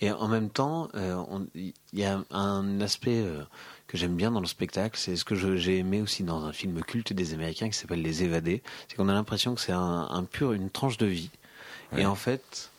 Et 0.00 0.10
en 0.10 0.26
même 0.26 0.50
temps, 0.50 0.88
euh, 0.96 1.22
il 1.54 1.72
y 1.92 2.04
a 2.04 2.20
un 2.32 2.80
aspect 2.80 3.20
euh, 3.22 3.44
que 3.86 3.96
j'aime 3.96 4.16
bien 4.16 4.30
dans 4.30 4.40
le 4.40 4.46
spectacle, 4.46 4.98
c'est 4.98 5.16
ce 5.16 5.24
que 5.24 5.34
j'ai 5.56 5.78
aimé 5.78 6.00
aussi 6.00 6.22
dans 6.22 6.44
un 6.44 6.52
film 6.52 6.82
culte 6.82 7.12
des 7.12 7.34
Américains 7.34 7.68
qui 7.68 7.78
s'appelle 7.78 8.02
Les 8.02 8.22
Évadés, 8.22 8.62
c'est 8.88 8.96
qu'on 8.96 9.08
a 9.08 9.14
l'impression 9.14 9.54
que 9.54 9.60
c'est 9.60 9.72
un, 9.72 10.08
un 10.10 10.24
pur, 10.24 10.52
une 10.52 10.70
tranche 10.70 10.96
de 10.96 11.06
vie. 11.06 11.30
Ouais. 11.92 12.02
Et 12.02 12.06
en 12.06 12.14
fait, 12.14 12.70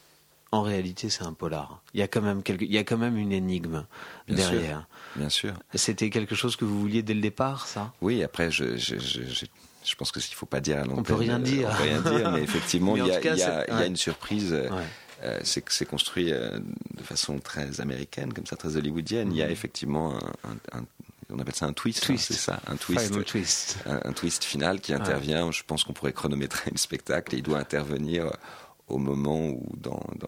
en 0.52 0.62
réalité, 0.62 1.10
c'est 1.10 1.24
un 1.24 1.34
polar. 1.34 1.82
Il 1.94 2.00
y 2.00 2.04
a 2.04 2.08
quand 2.08 2.22
même 2.22 2.42
quelque, 2.44 2.64
il 2.66 2.72
y 2.72 2.78
a 2.78 2.84
quand 2.84 2.98
même 2.98 3.18
une 3.18 3.32
énigme 3.32 3.86
Bien 4.28 4.36
derrière. 4.36 4.88
Bien 5.16 5.30
sûr. 5.30 5.54
C'était 5.76 6.10
quelque 6.10 6.36
chose 6.36 6.56
que 6.56 6.66
vous 6.66 6.80
vouliez 6.80 7.04
dès 7.04 7.14
le 7.14 7.22
départ, 7.22 7.68
ça? 7.68 7.94
Oui, 8.02 8.24
après, 8.24 8.50
je, 8.52 8.76
je, 8.78 8.98
je, 8.98 9.22
je, 9.24 9.96
pense 9.96 10.12
que 10.12 10.20
qu'il 10.20 10.36
faut 10.36 10.46
pas 10.46 10.60
dire 10.60 10.80
à 10.80 10.86
l'antenne. 10.86 11.04
peut 11.04 11.14
rien 11.16 11.36
euh, 11.36 11.44
dire. 11.44 11.70
On 11.72 11.78
peut 11.78 11.84
rien 11.84 12.02
dire, 12.02 12.32
mais 12.32 12.42
effectivement, 12.42 12.96
il 12.98 13.06
y 13.06 13.08
y 13.10 13.12
a- 13.44 13.84
y 13.84 13.88
une 13.88 13.96
surprise. 13.96 14.54
euh, 14.54 14.70
Ouais. 14.70 14.84
Euh, 15.24 15.40
c'est 15.44 15.86
construit 15.86 16.32
euh, 16.32 16.60
de 16.96 17.04
façon 17.04 17.40
très 17.40 17.82
américaine, 17.82 18.34
comme 18.34 18.46
ça, 18.46 18.56
très 18.56 18.76
hollywoodienne. 18.78 19.32
Il 19.32 19.38
y 19.38 19.44
a 19.44 19.50
effectivement 19.50 20.14
un, 20.44 20.52
un- 20.52 20.80
un- 20.80 20.86
on 21.32 21.40
appelle 21.40 21.56
ça 21.56 21.66
un 21.66 21.74
twist, 21.74 22.08
hein, 22.10 22.16
c'est 22.18 22.34
ça, 22.34 22.60
un 22.68 22.76
twist, 22.76 23.08
Final 23.08 23.24
twist. 23.24 23.78
un, 23.88 24.00
un 24.10 24.14
twist 24.14 24.44
final 24.44 24.80
qui 24.80 24.94
intervient. 24.94 25.52
Je 25.52 25.64
pense 25.66 25.84
qu'on 25.84 25.94
pourrait 25.94 26.14
chronométrer 26.14 26.70
le 26.72 26.78
spectacle 26.78 27.34
et 27.34 27.40
il 27.40 27.44
doit 27.44 27.58
intervenir 27.60 28.32
au 28.88 28.98
moment 29.00 29.48
où 29.48 29.64
dans, 29.78 30.04
dans- 30.18 30.28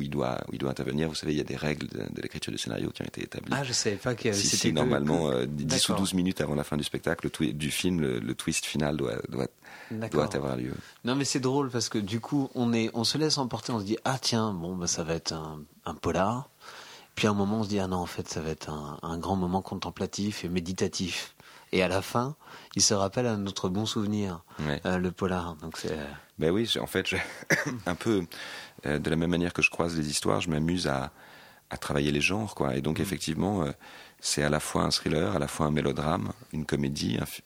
où 0.00 0.02
il 0.02 0.10
doit 0.10 0.38
où 0.48 0.54
il 0.54 0.58
doit 0.58 0.70
intervenir. 0.70 1.08
Vous 1.08 1.14
savez, 1.14 1.32
il 1.32 1.38
y 1.38 1.40
a 1.40 1.44
des 1.44 1.56
règles 1.56 1.86
de, 1.88 1.98
de 1.98 2.22
l'écriture 2.22 2.50
du 2.52 2.58
scénario 2.58 2.90
qui 2.90 3.02
ont 3.02 3.06
été 3.06 3.22
établies. 3.22 3.52
Ah, 3.54 3.62
je 3.62 3.72
savais 3.72 3.96
pas 3.96 4.14
qu'il 4.14 4.26
y 4.26 4.28
avait 4.30 4.38
Si, 4.40 4.46
c'était 4.48 4.56
si, 4.62 4.68
que- 4.70 4.74
normalement, 4.74 5.28
que- 5.30 5.34
euh, 5.34 5.46
10 5.46 5.64
ou 5.64 5.66
D'accord. 5.66 5.96
12 5.98 6.14
minutes 6.14 6.40
avant 6.40 6.54
la 6.54 6.64
fin 6.64 6.76
du 6.76 6.84
spectacle, 6.84 7.28
le 7.40 7.52
du 7.52 7.70
film, 7.70 8.00
le, 8.00 8.18
le 8.18 8.34
twist 8.34 8.64
final 8.66 8.96
doit, 8.96 9.16
doit, 9.28 9.46
D'accord. 9.90 10.24
doit 10.26 10.36
avoir 10.36 10.56
lieu. 10.56 10.72
Non 11.04 11.14
mais 11.14 11.24
c'est 11.24 11.40
drôle 11.40 11.70
parce 11.70 11.88
que 11.88 11.98
du 11.98 12.20
coup 12.20 12.50
on 12.54 12.72
est 12.72 12.90
on 12.94 13.04
se 13.04 13.18
laisse 13.18 13.38
emporter, 13.38 13.72
on 13.72 13.80
se 13.80 13.84
dit 13.84 13.96
ah 14.04 14.18
tiens 14.20 14.52
bon 14.52 14.76
bah 14.76 14.86
ça 14.86 15.04
va 15.04 15.14
être 15.14 15.32
un, 15.32 15.60
un 15.84 15.94
polar. 15.94 16.48
Puis 17.14 17.26
à 17.26 17.30
un 17.30 17.34
moment 17.34 17.60
on 17.60 17.64
se 17.64 17.68
dit 17.68 17.78
ah 17.80 17.86
non 17.86 17.96
en 17.98 18.06
fait 18.06 18.28
ça 18.28 18.40
va 18.40 18.50
être 18.50 18.70
un, 18.70 18.98
un 19.02 19.18
grand 19.18 19.36
moment 19.36 19.62
contemplatif 19.62 20.44
et 20.44 20.48
méditatif. 20.48 21.34
Et 21.72 21.82
à 21.82 21.88
la 21.88 22.02
fin 22.02 22.36
il 22.76 22.82
se 22.82 22.94
rappelle 22.94 23.26
à 23.26 23.36
notre 23.36 23.68
bon 23.68 23.84
souvenir 23.86 24.44
Ouais. 24.60 24.80
euh, 24.86 24.98
le 24.98 25.10
polar. 25.12 25.56
Donc 25.56 25.76
c'est 25.76 25.98
Ben 26.38 26.50
oui, 26.50 26.70
en 26.80 26.86
fait, 26.86 27.08
je- 27.08 27.16
un 27.86 27.94
peu 27.94 28.24
euh, 28.86 28.98
de 28.98 29.10
la 29.10 29.16
même 29.16 29.30
manière 29.30 29.52
que 29.52 29.62
je 29.62 29.70
croise 29.70 29.96
les 29.96 30.08
histoires, 30.08 30.40
je 30.40 30.50
m'amuse 30.50 30.86
à, 30.86 31.10
à 31.70 31.76
travailler 31.76 32.12
les 32.12 32.20
genres, 32.20 32.54
quoi. 32.54 32.76
Et 32.76 32.80
donc, 32.80 33.00
effectivement, 33.00 33.62
euh, 33.64 33.72
c'est 34.20 34.42
à 34.42 34.48
la 34.50 34.60
fois 34.60 34.82
un 34.84 34.90
thriller, 34.90 35.34
à 35.34 35.38
la 35.38 35.48
fois 35.48 35.66
un 35.66 35.70
mélodrame, 35.70 36.32
une 36.52 36.64
comédie, 36.64 37.18
un, 37.20 37.26
fi- 37.26 37.42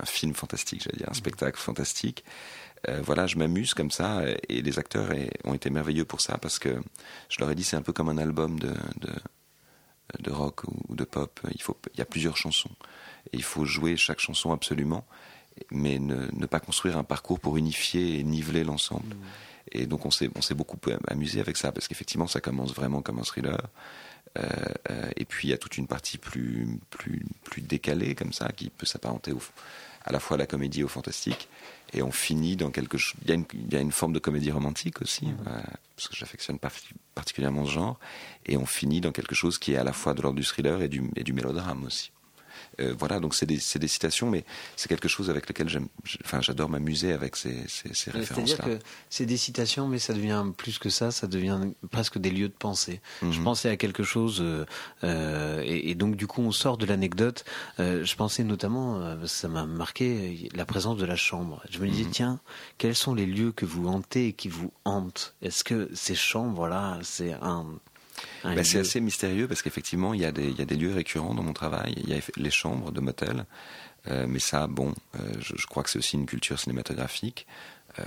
un 0.00 0.04
film 0.06 0.34
fantastique, 0.34 0.82
j'allais 0.84 0.98
dire, 0.98 1.08
un 1.10 1.14
spectacle 1.14 1.58
fantastique. 1.58 2.24
Euh, 2.88 3.00
voilà, 3.04 3.26
je 3.26 3.36
m'amuse 3.36 3.74
comme 3.74 3.90
ça, 3.90 4.22
et- 4.48 4.62
les 4.62 4.78
acteurs 4.78 5.10
ont 5.44 5.54
été 5.54 5.70
merveilleux 5.70 6.04
pour 6.04 6.20
ça, 6.20 6.38
parce 6.38 6.58
que 6.58 6.80
je 7.28 7.38
leur 7.40 7.50
ai 7.50 7.54
dit, 7.54 7.64
c'est 7.64 7.76
un 7.76 7.82
peu 7.82 7.92
comme 7.92 8.08
un 8.08 8.18
album 8.18 8.58
de, 8.58 8.68
de, 9.00 9.12
de 10.20 10.30
rock 10.30 10.64
ou, 10.64 10.74
ou 10.88 10.96
de 10.96 11.04
pop. 11.04 11.40
Il, 11.54 11.62
faut, 11.62 11.76
il 11.94 11.98
y 11.98 12.02
a 12.02 12.06
plusieurs 12.06 12.36
chansons, 12.36 12.70
et 13.32 13.36
il 13.36 13.42
faut 13.42 13.64
jouer 13.64 13.96
chaque 13.96 14.20
chanson 14.20 14.52
absolument 14.52 15.04
mais 15.70 15.98
ne, 15.98 16.26
ne 16.32 16.46
pas 16.46 16.60
construire 16.60 16.96
un 16.96 17.04
parcours 17.04 17.38
pour 17.38 17.56
unifier 17.58 18.18
et 18.18 18.22
niveler 18.22 18.64
l'ensemble. 18.64 19.14
Et 19.72 19.84
donc 19.86 20.06
on 20.06 20.10
s'est 20.10 20.30
on 20.34 20.40
s'est 20.40 20.54
beaucoup 20.54 20.78
amusé 21.08 21.38
avec 21.40 21.56
ça 21.56 21.70
parce 21.70 21.86
qu'effectivement 21.86 22.26
ça 22.26 22.40
commence 22.40 22.72
vraiment 22.74 23.02
comme 23.02 23.18
un 23.18 23.24
thriller. 23.24 23.60
Euh, 24.38 24.42
euh, 24.90 25.10
et 25.16 25.24
puis 25.24 25.48
il 25.48 25.50
y 25.50 25.54
a 25.54 25.58
toute 25.58 25.76
une 25.76 25.86
partie 25.86 26.16
plus 26.16 26.66
plus 26.88 27.24
plus 27.44 27.60
décalée 27.60 28.14
comme 28.14 28.32
ça 28.32 28.48
qui 28.52 28.70
peut 28.70 28.86
s'apparenter 28.86 29.32
au, 29.32 29.40
à 30.04 30.12
la 30.12 30.20
fois 30.20 30.36
à 30.36 30.38
la 30.38 30.46
comédie 30.46 30.80
et 30.80 30.84
au 30.84 30.88
fantastique. 30.88 31.48
Et 31.92 32.00
on 32.02 32.12
finit 32.12 32.56
dans 32.56 32.70
quelque 32.70 32.96
chose. 32.96 33.14
Il 33.22 33.28
y 33.28 33.32
a 33.32 33.34
une 33.34 33.44
il 33.52 33.72
y 33.72 33.76
a 33.76 33.80
une 33.80 33.92
forme 33.92 34.12
de 34.14 34.20
comédie 34.20 34.52
romantique 34.52 35.02
aussi 35.02 35.26
euh, 35.46 35.60
parce 35.96 36.08
que 36.08 36.16
j'affectionne 36.16 36.58
parti- 36.58 36.94
particulièrement 37.14 37.66
ce 37.66 37.72
genre. 37.72 37.98
Et 38.46 38.56
on 38.56 38.66
finit 38.66 39.00
dans 39.00 39.12
quelque 39.12 39.34
chose 39.34 39.58
qui 39.58 39.72
est 39.72 39.76
à 39.76 39.84
la 39.84 39.92
fois 39.92 40.14
de 40.14 40.22
l'ordre 40.22 40.38
du 40.38 40.44
thriller 40.44 40.80
et 40.80 40.88
du 40.88 41.02
et 41.16 41.24
du 41.24 41.32
mélodrame 41.34 41.84
aussi. 41.84 42.12
Euh, 42.78 42.94
voilà, 42.98 43.18
donc 43.20 43.34
c'est 43.34 43.46
des, 43.46 43.56
des 43.76 43.88
citations, 43.88 44.30
mais 44.30 44.44
c'est 44.76 44.88
quelque 44.88 45.08
chose 45.08 45.28
avec 45.30 45.48
lequel 45.48 45.68
j'aime, 45.68 45.88
j'- 46.04 46.18
enfin, 46.24 46.40
j'adore 46.40 46.68
m'amuser 46.68 47.12
avec 47.12 47.36
ces, 47.36 47.54
ces, 47.68 47.88
ces 47.88 48.10
c'est-à-dire 48.10 48.20
références-là. 48.20 48.64
que 48.64 48.78
c'est 49.08 49.26
des 49.26 49.36
citations 49.36 49.88
mais 49.88 49.98
ça 49.98 50.14
devient 50.14 50.44
plus 50.56 50.78
que 50.78 50.88
ça, 50.88 51.10
ça 51.10 51.26
devient 51.26 51.60
presque 51.90 52.18
des 52.18 52.30
lieux 52.30 52.48
de 52.48 52.54
pensée. 52.54 53.00
Je 53.22 53.26
Mhm. 53.38 53.44
pensais 53.44 53.68
à 53.70 53.76
quelque 53.76 54.02
chose 54.02 54.40
euh, 54.40 54.64
euh, 55.04 55.62
et, 55.64 55.90
et 55.90 55.94
donc 55.94 56.16
du 56.16 56.26
coup 56.26 56.42
on 56.42 56.52
sort 56.52 56.76
de 56.78 56.86
l'anecdote. 56.86 57.44
Euh, 57.80 58.04
je 58.04 58.14
pensais 58.16 58.44
notamment, 58.44 59.16
ça 59.26 59.48
m'a 59.48 59.66
marqué, 59.66 60.48
la 60.54 60.64
présence 60.64 60.96
de 60.96 61.06
la 61.06 61.16
chambre. 61.16 61.62
Je 61.70 61.78
me 61.80 61.88
disais 61.88 62.04
Mhm. 62.04 62.10
tiens, 62.10 62.40
quels 62.78 62.94
sont 62.96 63.14
les 63.14 63.26
lieux 63.26 63.52
que 63.52 63.66
vous 63.66 63.88
hantez 63.88 64.28
et 64.28 64.32
qui 64.32 64.48
vous 64.48 64.72
hantent? 64.84 65.34
Est-ce 65.42 65.64
que 65.64 65.90
ces 65.94 66.14
chambres-là, 66.14 66.98
c'est 67.02 67.32
un, 67.42 67.66
un 68.44 68.54
Bah, 68.54 68.64
c'est 68.64 68.78
assez 68.78 69.00
mystérieux 69.00 69.48
parce 69.48 69.62
qu'effectivement, 69.62 70.14
il 70.14 70.20
y, 70.20 70.24
a 70.24 70.32
des, 70.32 70.48
il 70.48 70.58
y 70.58 70.62
a 70.62 70.64
des 70.64 70.76
lieux 70.76 70.92
récurrents 70.92 71.34
dans 71.34 71.42
mon 71.42 71.52
travail. 71.52 71.94
Il 71.96 72.08
y 72.08 72.14
a 72.14 72.20
les 72.36 72.50
chambres 72.50 72.90
de 72.92 73.00
motel. 73.00 73.44
Euh, 74.08 74.26
mais 74.28 74.38
ça, 74.38 74.66
bon, 74.66 74.94
euh, 75.16 75.32
je, 75.40 75.54
je 75.56 75.66
crois 75.66 75.82
que 75.82 75.90
c'est 75.90 75.98
aussi 75.98 76.16
une 76.16 76.26
culture 76.26 76.58
cinématographique. 76.58 77.46
Euh, 77.98 78.02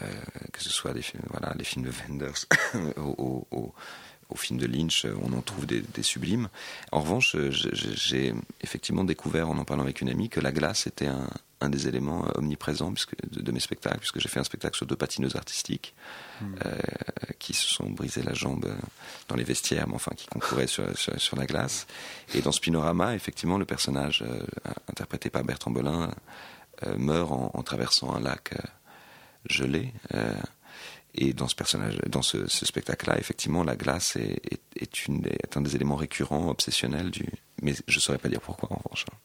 que 0.54 0.62
ce 0.64 0.70
soit 0.70 0.94
les, 0.94 1.02
films- 1.02 1.24
voilà, 1.30 1.54
les 1.58 1.66
films 1.66 1.86
de 1.86 1.92
Wenders 1.92 2.46
au, 2.98 3.02
au, 3.18 3.48
au- 3.52 3.74
au 4.34 4.38
film 4.38 4.60
de 4.60 4.66
Lynch, 4.66 5.06
euh, 5.06 5.16
on 5.22 5.32
en 5.34 5.42
trouve 5.42 5.66
des, 5.66 5.82
des 5.82 6.04
sublimes. 6.04 6.50
En 6.92 7.02
revanche, 7.02 7.36
euh, 7.36 7.52
j'ai 7.52 8.34
effectivement 8.62 9.04
découvert, 9.04 9.50
en 9.50 9.58
en 9.58 9.66
parlant 9.66 9.84
avec 9.84 10.02
une 10.02 10.10
amie, 10.10 10.30
que 10.30 10.42
la 10.42 10.52
glace 10.52 10.88
était 10.88 11.08
un, 11.08 11.30
un 11.62 11.70
des 11.70 11.88
éléments 11.88 12.26
euh, 12.26 12.40
omniprésents 12.40 12.92
puisque, 12.92 13.16
de, 13.32 13.42
de 13.42 13.52
mes 13.52 13.60
spectacles, 13.60 14.00
puisque 14.00 14.20
j'ai 14.20 14.30
fait 14.30 14.40
un 14.40 14.44
spectacle 14.44 14.76
sur 14.76 14.86
deux 14.86 14.96
patineuses 14.98 15.36
artistiques 15.36 15.94
euh, 16.42 16.78
qui 17.40 17.54
se 17.54 17.68
sont 17.68 17.90
brisé 17.90 18.22
la 18.24 18.34
jambe 18.34 18.68
dans 19.30 19.36
les 19.36 19.46
vestiaires, 19.46 19.88
mais 19.88 19.96
enfin 19.96 20.12
qui 20.16 20.28
concouraient 20.28 20.68
sur, 20.68 20.98
sur, 20.98 21.20
sur 21.20 21.38
la 21.38 21.46
glace. 21.46 21.88
Et 22.34 22.42
dans 22.42 22.52
Spinorama, 22.52 23.16
effectivement, 23.16 23.58
le 23.58 23.66
personnage 23.66 24.24
euh, 24.28 24.44
interprété 24.90 25.30
par 25.30 25.44
Bertrand 25.44 25.72
Belin 25.72 26.12
euh, 26.86 26.98
meurt 26.98 27.32
en, 27.32 27.52
en 27.54 27.64
traversant 27.64 28.14
un 28.14 28.20
lac 28.20 28.54
gelé. 29.50 29.94
Et 31.16 31.34
dans 31.34 31.48
ce 31.48 31.56
personnage, 31.56 31.98
dans 32.08 32.22
ce, 32.22 32.48
spectacle-là, 32.48 33.20
effectivement, 33.20 33.64
la 33.64 33.76
glace 33.76 34.16
est, 34.16 34.42
un 35.56 35.62
des 35.62 35.76
éléments 35.76 35.96
récurrents, 35.96 36.50
obsessionnels 36.50 37.12
du. 37.12 37.26
Mais 37.62 37.74
je 37.88 38.00
saurais 38.00 38.18
pas 38.18 38.30
dire 38.30 38.42
pourquoi 38.42 38.72
en 38.72 38.82
revanche. 38.84 39.06
hein. 39.12 39.18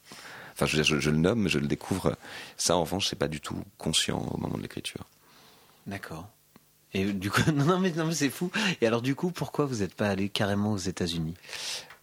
Enfin, 0.53 0.67
je, 0.67 0.83
je, 0.83 0.99
je 0.99 1.11
le 1.11 1.17
nomme, 1.17 1.43
mais 1.43 1.49
je 1.49 1.59
le 1.59 1.67
découvre. 1.67 2.17
Ça, 2.57 2.77
en 2.77 2.83
revanche, 2.83 3.07
c'est 3.09 3.17
pas 3.17 3.29
du 3.29 3.41
tout 3.41 3.63
conscient 3.79 4.19
au 4.19 4.39
moment 4.39 4.57
de 4.57 4.63
l'écriture. 4.63 5.05
D'accord. 5.87 6.29
Et 6.95 7.13
du 7.13 7.31
coup, 7.31 7.41
non 7.53 7.79
mais, 7.79 7.91
non, 7.93 8.07
mais 8.07 8.15
c'est 8.15 8.31
fou. 8.31 8.51
Et 8.81 8.87
alors, 8.87 9.03
du 9.03 9.15
coup, 9.15 9.31
pourquoi 9.31 9.67
vous 9.67 9.77
n'êtes 9.77 9.95
pas 9.95 10.09
allé 10.09 10.29
carrément 10.29 10.73
aux 10.73 10.79
États-Unis? 10.79 11.35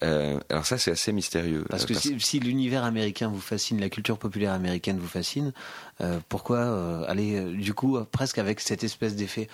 Euh, 0.03 0.39
alors 0.49 0.65
ça, 0.65 0.77
c'est 0.77 0.91
assez 0.91 1.12
mystérieux. 1.13 1.63
Parce 1.69 1.84
Euh, 1.84 1.88
que 1.88 1.93
si, 1.93 2.19
si 2.19 2.39
l'univers 2.39 2.84
américain 2.84 3.29
vous 3.29 3.39
fascine, 3.39 3.79
la 3.79 3.89
culture 3.89 4.17
populaire 4.17 4.51
américaine 4.51 4.99
vous 4.99 5.08
fascine, 5.08 5.53
euh, 6.01 6.19
pourquoi 6.27 6.58
euh, 6.58 7.05
aller 7.08 7.41
du 7.53 7.73
coup 7.73 7.97
presque 8.12 8.38
avec 8.38 8.60
cette 8.60 8.84
espèce 8.84 9.15
d'effet 9.15 9.47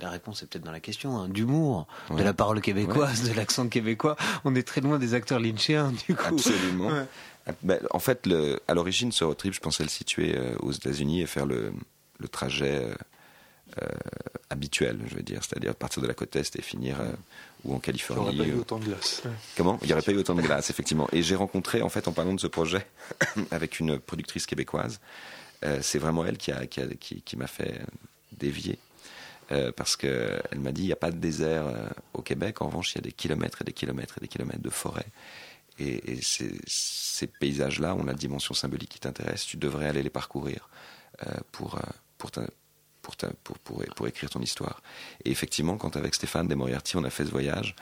La 0.00 0.10
réponse 0.10 0.42
est 0.42 0.46
peut-être 0.46 0.64
dans 0.64 0.72
la 0.72 0.80
question 0.80 1.16
hein, 1.18 1.28
d'humour, 1.28 1.86
de 2.10 2.22
la 2.22 2.32
parole 2.34 2.60
québécoise, 2.60 3.28
de 3.28 3.34
l'accent 3.34 3.68
québécois. 3.68 4.16
On 4.44 4.54
est 4.56 4.66
très 4.66 4.80
loin 4.80 4.98
des 4.98 5.14
acteurs 5.14 5.38
lynchéens 5.40 5.92
du 6.08 6.14
coup. 6.16 6.26
Absolument. 6.26 6.88
Ouais. 6.88 7.04
Ah, 7.46 7.52
ben, 7.62 7.78
en 7.90 7.98
fait, 7.98 8.26
le, 8.26 8.58
à 8.68 8.74
l'origine, 8.74 9.12
ce 9.12 9.22
road 9.22 9.36
trip, 9.36 9.52
je 9.52 9.60
pensais 9.60 9.82
le 9.84 9.90
situer 9.90 10.36
aux 10.60 10.72
États-Unis 10.72 11.20
et 11.20 11.26
faire 11.26 11.46
le, 11.46 11.72
le 12.18 12.28
trajet 12.28 12.82
euh, 13.82 13.84
euh, 13.86 13.88
habituel, 14.50 15.00
je 15.08 15.14
veux 15.16 15.22
dire, 15.22 15.42
c'est-à-dire 15.42 15.74
partir 15.74 16.02
de 16.02 16.06
la 16.06 16.14
côte 16.14 16.34
est 16.36 16.56
et 16.56 16.62
finir 16.62 17.00
euh, 17.00 17.10
ou 17.64 17.74
en 17.74 17.78
Californie. 17.78 18.36
pas 18.36 18.44
eu 18.44 18.52
ou- 18.54 18.60
autant 18.60 18.78
de 18.78 18.84
glace. 18.84 19.22
Comment? 19.56 19.78
Il 19.82 19.86
n'y 19.88 19.92
aurait 19.92 20.02
pas 20.02 20.12
eu 20.12 20.16
autant 20.18 20.34
de 20.34 20.42
glace, 20.42 20.70
effectivement. 20.70 21.08
Et 21.12 21.22
j'ai 21.22 21.34
rencontré, 21.34 21.82
en 21.82 21.88
fait, 21.88 22.06
en 22.08 22.12
parlant 22.12 22.34
de 22.34 22.40
ce 22.40 22.46
projet, 22.46 22.86
avec 23.50 23.80
une 23.80 23.98
productrice 23.98 24.46
québécoise, 24.46 25.00
euh, 25.64 25.78
c'est 25.82 25.98
vraiment 25.98 26.24
elle 26.24 26.36
qui 26.38 26.52
a- 26.52 26.66
qui 26.66 26.80
qui- 26.98 27.22
qui 27.22 27.36
m'a 27.36 27.46
fait 27.46 27.80
dévier. 28.32 28.78
Euh, 29.52 29.72
parce 29.72 29.94
qu'elle 29.96 30.42
m'a 30.58 30.72
dit 30.72 30.82
il 30.82 30.86
n'y 30.86 30.92
a 30.92 30.96
pas 30.96 31.10
de 31.10 31.18
désert 31.18 31.66
euh, 31.66 31.86
au 32.14 32.22
Québec, 32.22 32.62
en 32.62 32.66
revanche, 32.68 32.92
il 32.92 32.96
y 32.96 32.98
a 32.98 33.02
des 33.02 33.12
kilomètres 33.12 33.60
et 33.60 33.64
des 33.64 33.74
kilomètres 33.74 34.14
et 34.16 34.20
des 34.22 34.28
kilomètres 34.28 34.62
de 34.62 34.70
forêt. 34.70 35.06
Et, 35.78 36.12
et 36.12 36.22
ces, 36.22 36.54
ces 36.66 37.26
paysages-là 37.26 37.94
ont 37.94 38.04
la 38.04 38.14
dimension 38.14 38.54
symbolique 38.54 38.90
qui 38.90 39.00
t'intéresse, 39.00 39.44
tu 39.44 39.56
devrais 39.58 39.86
aller 39.88 40.02
les 40.02 40.08
parcourir 40.10 40.68
euh, 41.26 41.30
pour, 41.52 41.74
euh, 41.74 41.80
pour, 42.16 42.30
pour, 43.04 43.14
ta- 43.16 43.32
pour, 43.44 43.56
pour, 43.60 43.84
pour 43.94 44.08
écrire 44.08 44.30
ton 44.30 44.40
histoire. 44.40 44.82
Et 45.24 45.30
effectivement, 45.30 45.76
quand 45.76 45.96
avec 45.96 46.14
Stéphane 46.14 46.48
Desmoriarty, 46.48 46.96
on 46.96 47.04
a 47.04 47.10
fait 47.10 47.24
ce 47.26 47.30
voyage, 47.30 47.76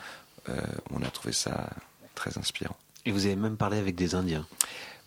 euh, 0.49 0.61
on 0.91 1.03
a 1.03 1.11
trouvé 1.11 1.33
ça 1.33 1.70
très 2.14 2.37
inspirant. 2.37 2.77
Et 3.07 3.11
vous 3.12 3.25
avez 3.27 3.37
même 3.37 3.57
parlé 3.57 3.79
avec 3.79 3.95
des 3.95 4.14
Indiens. 4.14 4.47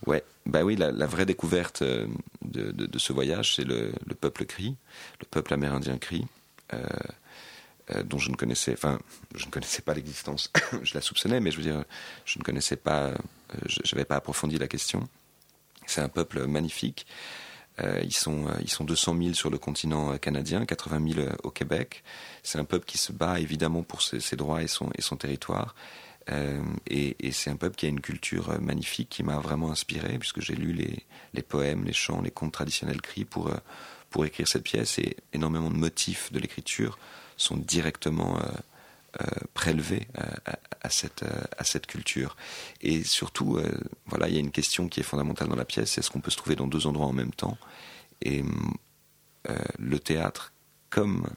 Ouais, 0.07 0.24
bah 0.45 0.63
oui, 0.63 0.76
la, 0.76 0.91
la 0.91 1.05
vraie 1.05 1.26
découverte 1.26 1.82
euh, 1.82 2.07
de, 2.43 2.72
de- 2.72 2.86
de 2.88 2.99
ce 2.99 3.13
voyage, 3.13 3.55
c'est 3.55 3.63
le, 3.63 3.91
le 4.05 4.16
peuple 4.16 4.45
Cri, 4.45 4.76
le 5.20 5.26
peuple 5.26 5.53
amérindien 5.53 5.97
Cri, 5.97 6.26
euh, 6.74 6.84
euh, 7.91 8.03
dont 8.03 8.18
je 8.18 8.30
ne 8.32 8.36
connaissais, 8.36 8.74
enfin, 8.74 8.99
je 9.36 9.45
ne 9.45 9.51
connaissais 9.51 9.82
pas 9.82 9.93
l'existence. 9.93 10.51
je 10.84 10.93
la 10.95 11.01
soupçonnais, 11.01 11.39
mais 11.39 11.51
je 11.51 11.57
veux 11.57 11.63
dire, 11.63 11.84
je 12.26 12.39
ne 12.39 12.43
connaissais 12.43 12.76
pas, 12.78 13.11
je 13.68 13.80
n'avais 13.93 14.05
pas 14.05 14.16
approfondi 14.18 14.57
la 14.57 14.68
question. 14.68 15.07
C'est 15.88 16.01
un 16.01 16.09
peuple 16.09 16.47
magnifique. 16.47 17.05
Euh, 17.82 18.01
ils 18.03 18.13
sont 18.13 18.47
euh, 18.47 18.53
ils 18.61 18.69
sont 18.69 18.86
200 18.86 19.15
000 19.17 19.34
sur 19.34 19.49
le 19.49 19.57
continent 19.57 20.13
euh, 20.13 20.17
canadien, 20.17 20.65
80 20.65 21.13
000 21.13 21.19
euh, 21.19 21.34
au 21.43 21.51
Québec. 21.51 22.03
C'est 22.43 22.57
un 22.57 22.63
peuple 22.63 22.86
qui 22.86 22.97
se 22.97 23.11
bat 23.11 23.39
évidemment 23.39 23.84
pour 23.84 24.01
ses, 24.01 24.36
droits 24.36 24.63
et 24.63 24.67
son 24.67 24.89
et 24.97 25.01
son 25.01 25.17
territoire. 25.17 25.76
Et 26.89 27.32
c'est 27.32 27.51
un 27.51 27.55
peuple 27.55 27.76
qui 27.76 27.86
a 27.86 27.89
une 27.89 28.01
culture 28.01 28.59
magnifique 28.59 29.09
qui 29.09 29.21
m'a 29.21 29.38
vraiment 29.38 29.69
inspiré 29.69 30.17
puisque 30.17 30.41
j'ai 30.41 30.55
lu 30.55 30.73
les 30.73 31.05
les 31.36 31.43
poèmes, 31.43 31.84
les 31.84 31.93
chants, 31.93 32.21
les 32.21 32.32
contes 32.32 32.53
traditionnels 32.53 32.99
cris 32.99 33.26
pour 33.26 33.51
pour 34.09 34.26
écrire 34.26 34.47
cette 34.47 34.63
pièce 34.63 34.97
et 34.97 35.17
énormément 35.34 35.69
de 35.69 35.76
motifs 35.76 36.32
de 36.32 36.39
l'écriture 36.39 36.97
sont 37.38 37.57
directement 37.57 38.38
euh, 38.38 38.41
prélevés 39.53 40.07
euh, 40.18 40.24
à, 40.45 40.57
à 40.82 40.89
cette 40.89 41.24
euh, 41.24 41.43
à 41.57 41.63
cette 41.63 41.88
culture. 41.88 42.36
Et 42.82 43.03
surtout, 43.03 43.57
euh, 43.57 43.72
voilà, 44.07 44.28
il 44.28 44.34
y 44.34 44.38
a 44.38 44.41
une 44.41 44.51
question 44.51 44.88
qui 44.89 44.99
est 44.99 45.03
fondamentale 45.03 45.47
dans 45.47 45.55
la 45.55 45.66
pièce 45.66 45.91
c'est 45.91 46.01
est-ce 46.01 46.11
qu'on 46.11 46.22
peut 46.22 46.32
se 46.32 46.38
trouver 46.38 46.55
dans 46.55 46.68
deux 46.68 46.86
endroits 46.88 47.07
en 47.07 47.13
même 47.13 47.32
temps 47.34 47.57
Et 48.22 48.43
euh, 49.49 49.55
le 49.80 49.99
théâtre, 49.99 50.51
comme 50.89 51.28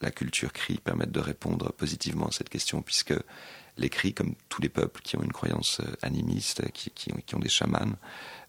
la 0.00 0.10
culture 0.10 0.52
cri, 0.52 0.78
permettent 0.78 1.12
de 1.12 1.20
répondre 1.20 1.72
positivement 1.72 2.26
à 2.28 2.32
cette 2.32 2.48
question, 2.48 2.82
puisque 2.82 3.14
les 3.76 3.88
cris, 3.88 4.14
comme 4.14 4.34
tous 4.48 4.62
les 4.62 4.68
peuples 4.68 5.00
qui 5.02 5.16
ont 5.16 5.22
une 5.22 5.32
croyance 5.32 5.80
euh, 5.80 5.92
animiste, 6.02 6.70
qui, 6.72 6.90
qui 6.90 7.12
ont, 7.12 7.18
qui 7.26 7.34
ont 7.34 7.40
des 7.40 7.48
chamans, 7.48 7.92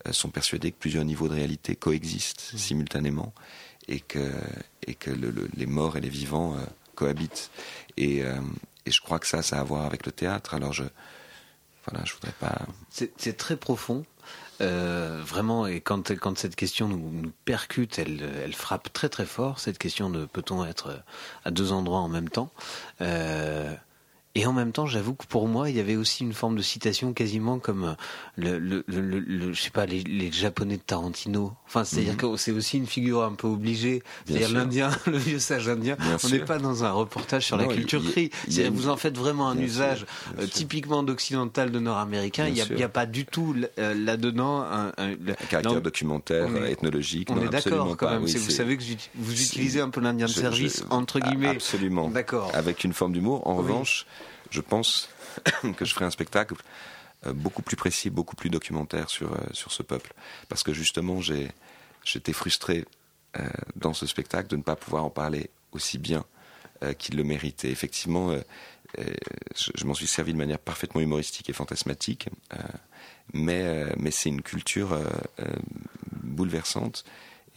euh, 0.08 0.12
sont 0.12 0.30
persuadés 0.30 0.72
que 0.72 0.78
plusieurs 0.78 1.06
niveaux 1.06 1.28
de 1.28 1.34
réalité 1.34 1.76
coexistent 1.76 2.56
simultanément 2.58 3.34
et 3.88 4.00
que, 4.02 4.32
et 4.86 4.94
que 4.96 5.10
le- 5.12 5.32
le- 5.32 5.50
les 5.56 5.66
morts 5.66 5.98
et 5.98 6.02
les 6.02 6.10
vivants 6.10 6.56
euh, 6.58 6.66
cohabitent. 6.96 7.50
Et, 7.98 8.24
euh, 8.24 8.36
et 8.86 8.92
je 8.92 9.02
crois 9.02 9.20
que 9.20 9.28
ça, 9.28 9.42
ça 9.42 9.58
a 9.58 9.62
à 9.62 9.64
voir 9.64 9.86
avec 9.86 10.06
le 10.06 10.12
théâtre. 10.12 10.54
Alors 10.54 10.74
je, 10.74 10.84
voilà, 11.86 12.06
je 12.06 12.14
voudrais 12.14 12.34
pas. 12.40 12.62
C'est 12.90 13.38
très 13.38 13.58
profond. 13.58 14.06
Euh, 14.62 15.22
vraiment, 15.26 15.68
et 15.68 15.82
quand, 15.82 16.10
cette 16.38 16.56
question 16.56 16.88
nous, 16.88 17.32
percute, 17.44 18.00
elle, 18.00 18.24
elle 18.44 18.54
frappe 18.54 18.92
très 18.94 19.10
très 19.10 19.26
fort, 19.26 19.60
cette 19.60 19.78
question 19.78 20.10
de 20.10 20.26
peut-on 20.26 20.66
être 20.66 21.04
à 21.44 21.52
deux 21.52 21.74
endroits 21.74 22.00
en 22.00 22.08
même 22.08 22.30
temps? 22.30 22.52
Euh, 23.02 23.74
Et 24.38 24.46
en 24.46 24.52
même 24.54 24.74
temps, 24.74 24.86
j'avoue 24.86 25.14
que 25.14 25.26
pour 25.26 25.48
moi, 25.48 25.70
il 25.70 25.78
y 25.78 25.80
avait 25.80 25.96
aussi 25.96 26.24
une 26.24 26.34
forme 26.34 26.58
de 26.58 26.62
citation 26.62 27.14
quasiment 27.14 27.58
comme 27.58 27.96
le, 28.36 28.60
le, 28.60 28.84
le, 28.88 29.00
le- 29.00 29.20
le- 29.20 29.54
je 29.54 29.62
sais 29.62 29.70
pas, 29.70 29.86
les, 29.86 30.02
les 30.04 30.30
Japonais 30.32 30.76
de 30.76 30.82
Tarantino. 30.82 31.54
Enfin, 31.68 31.86
c'est-à-dire 31.86 32.18
que 32.18 32.36
c'est 32.36 32.52
aussi 32.52 32.78
une 32.78 32.86
figure 32.86 33.24
un 33.24 33.32
peu 33.34 33.48
obligée. 33.48 34.04
C'est-à-dire 34.26 34.52
l'Indien, 34.52 34.90
le 35.08 35.18
vieux 35.18 35.40
sage 35.40 35.70
indien. 35.70 35.96
Bien 35.98 36.18
On 36.24 36.30
n'est 36.30 36.40
pas 36.40 36.58
dans 36.60 36.84
un 36.84 36.92
reportage 36.92 37.46
sur 37.46 37.56
Non, 37.58 37.68
la 37.70 37.74
culture 37.74 38.04
cri. 38.04 38.30
C'est-à-dire 38.50 38.74
vous 38.74 38.90
en 38.90 38.98
faites 38.98 39.18
vraiment 39.18 39.48
un 39.48 39.58
usage 39.58 40.00
sûr, 40.00 40.08
euh, 40.40 40.48
typiquement 40.48 41.02
d'occidental, 41.04 41.72
de 41.72 41.80
nord-américain. 41.80 42.48
Il 42.48 42.54
n'y 42.76 42.84
a, 42.84 42.90
pas 42.90 43.06
du 43.06 43.26
tout 43.26 43.56
euh, 43.80 43.94
là-dedans 43.94 44.64
un, 44.64 44.88
un- 44.98 45.16
caractère 45.50 45.76
non, 45.76 45.80
documentaire, 45.80 46.48
on 46.50 46.56
est- 46.64 46.74
ethnologique. 46.74 47.30
on 47.32 47.36
non, 47.36 47.44
est 47.46 47.50
d'accord 47.50 47.96
quand 47.96 48.10
même. 48.10 48.24
Oui, 48.24 48.36
vous 48.36 48.50
savez 48.52 48.76
que 48.76 48.84
vous 49.16 49.32
utilisez 49.42 49.80
un 49.80 49.90
peu 49.90 50.02
l'indien 50.02 50.26
de 50.26 50.32
service 50.32 50.84
je- 50.88 50.94
entre 50.94 51.20
guillemets. 51.22 51.48
Absolument. 51.56 52.10
D'accord. 52.10 52.52
Avec 52.54 52.84
une 52.84 52.92
forme 52.92 53.14
d'humour. 53.14 53.48
En 53.48 53.54
Oui. 53.54 53.60
revanche, 53.60 54.06
je 54.56 54.62
pense 54.62 55.10
que 55.78 55.86
je 55.86 55.94
ferai 55.94 56.06
un 56.06 56.12
spectacle 56.12 56.56
euh, 57.28 57.34
beaucoup 57.34 57.62
plus 57.62 57.76
précis, 57.76 58.10
beaucoup 58.10 58.36
plus 58.36 58.50
documentaire 58.50 59.10
sur, 59.10 59.34
euh, 59.34 59.38
sur 59.52 59.72
ce 59.72 59.84
peuple. 59.84 60.14
Parce 60.50 60.64
que 60.64 60.74
justement, 60.74 61.22
j'étais 61.22 62.34
frustré 62.34 62.86
euh, 63.38 63.48
dans 63.76 63.94
ce 63.94 64.08
spectacle 64.08 64.48
de 64.48 64.56
ne 64.56 64.64
pas 64.64 64.76
pouvoir 64.76 65.04
en 65.06 65.10
parler 65.10 65.50
aussi 65.72 65.98
bien 65.98 66.26
qu'il 67.00 67.16
le 67.16 67.24
méritait. 67.24 67.72
Effectivement, 67.72 68.36
je, 68.98 69.72
je 69.74 69.86
m'en 69.86 69.94
suis 69.94 70.08
servi 70.08 70.34
de 70.34 70.38
manière 70.38 70.60
parfaitement 70.60 71.00
humoristique 71.00 71.50
et 71.50 71.54
fantasmatique, 71.54 72.28
mais, 73.34 73.86
mais 73.98 74.12
c'est 74.12 74.30
une 74.30 74.42
culture 74.42 75.00
bouleversante. 76.12 77.06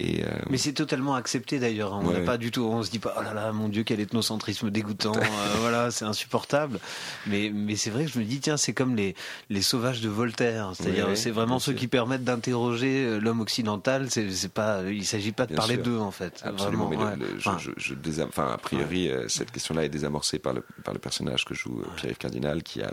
Et, 0.00 0.22
euh, 0.24 0.28
Mais 0.48 0.58
c'est 0.58 0.74
totalement 0.74 1.16
accepté 1.16 1.58
d'ailleurs. 1.58 1.92
hein. 1.92 2.00
On 2.04 2.06
Ouais. 2.08 2.20
n'a 2.20 2.24
pas 2.24 2.38
du 2.38 2.52
tout, 2.52 2.62
on 2.62 2.84
se 2.84 2.90
dit 2.90 3.00
pas 3.00 3.16
oh 3.18 3.22
là 3.22 3.34
là 3.34 3.50
mon 3.52 3.68
Dieu 3.68 3.82
quel 3.82 3.98
ethnocentrisme 3.98 4.70
dégoûtant. 4.70 5.12
euh, 5.16 5.56
voilà, 5.58 5.90
c'est 5.90 6.04
insupportable. 6.04 6.78
Mais 7.26 7.50
mais 7.52 7.74
c'est 7.74 7.90
vrai 7.90 8.04
que 8.04 8.12
je 8.12 8.18
me 8.20 8.24
dis 8.24 8.38
tiens 8.38 8.56
c'est 8.56 8.72
comme 8.72 8.94
les 8.94 9.16
les 9.50 9.60
sauvages 9.60 10.00
de 10.00 10.08
Voltaire. 10.08 10.70
C'est-à-dire 10.74 11.08
Oui, 11.08 11.16
c'est 11.16 11.32
vraiment 11.32 11.58
ceux 11.58 11.72
sûr. 11.72 11.80
qui 11.80 11.88
permettent 11.88 12.22
d'interroger 12.22 13.06
euh, 13.06 13.18
l'homme 13.18 13.40
occidental. 13.40 14.08
C'est 14.08 14.52
pas, 14.52 14.82
il 14.88 15.04
s'agit 15.04 15.32
pas 15.32 15.44
de 15.46 15.48
Bien 15.48 15.56
parler 15.56 15.78
d'eux 15.78 15.98
en 15.98 16.12
fait. 16.12 16.42
Absolument, 16.44 16.86
Vraiment, 16.86 17.06
mais 17.08 17.16
le- 17.16 17.24
ouais. 17.24 17.32
le- 17.32 17.40
je, 17.40 17.48
Enfin, 17.48 17.58
je- 17.58 17.70
je 17.76 17.94
désam- 17.94 18.28
enfin, 18.28 18.52
a 18.52 18.58
priori, 18.58 19.10
cette 19.26 19.50
question-là 19.50 19.84
est 19.84 19.88
désamorcée 19.88 20.38
par 20.38 20.52
le, 20.54 20.64
par 20.84 20.94
le 20.94 21.00
personnage 21.00 21.44
que 21.44 21.54
joue 21.54 21.82
Pierre-Yves 21.96 22.18
Cardinal, 22.18 22.62
qui 22.62 22.82
a, 22.82 22.92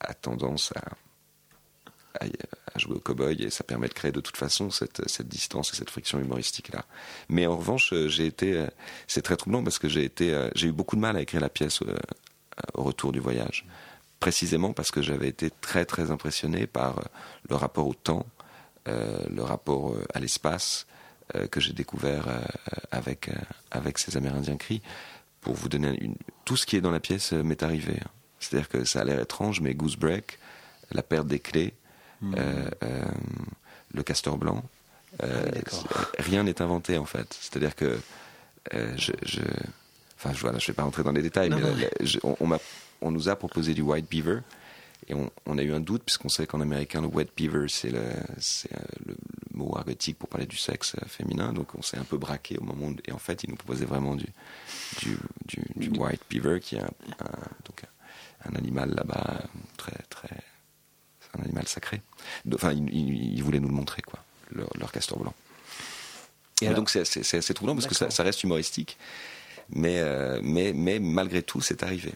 a 0.00 0.14
tendance 0.14 0.72
à, 0.74 2.24
à, 2.24 2.26
à 2.74 2.78
jouer 2.78 2.96
au 2.96 3.00
cow-boy, 3.00 3.42
et 3.42 3.50
ça 3.50 3.64
permet 3.64 3.88
de 3.88 3.94
créer 3.94 4.12
de 4.12 4.20
toute 4.20 4.36
façon 4.36 4.70
cette, 4.70 5.22
distance 5.22 5.72
et 5.72 5.76
cette 5.76 5.90
friction 5.90 6.18
humoristique-là. 6.18 6.84
Mais 7.28 7.46
en 7.46 7.56
revanche, 7.56 7.92
euh, 7.92 8.08
j'ai 8.08 8.26
été, 8.26 8.54
euh, 8.54 8.66
c'est 9.06 9.22
très 9.22 9.36
troublant 9.36 9.62
parce 9.62 9.78
que 9.78 9.88
j'ai 9.88 10.04
été, 10.04 10.32
euh, 10.32 10.50
j'ai 10.54 10.68
eu 10.68 10.72
beaucoup 10.72 10.96
de 10.96 11.00
mal 11.00 11.16
à 11.16 11.22
écrire 11.22 11.40
la 11.40 11.48
pièce 11.48 11.80
au 12.74 12.82
retour 12.82 13.12
du 13.12 13.20
voyage. 13.20 13.66
Précisément 14.18 14.72
parce 14.72 14.90
que 14.90 15.00
j'avais 15.00 15.28
été 15.28 15.50
très 15.60 15.84
très 15.84 16.10
impressionné 16.10 16.66
par 16.66 17.02
le 17.48 17.56
rapport 17.56 17.88
au 17.88 17.94
temps, 17.94 18.26
le 18.86 19.40
rapport 19.40 19.96
à 20.12 20.20
l'espace 20.20 20.86
que 21.50 21.58
j'ai 21.58 21.72
découvert 21.72 22.26
avec, 22.90 23.30
avec 23.70 23.98
ces 23.98 24.18
Amérindiens 24.18 24.58
cris. 24.58 24.82
Pour 25.40 25.54
vous 25.54 25.70
donner 25.70 25.96
une... 26.02 26.16
Tout 26.44 26.58
ce 26.58 26.66
qui 26.66 26.76
est 26.76 26.82
dans 26.82 26.90
la 26.90 27.00
pièce 27.00 27.32
m'est 27.32 27.62
arrivé. 27.62 27.98
C'est-à-dire 28.40 28.68
que 28.68 28.84
ça 28.84 29.00
a 29.00 29.04
l'air 29.04 29.20
étrange, 29.20 29.62
mais 29.62 29.72
Goose 29.72 29.96
Break, 29.96 30.38
la 30.92 31.02
perte 31.02 31.26
des 31.26 31.40
clés, 31.40 31.72
euh, 32.22 32.70
euh, 32.82 33.04
le 33.94 34.02
castor 34.02 34.36
blanc, 34.38 34.62
euh, 35.22 35.50
Ah 35.54 35.60
c'est- 35.70 36.22
rien 36.22 36.42
n'est 36.44 36.60
inventé 36.62 36.98
en 36.98 37.04
fait. 37.06 37.36
C'est-à-dire 37.40 37.74
que 37.74 37.98
euh, 38.74 38.94
je, 38.96 39.12
je, 39.24 39.40
enfin, 40.16 40.32
je, 40.34 40.40
voilà, 40.40 40.58
je 40.58 40.66
vais 40.66 40.72
pas 40.74 40.82
rentrer 40.82 41.02
dans 41.02 41.12
les 41.12 41.22
détails, 41.22 41.48
Non, 41.50 41.56
mais 41.56 41.62
non, 41.62 41.68
la- 41.70 41.74
mais- 41.76 41.90
la- 42.00 42.06
je- 42.06 42.18
on, 42.22 42.36
on 42.40 42.46
m'a- 42.46 42.58
on 43.00 43.10
nous 43.10 43.28
a 43.28 43.36
proposé 43.36 43.74
du 43.74 43.82
white 43.82 44.08
beaver. 44.10 44.40
Et 45.08 45.14
on, 45.14 45.30
on 45.46 45.56
a 45.58 45.62
eu 45.62 45.72
un 45.72 45.80
doute, 45.80 46.02
puisqu'on 46.04 46.28
sait 46.28 46.46
qu'en 46.46 46.60
américain, 46.60 47.00
le 47.00 47.08
wet 47.08 47.26
beaver, 47.36 47.66
c'est 47.68 47.88
le, 47.90 48.02
c'est, 48.38 48.70
euh, 48.74 48.78
le, 49.06 49.14
le 49.50 49.56
mot 49.58 49.74
argotique 49.76 50.18
pour 50.18 50.28
parler 50.28 50.46
du 50.46 50.58
sexe 50.58 50.94
euh, 51.02 51.06
féminin. 51.08 51.52
Donc 51.54 51.74
on 51.74 51.82
s'est 51.82 51.96
un 51.96 52.04
peu 52.04 52.18
braqué 52.18 52.58
au 52.58 52.62
moment 52.64 52.88
où. 52.88 52.96
Et 53.06 53.10
en 53.10 53.18
fait, 53.18 53.42
ils 53.42 53.50
nous 53.50 53.56
proposaient 53.56 53.86
vraiment 53.86 54.14
du, 54.14 54.26
du, 55.00 55.18
du, 55.46 55.88
du 55.90 55.98
white 55.98 56.20
beaver, 56.28 56.60
qui 56.60 56.76
est 56.76 56.80
un, 56.80 56.84
un- 57.20 57.48
donc 57.64 57.82
un, 58.44 58.50
un 58.52 58.54
animal 58.56 58.90
là-bas 58.94 59.38
euh, 59.42 59.46
très, 59.78 59.96
très. 60.10 60.36
C'est 61.20 61.29
un 61.40 61.44
animal 61.44 61.66
sacré. 61.68 62.02
Enfin, 62.54 62.72
ils, 62.72 63.34
ils 63.34 63.42
voulaient 63.42 63.60
nous 63.60 63.68
le 63.68 63.74
montrer, 63.74 64.02
quoi, 64.02 64.20
leur, 64.52 64.68
leur 64.78 64.92
castor 64.92 65.18
blanc. 65.18 65.34
Et 66.62 66.68
donc 66.74 66.90
c'est 66.90 67.34
assez 67.34 67.54
troublant 67.54 67.74
parce 67.74 67.86
que 67.86 67.94
ça, 67.94 68.22
reste 68.22 68.42
humoristique. 68.42 68.98
Mais, 69.72 70.00
euh, 70.00 70.40
mais, 70.42 70.72
mais 70.74 70.98
malgré 70.98 71.42
tout, 71.42 71.60
c'est 71.60 71.82
arrivé. 71.82 72.12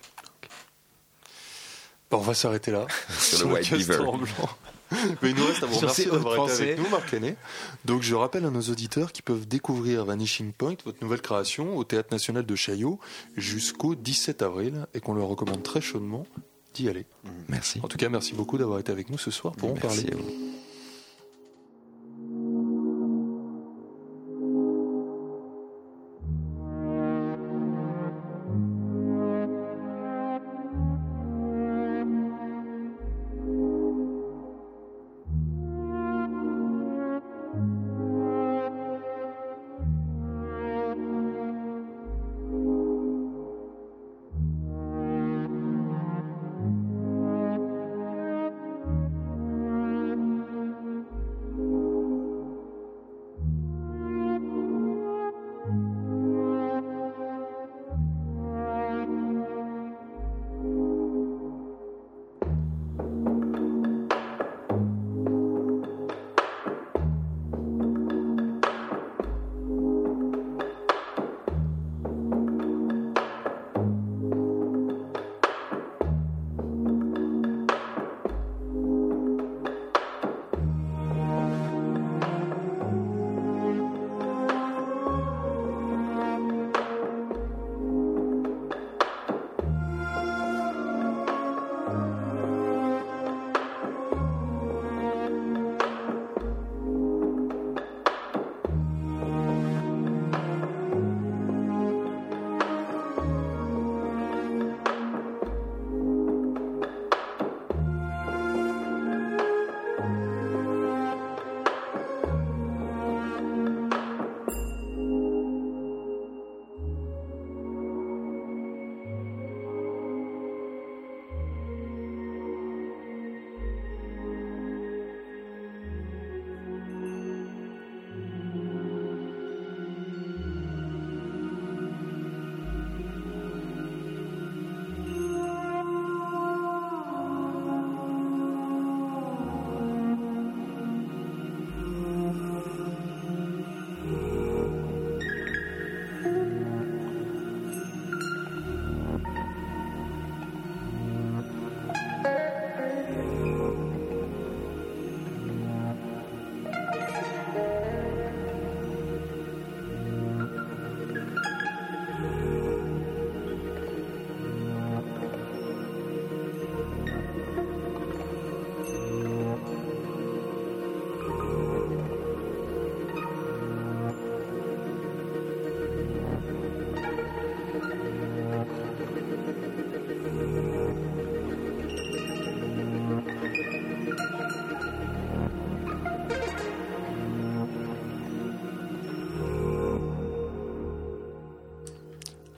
Bon, 2.10 2.18
on 2.18 2.22
va 2.22 2.34
s'arrêter 2.34 2.70
là. 2.70 2.86
Sur 3.18 3.48
le 3.48 3.54
White 3.54 3.70
Beaver. 3.70 3.86
castor 3.86 4.18
blanc. 4.18 4.48
Mais 5.22 5.30
il 5.30 5.36
nous 5.36 5.46
reste 5.46 5.62
à 5.62 5.66
vous 5.66 5.72
Sur 5.72 5.82
remercier 5.82 6.04
d'avoir 6.06 6.50
été 6.50 6.62
avec 6.62 6.78
nous, 6.78 6.88
Marc 6.88 7.10
Lenné. 7.10 7.36
Donc, 7.84 8.02
je 8.02 8.14
rappelle 8.14 8.44
à 8.44 8.50
nos 8.50 8.60
auditeurs 8.60 9.12
qui 9.12 9.22
peuvent 9.22 9.48
découvrir 9.48 10.04
Vanishing 10.04 10.52
Point, 10.52 10.76
votre 10.84 11.02
nouvelle 11.02 11.22
création, 11.22 11.76
au 11.76 11.84
Théâtre 11.84 12.10
National 12.12 12.44
de 12.44 12.54
Chaillot, 12.54 13.00
jusqu'au 13.36 13.94
17 13.94 14.42
avril, 14.42 14.86
et 14.94 15.00
qu'on 15.00 15.14
leur 15.14 15.26
recommande 15.26 15.62
très 15.62 15.80
chaudement 15.80 16.26
d'y 16.74 16.88
aller. 16.88 17.06
Merci. 17.48 17.80
En 17.82 17.88
tout 17.88 17.96
cas, 17.96 18.08
merci 18.08 18.34
beaucoup 18.34 18.58
d'avoir 18.58 18.78
été 18.78 18.92
avec 18.92 19.10
nous 19.10 19.18
ce 19.18 19.30
soir 19.30 19.54
pour 19.54 19.70
en 19.70 19.74
Merci 19.74 20.06
parler. 20.06 20.24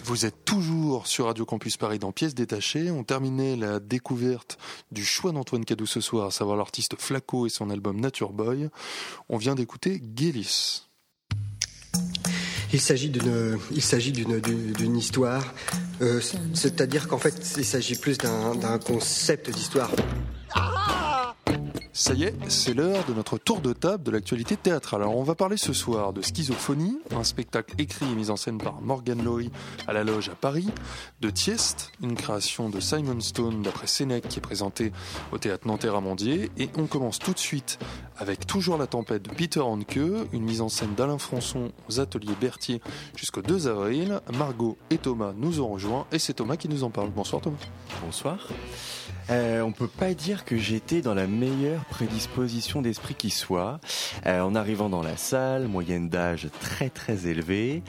Vous. 0.07 0.25
Êtes 0.25 0.45
toujours 0.45 1.07
sur 1.07 1.27
Radio 1.27 1.45
Campus 1.45 1.77
Paris 1.77 1.99
dans 1.99 2.13
Pièces 2.13 2.35
détachées. 2.35 2.91
On 2.91 3.03
terminait 3.03 3.57
la 3.57 3.81
découverte 3.81 4.57
du 4.93 5.05
choix 5.05 5.33
d'Antoine 5.33 5.65
Cadou 5.65 5.85
ce 5.85 6.01
soir, 6.01 6.29
à 6.29 6.31
savoir 6.31 6.57
l'artiste 6.57 6.95
Flaco 6.99 7.47
et 7.47 7.49
son 7.51 7.71
album 7.71 8.01
Nature 8.01 8.33
Boy. 8.33 8.69
On 9.29 9.37
vient 9.37 9.57
d'écouter 9.57 10.01
Gélis. 10.17 10.87
Il 12.73 12.81
s'agit 12.81 13.11
d'une, 13.11 13.59
il 13.73 13.83
s'agit 13.83 14.13
d'une, 14.13 14.97
histoire. 14.97 15.45
Euh, 16.01 16.21
c'est-à-dire 16.55 17.09
qu'en 17.09 17.19
fait, 17.19 17.55
il 17.57 17.65
s'agit 17.65 17.97
plus 17.97 18.17
d'un, 18.17 18.55
d'un 18.55 18.79
concept 18.79 19.51
d'histoire. 19.51 19.91
Ça 21.99 22.13
y 22.13 22.25
est, 22.25 22.35
c'est 22.49 22.75
l'heure 22.75 23.07
de 23.07 23.15
notre 23.15 23.39
tour 23.39 23.63
de 23.63 23.73
table 23.73 24.03
de 24.03 24.11
l'actualité 24.11 24.59
théâtrale. 24.59 25.01
Alors 25.01 25.17
on 25.17 25.23
va 25.23 25.35
parler 25.35 25.57
ce 25.57 25.73
soir 25.73 26.13
de 26.13 26.21
Schizophonie, 26.21 26.99
un 27.13 27.25
spectacle 27.25 27.75
écrit 27.79 28.05
et 28.05 28.15
mis 28.15 28.29
en 28.29 28.37
scène 28.37 28.59
par 28.59 28.83
Morgan 28.83 29.25
Laurie 29.25 29.51
à 29.87 29.95
la 29.95 30.05
Loge 30.05 30.29
à 30.29 30.35
Paris, 30.35 30.69
de 31.23 31.31
Tiest, 31.31 31.93
une 32.03 32.15
création 32.15 32.69
de 32.69 32.81
Simon 32.81 33.19
Stone 33.21 33.63
d'après 33.63 33.87
Sénèque 33.87 34.29
qui 34.29 34.41
est 34.41 34.43
présentée 34.43 34.93
au 35.33 35.39
théâtre 35.39 35.67
Nanterre 35.67 35.95
Amandier. 35.95 36.51
Et 36.59 36.69
on 36.77 36.85
commence 36.85 37.19
tout 37.19 37.33
de 37.33 37.39
suite 37.39 37.79
avec 38.19 38.47
Toujours 38.47 38.77
la 38.77 38.87
tempête 38.87 39.23
de 39.23 39.31
Peter 39.31 39.61
Hanke, 39.61 39.97
une 40.35 40.45
mise 40.45 40.61
en 40.61 40.69
scène 40.69 40.95
d'Alain 40.95 41.17
Françon 41.17 41.73
aux 41.89 41.99
ateliers 41.99 42.37
Berthier 42.39 42.83
jusqu'au 43.17 43.41
2 43.41 43.69
avril. 43.69 44.21
Margot 44.37 44.77
et 44.91 44.99
Thomas 44.99 45.33
nous 45.35 45.63
ont 45.63 45.69
rejoints 45.69 46.07
et 46.13 46.19
c'est 46.19 46.35
Thomas 46.35 46.59
qui 46.59 46.69
nous 46.69 46.85
en 46.85 46.91
parle. 46.91 47.09
Bonsoir 47.09 47.41
Thomas. 47.41 47.57
Bonsoir. 48.05 48.37
Euh, 49.29 49.61
on 49.63 49.73
peut 49.73 49.89
pas 49.89 50.15
dire 50.15 50.45
que 50.45 50.57
j'étais 50.57 51.01
dans 51.01 51.15
la 51.15 51.27
meilleure 51.27 51.85
prédisposition 51.87 52.81
d'esprit 52.81 53.15
qui 53.15 53.31
soit. 53.31 53.81
Euh, 54.25 54.41
en 54.41 54.55
arrivant 54.55 54.89
dans 54.89 55.03
la 55.03 55.17
salle, 55.17 55.67
moyenne 55.67 56.09
d'âge 56.09 56.49
très 56.61 56.91
très 56.91 57.27
élevée, 57.27 57.83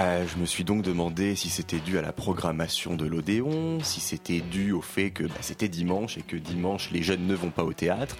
euh, 0.00 0.24
je 0.26 0.40
me 0.40 0.46
suis 0.46 0.64
donc 0.64 0.82
demandé 0.82 1.36
si 1.36 1.48
c'était 1.48 1.78
dû 1.78 1.98
à 1.98 2.02
la 2.02 2.12
programmation 2.12 2.94
de 2.96 3.06
l'Odéon, 3.06 3.78
si 3.82 4.00
c'était 4.00 4.40
dû 4.40 4.72
au 4.72 4.82
fait 4.82 5.10
que 5.10 5.24
bah, 5.24 5.34
c'était 5.42 5.68
dimanche 5.68 6.18
et 6.18 6.22
que 6.22 6.36
dimanche 6.36 6.90
les 6.90 7.02
jeunes 7.02 7.26
ne 7.26 7.34
vont 7.34 7.50
pas 7.50 7.64
au 7.64 7.72
théâtre, 7.72 8.16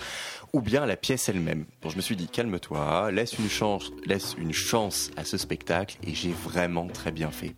ou 0.53 0.61
bien 0.61 0.83
à 0.83 0.87
la 0.87 0.97
pièce 0.97 1.29
elle-même. 1.29 1.65
Bon, 1.83 1.91
je 1.91 1.97
me 1.97 2.03
suis 2.03 2.17
dit 2.17 2.29
calme-toi, 2.29 3.11
laisse 3.11 3.39
une 3.39 3.49
chance, 3.49 3.91
laisse 4.07 4.37
une 4.39 4.53
chance 4.53 5.11
à 5.17 5.25
ce 5.25 5.39
spectacle 5.39 5.97
et 6.07 6.15
j'ai 6.15 6.33
vraiment 6.33 6.87
très 6.87 7.11
bien 7.11 7.31
fait. 7.31 7.55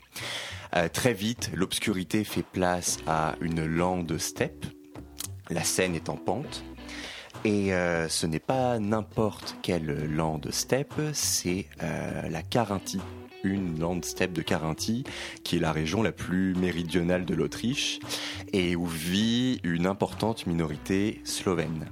Euh, 0.75 0.89
très 0.89 1.13
vite, 1.13 1.51
l'obscurité 1.55 2.25
fait 2.25 2.45
place 2.45 2.99
à 3.07 3.35
une 3.43 3.67
lande 3.67 4.17
steppe. 4.17 4.65
La 5.53 5.65
scène 5.65 5.95
est 5.95 6.09
en 6.09 6.17
pente. 6.17 6.65
Et 7.45 7.75
euh, 7.75 8.09
ce 8.09 8.27
n'est 8.27 8.39
pas 8.39 8.79
n'importe 8.79 9.57
quelle 9.63 10.07
lande 10.15 10.51
steppe, 10.53 10.95
c'est 11.13 11.67
euh, 11.83 12.29
la 12.29 12.43
Carinthie, 12.43 13.01
une 13.43 13.81
lande 13.81 14.05
steppe 14.05 14.33
de 14.33 14.43
Carinthie, 14.43 15.05
qui 15.43 15.57
est 15.57 15.61
la 15.61 15.73
région 15.73 16.03
la 16.03 16.13
plus 16.13 16.55
méridionale 16.55 17.25
de 17.25 17.35
l'Autriche, 17.35 17.99
et 18.53 18.77
où 18.77 18.87
vit 18.87 19.61
une 19.65 19.87
importante 19.87 20.47
minorité 20.47 21.21
slovène. 21.25 21.91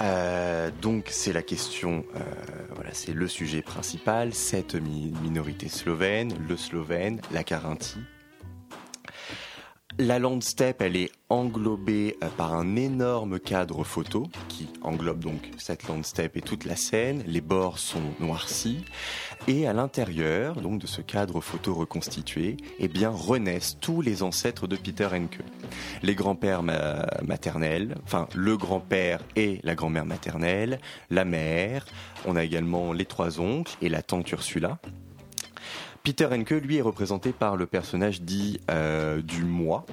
Euh, 0.00 0.70
donc 0.80 1.08
c'est 1.10 1.32
la 1.32 1.42
question, 1.42 2.04
voilà, 2.74 2.90
c'est 2.92 3.12
le 3.12 3.28
sujet 3.28 3.60
principal, 3.60 4.32
cette 4.32 4.74
minorité 4.74 5.68
slovène, 5.68 6.34
le 6.48 6.56
slovène, 6.56 7.20
la 7.32 7.44
Carinthie. 7.44 8.00
La 10.00 10.18
landscape, 10.18 10.82
elle 10.82 10.96
est 10.96 11.12
englobée 11.28 12.16
euh, 12.24 12.28
par 12.36 12.52
un 12.52 12.74
énorme 12.74 13.38
cadre 13.38 13.84
photo 13.84 14.26
qui 14.48 14.68
englobe 14.82 15.20
donc 15.20 15.52
cette 15.56 15.86
landscape 15.86 16.36
et 16.36 16.40
toute 16.40 16.64
la 16.64 16.74
scène. 16.74 17.22
Les 17.28 17.40
bords 17.40 17.78
sont 17.78 18.02
noircis 18.18 18.84
et 19.46 19.68
à 19.68 19.72
l'intérieur 19.72 20.56
donc 20.60 20.80
de 20.80 20.88
ce 20.88 21.00
cadre 21.00 21.40
photo 21.40 21.74
reconstitué, 21.74 22.56
eh 22.80 22.88
bien 22.88 23.10
renaissent 23.10 23.78
tous 23.80 24.00
les 24.00 24.24
ancêtres 24.24 24.66
de 24.66 24.74
Peter 24.74 25.06
Henke. 25.12 25.38
Les 26.02 26.16
grands-pères 26.16 26.64
maternels, 27.22 27.94
enfin 28.02 28.26
le 28.34 28.56
grand-père 28.56 29.20
et 29.36 29.60
la 29.62 29.76
grand-mère 29.76 30.06
maternelle, 30.06 30.80
la 31.10 31.24
mère. 31.24 31.86
On 32.26 32.34
a 32.34 32.42
également 32.42 32.92
les 32.92 33.06
trois 33.06 33.38
oncles 33.38 33.76
et 33.80 33.88
la 33.88 34.02
tante 34.02 34.28
Ursula. 34.32 34.80
Peter 36.04 36.28
Henke, 36.30 36.50
lui, 36.50 36.76
est 36.76 36.82
représenté 36.82 37.32
par 37.32 37.56
le 37.56 37.64
personnage 37.64 38.20
dit 38.20 38.60
euh, 38.70 39.22
du 39.22 39.42
moi. 39.42 39.86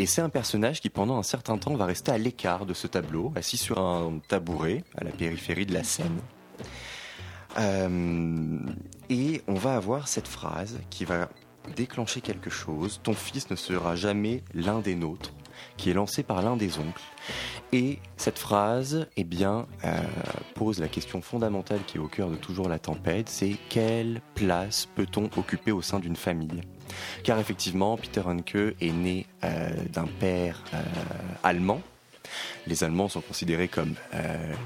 Et 0.00 0.06
c'est 0.06 0.20
un 0.20 0.28
personnage 0.28 0.80
qui, 0.80 0.90
pendant 0.90 1.16
un 1.16 1.22
certain 1.22 1.56
temps, 1.56 1.76
va 1.76 1.86
rester 1.86 2.10
à 2.10 2.18
l'écart 2.18 2.66
de 2.66 2.74
ce 2.74 2.88
tableau, 2.88 3.32
assis 3.36 3.58
sur 3.58 3.78
un 3.78 4.18
tabouret 4.26 4.82
à 4.96 5.04
la 5.04 5.12
périphérie 5.12 5.64
de 5.64 5.72
la 5.72 5.84
scène. 5.84 6.18
Euh, 7.60 8.58
et 9.08 9.42
on 9.46 9.54
va 9.54 9.76
avoir 9.76 10.08
cette 10.08 10.26
phrase 10.26 10.80
qui 10.90 11.04
va 11.04 11.28
déclencher 11.76 12.22
quelque 12.22 12.50
chose. 12.50 12.98
Ton 13.04 13.14
fils 13.14 13.48
ne 13.48 13.54
sera 13.54 13.94
jamais 13.94 14.42
l'un 14.54 14.80
des 14.80 14.96
nôtres 14.96 15.32
qui 15.76 15.90
est 15.90 15.94
lancé 15.94 16.22
par 16.22 16.42
l'un 16.42 16.56
des 16.56 16.78
oncles. 16.78 17.02
Et 17.72 17.98
cette 18.18 18.38
phrase, 18.38 19.06
eh 19.16 19.24
bien, 19.24 19.66
euh, 19.84 19.98
pose 20.54 20.78
la 20.78 20.88
question 20.88 21.22
fondamentale 21.22 21.80
qui 21.86 21.96
est 21.96 22.00
au 22.00 22.06
cœur 22.06 22.28
de 22.28 22.36
toujours 22.36 22.68
la 22.68 22.78
tempête, 22.78 23.30
c'est 23.30 23.56
quelle 23.70 24.20
place 24.34 24.86
peut-on 24.94 25.30
occuper 25.36 25.72
au 25.72 25.80
sein 25.80 25.98
d'une 25.98 26.16
famille? 26.16 26.60
Car 27.24 27.38
effectivement, 27.38 27.96
Peter 27.96 28.20
Hanke 28.20 28.74
est 28.80 28.92
né 28.92 29.26
euh, 29.44 29.70
d'un 29.90 30.06
père 30.06 30.62
euh, 30.74 30.82
allemand. 31.42 31.80
Les 32.66 32.84
Allemands 32.84 33.08
sont 33.08 33.20
considérés 33.20 33.68
comme 33.68 33.94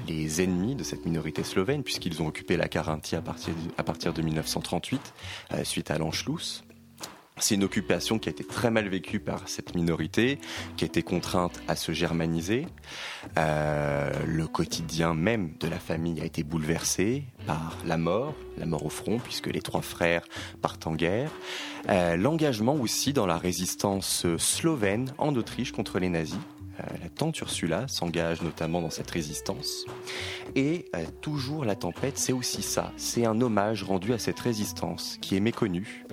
les 0.07 0.41
ennemis 0.41 0.75
de 0.75 0.83
cette 0.83 1.05
minorité 1.05 1.43
slovène 1.43 1.83
puisqu'ils 1.83 2.21
ont 2.21 2.27
occupé 2.27 2.55
la 2.55 2.69
Carinthie 2.69 3.15
à 3.15 3.21
partir 3.21 3.53
de, 3.53 3.59
à 3.77 3.83
partir 3.83 4.13
de 4.13 4.21
1938 4.21 5.13
suite 5.63 5.91
à 5.91 5.97
l'Anschluss. 5.97 6.63
C'est 7.39 7.55
une 7.55 7.63
occupation 7.63 8.19
qui 8.19 8.29
a 8.29 8.31
été 8.31 8.43
très 8.43 8.71
mal 8.71 8.87
vécue 8.87 9.19
par 9.19 9.47
cette 9.47 9.75
minorité, 9.75 10.39
qui 10.75 10.85
a 10.85 10.87
été 10.87 11.03
contrainte 11.03 11.61
à 11.67 11.75
se 11.75 11.91
germaniser. 11.91 12.67
Euh, 13.37 14.11
le 14.25 14.47
quotidien 14.47 15.13
même 15.13 15.51
de 15.59 15.67
la 15.67 15.79
famille 15.79 16.19
a 16.21 16.25
été 16.25 16.43
bouleversé 16.43 17.23
par 17.45 17.77
la 17.85 17.97
mort, 17.97 18.33
la 18.57 18.65
mort 18.65 18.85
au 18.85 18.89
front, 18.89 19.19
puisque 19.19 19.47
les 19.47 19.61
trois 19.61 19.81
frères 19.81 20.25
partent 20.61 20.87
en 20.87 20.95
guerre. 20.95 21.31
Euh, 21.89 22.17
l'engagement 22.17 22.75
aussi 22.75 23.13
dans 23.13 23.25
la 23.25 23.37
résistance 23.37 24.25
slovène 24.37 25.13
en 25.17 25.35
Autriche 25.35 25.71
contre 25.71 25.99
les 25.99 26.09
nazis. 26.09 26.39
Euh, 26.79 26.83
la 27.01 27.09
tante 27.09 27.39
Ursula 27.39 27.87
s'engage 27.87 28.41
notamment 28.41 28.81
dans 28.81 28.89
cette 28.89 29.09
résistance. 29.09 29.85
Et 30.55 30.85
euh, 30.95 31.03
toujours 31.21 31.65
la 31.65 31.75
tempête, 31.75 32.17
c'est 32.17 32.33
aussi 32.33 32.61
ça. 32.61 32.91
C'est 32.97 33.25
un 33.25 33.41
hommage 33.41 33.83
rendu 33.83 34.13
à 34.13 34.17
cette 34.17 34.39
résistance 34.39 35.17
qui 35.21 35.35
est 35.35 35.39
méconnue. 35.39 36.05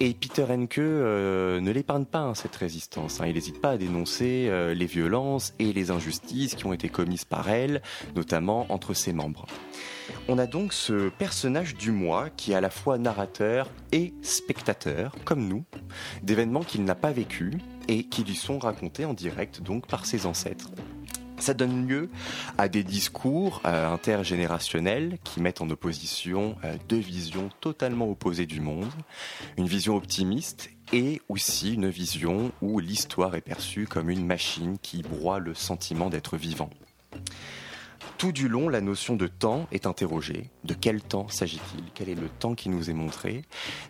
Et 0.00 0.14
Peter 0.14 0.46
Henke 0.48 0.78
euh, 0.78 1.60
ne 1.60 1.70
l'épargne 1.70 2.04
pas 2.04 2.20
hein, 2.20 2.34
cette 2.34 2.56
résistance. 2.56 3.20
Hein. 3.20 3.26
Il 3.26 3.34
n'hésite 3.34 3.60
pas 3.60 3.70
à 3.70 3.76
dénoncer 3.76 4.50
les 4.74 4.86
violences 4.86 5.54
et 5.58 5.72
les 5.72 5.90
injustices 5.90 6.54
qui 6.54 6.66
ont 6.66 6.72
été 6.72 6.88
commises 6.88 7.24
par 7.24 7.48
elle, 7.50 7.82
notamment 8.14 8.66
entre 8.68 8.94
ses 8.94 9.12
membres. 9.12 9.46
On 10.28 10.38
a 10.38 10.46
donc 10.46 10.72
ce 10.72 11.08
personnage 11.08 11.76
du 11.76 11.90
moi 11.90 12.30
qui 12.36 12.52
est 12.52 12.54
à 12.54 12.60
la 12.60 12.70
fois 12.70 12.98
narrateur 12.98 13.68
et 13.92 14.14
spectateur, 14.22 15.14
comme 15.24 15.46
nous, 15.46 15.64
d'événements 16.22 16.62
qu'il 16.62 16.84
n'a 16.84 16.94
pas 16.94 17.12
vécus 17.12 17.54
et 17.88 18.04
qui 18.04 18.24
lui 18.24 18.36
sont 18.36 18.58
racontés 18.58 19.04
en 19.04 19.14
direct 19.14 19.62
donc 19.62 19.86
par 19.86 20.06
ses 20.06 20.26
ancêtres. 20.26 20.70
Ça 21.38 21.52
donne 21.52 21.86
lieu 21.86 22.08
à 22.56 22.68
des 22.68 22.82
discours 22.82 23.60
euh, 23.66 23.88
intergénérationnels 23.88 25.18
qui 25.22 25.40
mettent 25.40 25.60
en 25.60 25.68
opposition 25.68 26.56
euh, 26.64 26.76
deux 26.88 26.98
visions 26.98 27.50
totalement 27.60 28.10
opposées 28.10 28.46
du 28.46 28.60
monde. 28.60 28.90
Une 29.58 29.66
vision 29.66 29.96
optimiste 29.96 30.70
et 30.92 31.20
aussi 31.28 31.74
une 31.74 31.88
vision 31.88 32.52
où 32.62 32.78
l'histoire 32.80 33.34
est 33.34 33.42
perçue 33.42 33.86
comme 33.86 34.08
une 34.08 34.24
machine 34.24 34.78
qui 34.78 35.02
broie 35.02 35.38
le 35.38 35.54
sentiment 35.54 36.08
d'être 36.08 36.36
vivant. 36.36 36.70
Tout 38.18 38.32
du 38.32 38.48
long, 38.48 38.68
la 38.68 38.80
notion 38.80 39.16
de 39.16 39.26
temps 39.26 39.66
est 39.72 39.86
interrogée. 39.86 40.50
De 40.64 40.74
quel 40.74 41.02
temps 41.02 41.28
s'agit-il? 41.28 41.84
Quel 41.94 42.08
est 42.08 42.14
le 42.14 42.28
temps 42.28 42.54
qui 42.54 42.68
nous 42.68 42.88
est 42.88 42.94
montré? 42.94 43.42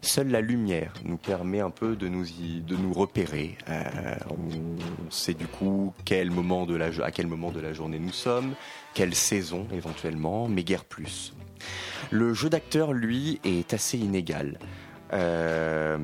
Seule 0.02 0.28
la 0.28 0.40
lumière 0.40 0.92
nous 1.04 1.16
permet 1.16 1.60
un 1.60 1.70
peu 1.70 1.96
de 1.96 2.08
nous, 2.08 2.24
de 2.24 2.76
nous 2.76 2.92
repérer. 2.92 3.56
Euh, 3.68 4.16
on 4.30 5.10
sait 5.10 5.34
du 5.34 5.46
coup 5.46 5.92
quel 6.04 6.30
moment 6.30 6.66
de 6.66 6.74
la, 6.74 6.86
à 7.04 7.10
quel 7.10 7.26
moment 7.26 7.50
de 7.50 7.60
la 7.60 7.72
journée 7.72 7.98
nous 7.98 8.12
sommes, 8.12 8.54
quelle 8.94 9.14
saison 9.14 9.66
éventuellement, 9.72 10.48
mais 10.48 10.64
guère 10.64 10.84
plus. 10.84 11.34
Le 12.10 12.34
jeu 12.34 12.50
d'acteur, 12.50 12.92
lui, 12.92 13.40
est 13.44 13.74
assez 13.74 13.98
inégal. 13.98 14.58
Euh, 15.12 15.98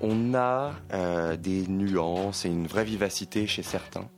on 0.00 0.34
a 0.34 0.72
euh, 0.92 1.36
des 1.36 1.66
nuances 1.66 2.44
et 2.44 2.48
une 2.48 2.66
vraie 2.66 2.84
vivacité 2.84 3.46
chez 3.46 3.62
certains. 3.62 4.08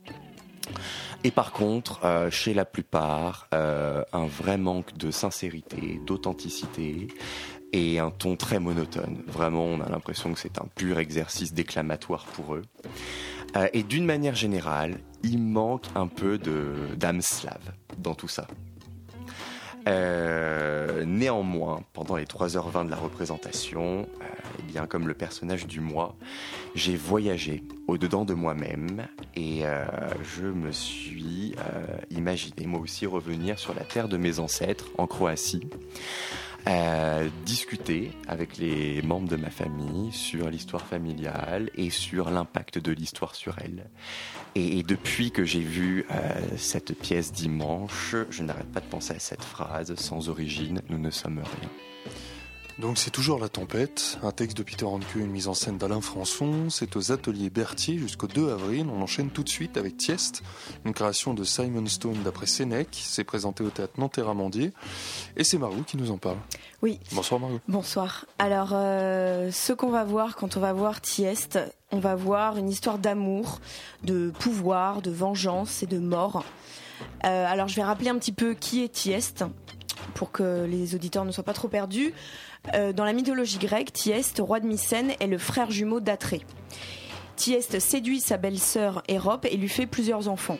Et 1.23 1.31
par 1.31 1.51
contre, 1.51 1.99
euh, 2.05 2.31
chez 2.31 2.53
la 2.53 2.63
plupart, 2.63 3.49
euh, 3.53 4.03
un 4.13 4.25
vrai 4.25 4.57
manque 4.57 4.97
de 4.97 5.11
sincérité, 5.11 5.99
d'authenticité 6.05 7.07
et 7.73 7.99
un 7.99 8.09
ton 8.09 8.37
très 8.37 8.59
monotone. 8.59 9.23
Vraiment, 9.27 9.65
on 9.65 9.81
a 9.81 9.89
l'impression 9.89 10.33
que 10.33 10.39
c'est 10.39 10.59
un 10.59 10.67
pur 10.75 10.97
exercice 10.97 11.53
déclamatoire 11.53 12.25
pour 12.25 12.55
eux. 12.55 12.63
Euh, 13.57 13.67
et 13.73 13.83
d'une 13.83 14.05
manière 14.05 14.35
générale, 14.35 14.99
il 15.23 15.39
manque 15.39 15.85
un 15.93 16.07
peu 16.07 16.37
d'âme 16.97 17.21
slave 17.21 17.73
dans 17.97 18.15
tout 18.15 18.29
ça. 18.29 18.47
Euh, 19.89 21.03
néanmoins, 21.05 21.81
pendant 21.93 22.15
les 22.15 22.25
3h20 22.25 22.85
de 22.85 22.91
la 22.91 22.97
représentation, 22.97 24.07
euh, 24.21 24.25
eh 24.75 24.87
comme 24.87 25.07
le 25.07 25.15
personnage 25.15 25.65
du 25.65 25.79
moi, 25.79 26.15
j'ai 26.75 26.95
voyagé 26.95 27.63
au-dedans 27.87 28.23
de 28.23 28.35
moi-même 28.35 29.07
et 29.35 29.65
euh, 29.65 29.85
je 30.23 30.45
me 30.45 30.71
suis 30.71 31.55
imaginé 32.11 32.67
moi 32.67 32.79
aussi 32.79 33.07
revenir 33.07 33.57
sur 33.57 33.73
la 33.73 33.83
terre 33.83 34.07
de 34.07 34.17
mes 34.17 34.39
ancêtres 34.39 34.89
en 34.97 35.07
Croatie 35.07 35.67
discuter 37.45 38.11
avec 38.27 38.57
les 38.57 39.01
membres 39.01 39.27
de 39.27 39.37
ma 39.37 39.49
famille 39.49 40.11
sur 40.11 40.49
l'histoire 40.49 40.85
familiale 40.85 41.71
et 41.75 41.89
sur 41.89 42.29
l'impact 42.29 42.77
de 42.77 42.91
l'histoire 42.91 43.33
sur 43.33 43.55
elle. 43.59 43.89
Et, 44.55 44.83
depuis 44.83 45.31
que 45.31 45.43
j'ai 45.45 45.61
vu 45.61 46.05
euh, 46.11 46.41
cette 46.57 46.97
pièce 46.97 47.31
dimanche, 47.31 48.15
je 48.29 48.43
n'arrête 48.43 48.71
pas 48.71 48.79
de 48.79 48.87
penser 48.87 49.13
à 49.13 49.19
cette 49.19 49.43
phrase 49.43 49.93
sans 49.95 50.29
origine, 50.29 50.81
nous 50.89 50.97
ne 50.97 51.11
sommes 51.11 51.39
rien. 51.39 51.69
Donc 52.79 52.97
c'est 52.97 53.11
toujours 53.11 53.39
La 53.39 53.49
Tempête, 53.49 54.17
un 54.23 54.31
texte 54.31 54.55
de 54.57 54.63
Peter 54.63 54.85
Hanke, 54.85 55.15
une 55.15 55.31
mise 55.31 55.49
en 55.49 55.53
scène 55.53 55.77
d'Alain 55.77 55.99
Françon. 55.99 56.69
C'est 56.69 56.95
aux 56.95 57.11
ateliers 57.11 57.49
Berthier 57.49 57.97
jusqu'au 57.97 58.27
2 58.27 58.51
avril. 58.51 58.87
On 58.89 59.01
enchaîne 59.01 59.31
tout 59.31 59.43
de 59.43 59.49
suite 59.49 59.75
avec 59.75 59.97
Tiest, 59.97 60.43
une 60.85 60.93
création 60.93 61.33
de 61.33 61.43
Simon 61.43 61.85
Stone 61.87 62.23
d'après 62.23 62.45
Sénèque. 62.45 62.97
C'est 63.03 63.25
présenté 63.25 63.65
au 63.65 63.69
théâtre 63.69 63.99
Nanterre-Amandier. 63.99 64.71
Et 65.35 65.43
c'est 65.43 65.57
Marou 65.57 65.83
qui 65.83 65.97
nous 65.97 66.09
en 66.09 66.17
parle. 66.17 66.37
Oui. 66.81 67.01
Bonsoir 67.11 67.41
Marou. 67.41 67.59
Bonsoir. 67.67 68.25
Alors, 68.39 68.69
euh, 68.71 69.51
ce 69.51 69.73
qu'on 69.73 69.89
va 69.89 70.05
voir 70.05 70.37
quand 70.37 70.55
on 70.55 70.61
va 70.61 70.71
voir 70.71 71.01
Tiest, 71.01 71.59
on 71.91 71.99
va 71.99 72.15
voir 72.15 72.57
une 72.57 72.69
histoire 72.69 72.99
d'amour, 72.99 73.59
de 74.03 74.31
pouvoir, 74.39 75.01
de 75.01 75.11
vengeance 75.11 75.83
et 75.83 75.87
de 75.87 75.99
mort. 75.99 76.43
Euh, 77.25 77.45
alors, 77.47 77.67
je 77.67 77.75
vais 77.75 77.83
rappeler 77.83 78.09
un 78.09 78.17
petit 78.17 78.31
peu 78.31 78.53
qui 78.53 78.83
est 78.83 78.89
Tiest 78.89 79.43
pour 80.13 80.31
que 80.31 80.65
les 80.65 80.95
auditeurs 80.95 81.25
ne 81.25 81.31
soient 81.31 81.43
pas 81.43 81.53
trop 81.53 81.67
perdus. 81.67 82.13
Euh, 82.73 82.93
dans 82.93 83.05
la 83.05 83.13
mythologie 83.13 83.57
grecque, 83.57 83.93
Thieste, 83.93 84.39
roi 84.39 84.59
de 84.59 84.67
Mycène, 84.67 85.13
est 85.19 85.27
le 85.27 85.37
frère 85.37 85.71
jumeau 85.71 85.99
d'Atrée. 85.99 86.45
Thieste 87.35 87.79
séduit 87.79 88.19
sa 88.19 88.37
belle-sœur 88.37 89.01
Hérope 89.07 89.45
et 89.49 89.55
lui 89.55 89.69
fait 89.69 89.85
plusieurs 89.85 90.27
enfants. 90.27 90.59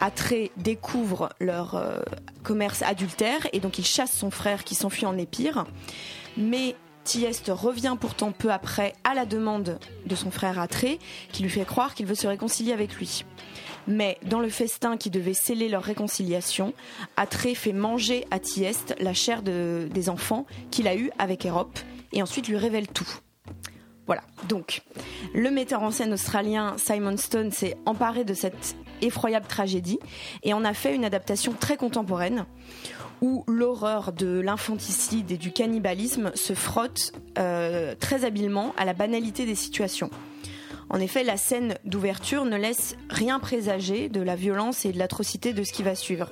Atrée 0.00 0.52
découvre 0.56 1.30
leur 1.40 1.74
euh, 1.74 2.00
commerce 2.42 2.82
adultère 2.82 3.48
et 3.52 3.60
donc 3.60 3.78
il 3.78 3.84
chasse 3.84 4.12
son 4.12 4.30
frère 4.30 4.64
qui 4.64 4.74
s'enfuit 4.74 5.06
en 5.06 5.18
Épire. 5.18 5.66
Mais 6.36 6.76
Thieste 7.04 7.50
revient 7.54 7.96
pourtant 8.00 8.32
peu 8.32 8.50
après 8.50 8.94
à 9.04 9.14
la 9.14 9.26
demande 9.26 9.78
de 10.06 10.14
son 10.14 10.30
frère 10.30 10.58
Atrée 10.58 10.98
qui 11.32 11.42
lui 11.42 11.50
fait 11.50 11.64
croire 11.64 11.94
qu'il 11.94 12.06
veut 12.06 12.14
se 12.14 12.26
réconcilier 12.26 12.72
avec 12.72 12.94
lui. 12.94 13.24
Mais 13.86 14.18
dans 14.22 14.40
le 14.40 14.48
festin 14.48 14.96
qui 14.96 15.10
devait 15.10 15.34
sceller 15.34 15.68
leur 15.68 15.82
réconciliation, 15.82 16.72
Atrée 17.16 17.54
fait 17.54 17.74
manger 17.74 18.26
à 18.30 18.38
Thieste 18.38 18.94
la 18.98 19.12
chair 19.12 19.42
des 19.42 20.08
enfants 20.08 20.46
qu'il 20.70 20.88
a 20.88 20.96
eus 20.96 21.10
avec 21.18 21.44
Hérope 21.44 21.78
et 22.12 22.22
ensuite 22.22 22.48
lui 22.48 22.56
révèle 22.56 22.88
tout. 22.88 23.18
Voilà, 24.06 24.22
donc 24.48 24.82
le 25.34 25.50
metteur 25.50 25.82
en 25.82 25.90
scène 25.90 26.12
australien 26.12 26.74
Simon 26.76 27.16
Stone 27.16 27.50
s'est 27.52 27.76
emparé 27.86 28.24
de 28.24 28.34
cette 28.34 28.76
effroyable 29.00 29.46
tragédie 29.46 29.98
et 30.42 30.52
on 30.52 30.64
a 30.64 30.74
fait 30.74 30.94
une 30.94 31.04
adaptation 31.04 31.54
très 31.58 31.76
contemporaine 31.76 32.44
où 33.24 33.42
l'horreur 33.46 34.12
de 34.12 34.38
l'infanticide 34.38 35.30
et 35.30 35.38
du 35.38 35.50
cannibalisme 35.50 36.30
se 36.34 36.52
frotte 36.52 37.12
euh, 37.38 37.94
très 37.98 38.26
habilement 38.26 38.74
à 38.76 38.84
la 38.84 38.92
banalité 38.92 39.46
des 39.46 39.54
situations. 39.54 40.10
En 40.90 41.00
effet, 41.00 41.24
la 41.24 41.38
scène 41.38 41.78
d'ouverture 41.86 42.44
ne 42.44 42.58
laisse 42.58 42.96
rien 43.08 43.40
présager 43.40 44.10
de 44.10 44.20
la 44.20 44.36
violence 44.36 44.84
et 44.84 44.92
de 44.92 44.98
l'atrocité 44.98 45.54
de 45.54 45.64
ce 45.64 45.72
qui 45.72 45.82
va 45.82 45.94
suivre. 45.94 46.30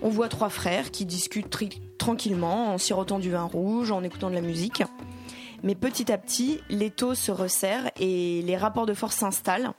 On 0.00 0.08
voit 0.08 0.30
trois 0.30 0.48
frères 0.48 0.90
qui 0.90 1.04
discutent 1.04 1.54
tranquillement 1.98 2.72
en 2.72 2.78
sirotant 2.78 3.18
du 3.18 3.30
vin 3.30 3.44
rouge, 3.44 3.90
en 3.90 4.02
écoutant 4.02 4.30
de 4.30 4.34
la 4.34 4.40
musique. 4.40 4.82
Mais 5.62 5.74
petit 5.74 6.10
à 6.10 6.16
petit, 6.16 6.58
l'étau 6.70 7.14
se 7.14 7.32
resserre 7.32 7.90
et 8.00 8.40
les 8.40 8.56
rapports 8.56 8.86
de 8.86 8.94
force 8.94 9.16
s'installent. 9.16 9.72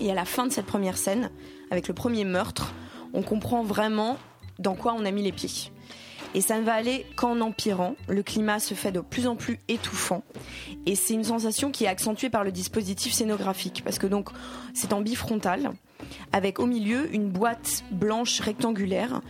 Et 0.00 0.10
à 0.10 0.14
la 0.14 0.24
fin 0.24 0.48
de 0.48 0.52
cette 0.52 0.66
première 0.66 0.98
scène, 0.98 1.30
avec 1.70 1.86
le 1.86 1.94
premier 1.94 2.24
meurtre, 2.24 2.74
on 3.14 3.22
comprend 3.22 3.62
vraiment 3.62 4.16
dans 4.58 4.74
quoi 4.74 4.94
on 4.94 5.04
a 5.04 5.10
mis 5.10 5.22
les 5.22 5.32
pieds. 5.32 5.70
Et 6.34 6.40
ça 6.40 6.58
ne 6.58 6.64
va 6.64 6.74
aller 6.74 7.06
qu'en 7.16 7.40
empirant. 7.40 7.94
Le 8.08 8.22
climat 8.22 8.58
se 8.58 8.74
fait 8.74 8.92
de 8.92 9.00
plus 9.00 9.26
en 9.26 9.36
plus 9.36 9.58
étouffant. 9.68 10.22
Et 10.84 10.94
c'est 10.94 11.14
une 11.14 11.24
sensation 11.24 11.70
qui 11.70 11.84
est 11.84 11.88
accentuée 11.88 12.28
par 12.30 12.44
le 12.44 12.52
dispositif 12.52 13.12
scénographique. 13.12 13.82
Parce 13.84 13.98
que 13.98 14.06
donc, 14.06 14.28
c'est 14.74 14.92
en 14.92 15.00
bifrontal, 15.00 15.72
avec 16.32 16.58
au 16.58 16.66
milieu 16.66 17.12
une 17.14 17.30
boîte 17.30 17.84
blanche 17.90 18.40
rectangulaire, 18.40 19.22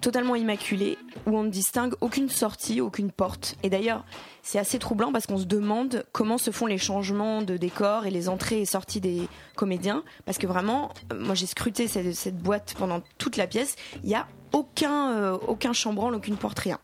totalement 0.00 0.36
immaculée, 0.36 0.98
où 1.26 1.36
on 1.36 1.42
ne 1.42 1.50
distingue 1.50 1.94
aucune 2.00 2.28
sortie, 2.28 2.80
aucune 2.80 3.10
porte. 3.10 3.56
Et 3.64 3.70
d'ailleurs, 3.70 4.04
c'est 4.42 4.60
assez 4.60 4.78
troublant 4.78 5.10
parce 5.10 5.26
qu'on 5.26 5.38
se 5.38 5.46
demande 5.46 6.04
comment 6.12 6.38
se 6.38 6.52
font 6.52 6.66
les 6.66 6.78
changements 6.78 7.42
de 7.42 7.56
décor 7.56 8.06
et 8.06 8.10
les 8.12 8.28
entrées 8.28 8.60
et 8.60 8.66
sorties 8.66 9.00
des 9.00 9.28
comédiens. 9.56 10.04
Parce 10.24 10.38
que 10.38 10.46
vraiment, 10.46 10.92
moi 11.12 11.34
j'ai 11.34 11.46
scruté 11.46 11.88
cette, 11.88 12.38
boîte 12.38 12.76
pendant 12.78 13.02
toute 13.18 13.36
la 13.36 13.48
pièce. 13.48 13.74
Il 14.04 14.14
a 14.14 14.28
aucun, 14.56 15.12
euh, 15.12 15.38
aucun 15.46 15.74
chambranle, 15.74 16.14
aucune 16.14 16.36
porte, 16.36 16.58
rien. 16.60 16.78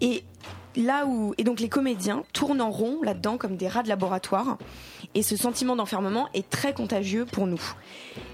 Et 0.00 0.22
là 0.76 1.06
où 1.06 1.34
et 1.36 1.44
donc 1.44 1.58
les 1.58 1.68
comédiens 1.68 2.22
tournent 2.32 2.62
en 2.62 2.70
rond 2.70 3.00
là-dedans 3.02 3.36
comme 3.36 3.56
des 3.56 3.68
rats 3.68 3.82
de 3.82 3.88
laboratoire 3.88 4.56
et 5.14 5.22
ce 5.22 5.36
sentiment 5.36 5.76
d'enfermement 5.76 6.28
est 6.34 6.48
très 6.48 6.72
contagieux 6.72 7.26
pour 7.26 7.46
nous. 7.46 7.60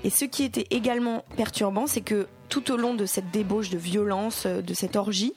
Et 0.04 0.10
ce 0.10 0.26
qui 0.26 0.44
était 0.44 0.66
également 0.70 1.24
perturbant, 1.36 1.86
c'est 1.86 2.02
que 2.02 2.28
tout 2.50 2.70
au 2.70 2.76
long 2.76 2.94
de 2.94 3.06
cette 3.06 3.30
débauche 3.30 3.70
de 3.70 3.78
violence, 3.78 4.44
euh, 4.46 4.60
de 4.60 4.74
cette 4.74 4.96
orgie, 4.96 5.32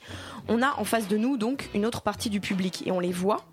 on 0.48 0.62
a 0.62 0.74
en 0.78 0.84
face 0.84 1.08
de 1.08 1.16
nous 1.16 1.38
donc 1.38 1.70
une 1.74 1.86
autre 1.86 2.02
partie 2.02 2.30
du 2.30 2.40
public 2.40 2.82
et 2.86 2.92
on 2.92 3.00
les 3.00 3.12
voit. 3.12 3.44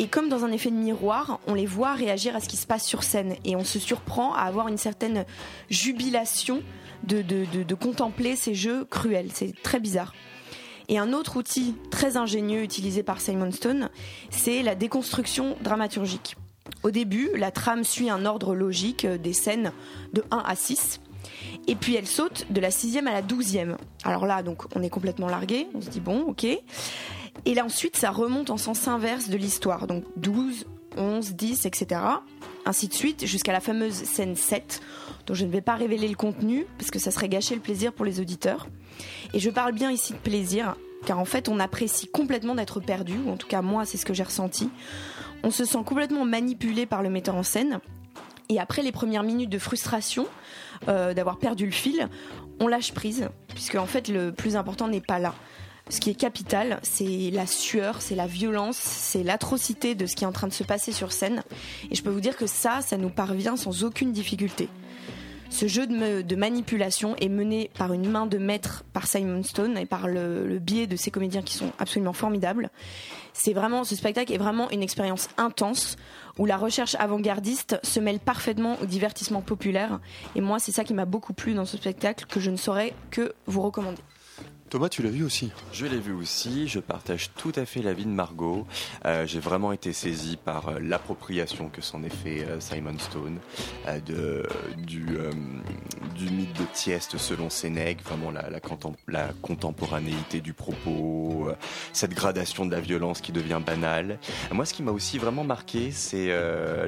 Et 0.00 0.06
comme 0.06 0.28
dans 0.28 0.44
un 0.44 0.52
effet 0.52 0.70
de 0.70 0.76
miroir, 0.76 1.40
on 1.48 1.54
les 1.54 1.66
voit 1.66 1.94
réagir 1.94 2.36
à 2.36 2.40
ce 2.40 2.48
qui 2.48 2.56
se 2.56 2.66
passe 2.66 2.84
sur 2.84 3.02
scène 3.02 3.34
et 3.44 3.56
on 3.56 3.64
se 3.64 3.80
surprend 3.80 4.32
à 4.32 4.42
avoir 4.42 4.68
une 4.68 4.76
certaine 4.76 5.24
jubilation 5.70 6.62
de, 7.04 7.74
contempler 7.74 8.36
ces 8.36 8.54
jeux 8.54 8.84
cruels. 8.84 9.30
C'est 9.32 9.54
très 9.62 9.80
bizarre. 9.80 10.14
Et 10.88 10.98
un 10.98 11.12
autre 11.12 11.36
outil 11.36 11.74
très 11.90 12.16
ingénieux 12.16 12.62
utilisé 12.62 13.02
par 13.02 13.20
Simon 13.20 13.52
Stone, 13.52 13.90
c'est 14.30 14.62
la 14.62 14.74
déconstruction 14.74 15.56
dramaturgique. 15.60 16.36
Au 16.82 16.90
début, 16.90 17.30
la 17.36 17.50
trame 17.50 17.84
suit 17.84 18.08
un 18.08 18.24
ordre 18.24 18.54
logique 18.54 19.04
euh, 19.04 19.18
des 19.18 19.32
scènes 19.32 19.72
de 20.12 20.24
1 20.30 20.38
à 20.38 20.54
6. 20.54 21.00
Et 21.66 21.74
puis 21.74 21.94
elle 21.96 22.06
saute 22.06 22.46
de 22.50 22.60
la 22.60 22.70
sixième 22.70 23.06
à 23.06 23.12
la 23.12 23.22
douzième. 23.22 23.76
Alors 24.04 24.26
là, 24.26 24.42
donc, 24.42 24.64
on 24.74 24.82
est 24.82 24.90
complètement 24.90 25.28
largué. 25.28 25.66
On 25.74 25.80
se 25.80 25.90
dit 25.90 26.00
bon, 26.00 26.22
ok. 26.22 26.44
Et 26.44 27.54
là 27.54 27.64
ensuite, 27.64 27.96
ça 27.96 28.10
remonte 28.10 28.50
en 28.50 28.56
sens 28.56 28.88
inverse 28.88 29.28
de 29.28 29.36
l'histoire. 29.36 29.86
Donc 29.86 30.04
12, 30.16 30.66
11, 30.96 31.34
10, 31.34 31.66
etc. 31.66 32.00
Ainsi 32.64 32.88
de 32.88 32.94
suite, 32.94 33.26
jusqu'à 33.26 33.52
la 33.52 33.60
fameuse 33.60 33.94
scène 33.94 34.36
7, 34.36 34.80
dont 35.28 35.34
je 35.34 35.44
ne 35.44 35.50
vais 35.50 35.60
pas 35.60 35.74
révéler 35.74 36.08
le 36.08 36.16
contenu, 36.16 36.66
parce 36.78 36.90
que 36.90 36.98
ça 36.98 37.10
serait 37.10 37.28
gâcher 37.28 37.54
le 37.54 37.60
plaisir 37.60 37.92
pour 37.92 38.06
les 38.06 38.18
auditeurs. 38.18 38.66
Et 39.34 39.38
je 39.38 39.50
parle 39.50 39.72
bien 39.72 39.90
ici 39.90 40.14
de 40.14 40.18
plaisir, 40.18 40.74
car 41.04 41.18
en 41.18 41.26
fait, 41.26 41.48
on 41.48 41.60
apprécie 41.60 42.08
complètement 42.08 42.54
d'être 42.54 42.80
perdu, 42.80 43.18
ou 43.26 43.30
en 43.30 43.36
tout 43.36 43.46
cas 43.46 43.60
moi, 43.60 43.84
c'est 43.84 43.98
ce 43.98 44.06
que 44.06 44.14
j'ai 44.14 44.22
ressenti. 44.22 44.70
On 45.44 45.50
se 45.50 45.66
sent 45.66 45.82
complètement 45.84 46.24
manipulé 46.24 46.86
par 46.86 47.02
le 47.02 47.10
metteur 47.10 47.34
en 47.34 47.42
scène. 47.42 47.78
Et 48.48 48.58
après 48.58 48.80
les 48.80 48.92
premières 48.92 49.22
minutes 49.22 49.50
de 49.50 49.58
frustration 49.58 50.26
euh, 50.88 51.12
d'avoir 51.12 51.38
perdu 51.38 51.66
le 51.66 51.72
fil, 51.72 52.08
on 52.58 52.66
lâche 52.66 52.92
prise, 52.92 53.28
puisque 53.48 53.74
en 53.74 53.84
fait 53.84 54.08
le 54.08 54.32
plus 54.32 54.56
important 54.56 54.88
n'est 54.88 55.02
pas 55.02 55.18
là. 55.18 55.34
Ce 55.90 56.00
qui 56.00 56.10
est 56.10 56.14
capital, 56.14 56.80
c'est 56.82 57.30
la 57.30 57.46
sueur, 57.46 58.00
c'est 58.00 58.14
la 58.14 58.26
violence, 58.26 58.76
c'est 58.76 59.22
l'atrocité 59.22 59.94
de 59.94 60.06
ce 60.06 60.16
qui 60.16 60.24
est 60.24 60.26
en 60.26 60.32
train 60.32 60.48
de 60.48 60.52
se 60.52 60.64
passer 60.64 60.92
sur 60.92 61.12
scène. 61.12 61.42
Et 61.90 61.94
je 61.94 62.02
peux 62.02 62.10
vous 62.10 62.20
dire 62.20 62.36
que 62.36 62.46
ça, 62.46 62.80
ça 62.80 62.96
nous 62.96 63.10
parvient 63.10 63.56
sans 63.56 63.84
aucune 63.84 64.12
difficulté. 64.12 64.68
Ce 65.50 65.66
jeu 65.66 65.86
de, 65.86 66.36
manipulation 66.36 67.16
est 67.16 67.28
mené 67.28 67.70
par 67.76 67.92
une 67.92 68.08
main 68.08 68.26
de 68.26 68.38
maître 68.38 68.84
par 68.92 69.06
Simon 69.06 69.42
Stone 69.42 69.76
et 69.78 69.86
par 69.86 70.06
le, 70.06 70.58
biais 70.58 70.86
de 70.86 70.96
ces 70.96 71.10
comédiens 71.10 71.42
qui 71.42 71.54
sont 71.54 71.72
absolument 71.78 72.12
formidables. 72.12 72.70
C'est 73.32 73.54
ce 73.84 73.96
spectacle 73.96 74.32
est 74.32 74.38
vraiment 74.38 74.70
une 74.70 74.82
expérience 74.82 75.28
intense 75.36 75.96
où 76.38 76.46
la 76.46 76.56
recherche 76.56 76.96
avant-gardiste 76.98 77.78
se 77.82 78.00
mêle 78.00 78.20
parfaitement 78.20 78.76
au 78.82 78.86
divertissement 78.86 79.42
populaire. 79.42 80.00
Et 80.36 80.40
moi, 80.40 80.58
c'est 80.58 80.72
ça 80.72 80.84
qui 80.84 80.94
m'a 80.94 81.04
beaucoup 81.04 81.32
plu 81.32 81.54
dans 81.54 81.64
ce 81.64 81.76
spectacle 81.76 82.26
que 82.26 82.40
je 82.40 82.50
ne 82.50 82.56
saurais 82.56 82.94
que 83.10 83.32
vous 83.46 83.62
recommander. 83.62 84.02
Thomas, 84.68 84.90
tu 84.90 85.02
l'as 85.02 85.10
vu 85.10 85.24
aussi 85.24 85.50
Je 85.72 85.86
l'ai 85.86 85.98
vu 85.98 86.12
aussi, 86.12 86.68
je 86.68 86.78
partage 86.78 87.30
tout 87.36 87.52
à 87.56 87.64
fait 87.64 87.80
l'avis 87.80 88.04
de 88.04 88.10
Margot. 88.10 88.66
Euh, 89.06 89.26
j'ai 89.26 89.40
vraiment 89.40 89.72
été 89.72 89.94
saisi 89.94 90.36
par 90.36 90.68
euh, 90.68 90.78
l'appropriation 90.80 91.70
que 91.70 91.80
s'en 91.80 92.02
est 92.02 92.14
fait 92.14 92.44
euh, 92.44 92.60
Simon 92.60 92.98
Stone 92.98 93.38
de, 94.06 94.46
du, 94.76 95.04
mythe 96.30 96.52
de 96.52 96.64
Tieste 96.74 97.16
selon 97.16 97.48
Sénèque, 97.48 98.02
vraiment 98.02 98.30
la, 98.30 98.50
la, 98.50 98.60
la 99.08 99.28
contemporanéité 99.40 100.40
du 100.40 100.52
propos, 100.52 101.48
cette 101.94 102.12
gradation 102.12 102.66
de 102.66 102.70
la 102.70 102.80
violence 102.80 103.22
qui 103.22 103.32
devient 103.32 103.60
banale. 103.64 104.18
Moi, 104.52 104.66
ce 104.66 104.74
qui 104.74 104.82
m'a 104.82 104.92
aussi 104.92 105.18
vraiment 105.18 105.44
marqué, 105.44 105.90
c'est 105.90 106.28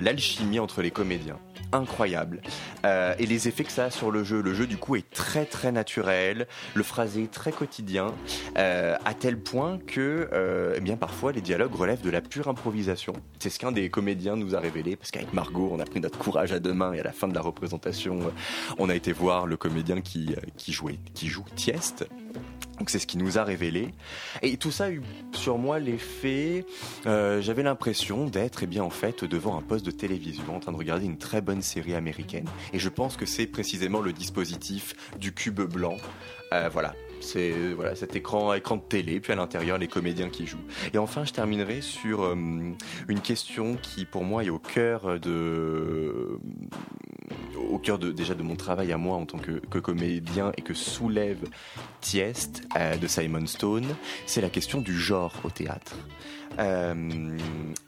l'alchimie 0.00 0.58
entre 0.58 0.82
les 0.82 0.90
comédiens 0.90 1.38
incroyable. 1.72 2.40
Euh, 2.84 3.14
et 3.18 3.26
les 3.26 3.48
effets 3.48 3.64
que 3.64 3.72
ça 3.72 3.86
a 3.86 3.90
sur 3.90 4.10
le 4.10 4.24
jeu. 4.24 4.42
Le 4.42 4.54
jeu, 4.54 4.66
du 4.66 4.76
coup, 4.76 4.96
est 4.96 5.08
très 5.10 5.44
très 5.44 5.72
naturel, 5.72 6.46
le 6.74 6.82
phrasé 6.82 7.28
très 7.28 7.52
quotidien, 7.52 8.14
euh, 8.58 8.96
à 9.04 9.14
tel 9.14 9.38
point 9.38 9.78
que, 9.86 10.28
euh, 10.32 10.74
eh 10.76 10.80
bien, 10.80 10.96
parfois, 10.96 11.32
les 11.32 11.40
dialogues 11.40 11.74
relèvent 11.74 12.02
de 12.02 12.10
la 12.10 12.20
pure 12.20 12.48
improvisation. 12.48 13.12
C'est 13.38 13.50
ce 13.50 13.58
qu'un 13.58 13.72
des 13.72 13.90
comédiens 13.90 14.36
nous 14.36 14.54
a 14.54 14.60
révélé, 14.60 14.96
parce 14.96 15.10
qu'avec 15.10 15.32
Margot, 15.32 15.70
on 15.72 15.80
a 15.80 15.84
pris 15.84 16.00
notre 16.00 16.18
courage 16.18 16.52
à 16.52 16.58
deux 16.58 16.74
mains, 16.74 16.92
et 16.92 17.00
à 17.00 17.04
la 17.04 17.12
fin 17.12 17.28
de 17.28 17.34
la 17.34 17.42
représentation, 17.42 18.32
on 18.78 18.88
a 18.88 18.94
été 18.94 19.12
voir 19.12 19.46
le 19.46 19.56
comédien 19.56 20.00
qui, 20.00 20.34
qui 20.56 20.72
jouait, 20.72 20.98
qui 21.14 21.28
joue 21.28 21.44
Tieste. 21.54 22.06
Donc 22.80 22.88
c'est 22.88 22.98
ce 22.98 23.06
qui 23.06 23.18
nous 23.18 23.38
a 23.38 23.44
révélé. 23.44 23.92
Et 24.40 24.56
tout 24.56 24.70
ça 24.70 24.86
a 24.86 24.90
eu 24.90 25.02
sur 25.32 25.58
moi 25.58 25.78
l'effet, 25.78 26.64
euh, 27.06 27.42
j'avais 27.42 27.62
l'impression 27.62 28.24
d'être 28.24 28.62
eh 28.62 28.66
bien 28.66 28.82
en 28.82 28.90
fait 28.90 29.22
devant 29.22 29.56
un 29.58 29.60
poste 29.60 29.84
de 29.84 29.90
télévision 29.90 30.56
en 30.56 30.60
train 30.60 30.72
de 30.72 30.78
regarder 30.78 31.04
une 31.04 31.18
très 31.18 31.42
bonne 31.42 31.60
série 31.60 31.94
américaine. 31.94 32.48
Et 32.72 32.78
je 32.78 32.88
pense 32.88 33.18
que 33.18 33.26
c'est 33.26 33.46
précisément 33.46 34.00
le 34.00 34.14
dispositif 34.14 34.94
du 35.18 35.32
cube 35.32 35.60
blanc. 35.60 35.98
Euh, 36.54 36.70
voilà, 36.72 36.94
c'est 37.20 37.52
voilà 37.74 37.94
cet 37.94 38.16
écran 38.16 38.54
écran 38.54 38.76
de 38.76 38.82
télé 38.82 39.20
puis 39.20 39.32
à 39.32 39.36
l'intérieur 39.36 39.78
les 39.78 39.88
comédiens 39.88 40.28
qui 40.28 40.46
jouent 40.46 40.64
et 40.92 40.98
enfin 40.98 41.24
je 41.24 41.32
terminerai 41.32 41.80
sur 41.80 42.24
euh, 42.24 42.34
une 43.08 43.20
question 43.20 43.76
qui 43.76 44.04
pour 44.04 44.24
moi 44.24 44.44
est 44.44 44.50
au 44.50 44.58
cœur 44.58 45.20
de 45.20 46.38
au 47.70 47.78
cœur 47.78 47.98
de, 47.98 48.10
déjà 48.10 48.34
de 48.34 48.42
mon 48.42 48.56
travail 48.56 48.92
à 48.92 48.96
moi 48.96 49.16
en 49.16 49.26
tant 49.26 49.38
que, 49.38 49.78
comédien 49.78 50.52
et 50.56 50.62
que 50.62 50.74
soulève 50.74 51.44
Tiest 52.00 52.62
euh, 52.76 52.96
de 52.96 53.06
Simon 53.06 53.46
Stone, 53.46 53.86
c'est 54.26 54.40
la 54.40 54.50
question 54.50 54.80
du 54.80 54.98
genre 54.98 55.32
au 55.44 55.50
théâtre. 55.50 55.96
Euh, 56.60 57.38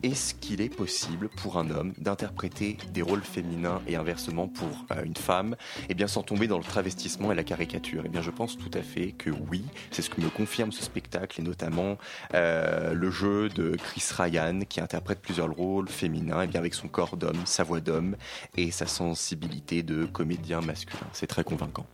est-ce 0.03 0.35
qu'il 0.35 0.61
est 0.61 0.75
possible 0.75 1.29
pour 1.29 1.59
un 1.59 1.71
homme 1.71 1.93
d'interpréter 1.99 2.79
des 2.93 3.03
rôles 3.03 3.23
féminins 3.23 3.83
et 3.87 3.97
inversement 3.97 4.49
pour 4.49 4.87
euh, 4.93 5.05
une 5.05 5.17
femme, 5.17 5.57
et 5.83 5.87
eh 5.91 5.95
bien 5.95 6.09
sans 6.09 6.23
tomber 6.23 6.47
dans 6.47 6.59
le 6.59 6.65
travestissement 6.65 7.33
et 7.33 7.35
la 7.35 7.45
caricature 7.45 8.03
Eh 8.07 8.09
bien, 8.09 8.23
je 8.23 8.31
pense 8.31 8.57
tout 8.57 8.71
à 8.75 8.83
fait 8.83 9.13
que 9.13 9.31
oui. 9.31 9.65
C'est 9.91 10.03
ce 10.03 10.11
que 10.11 10.21
me 10.21 10.31
confirme 10.31 10.73
ce 10.73 10.83
spectacle 10.83 11.41
et 11.41 11.45
notamment 11.45 11.99
le 12.33 13.11
jeu 13.11 13.49
de 13.49 13.77
Chris 13.77 14.05
Ryan 14.17 14.61
qui 14.69 14.81
interprète 14.81 15.21
plusieurs 15.21 15.51
rôles 15.51 15.89
féminins, 15.89 16.41
et 16.41 16.45
eh 16.45 16.47
bien 16.47 16.61
avec 16.61 16.75
son 16.75 16.89
corps 16.89 17.17
d'homme, 17.17 17.41
sa 17.45 17.65
voix 17.65 17.81
d'homme 17.81 18.17
et 18.57 18.71
sa 18.71 18.87
sensibilité 18.87 19.83
de 19.83 20.05
comédien 20.05 20.61
masculin. 20.61 21.07
C'est 21.13 21.27
très 21.27 21.45
convaincant. 21.45 21.87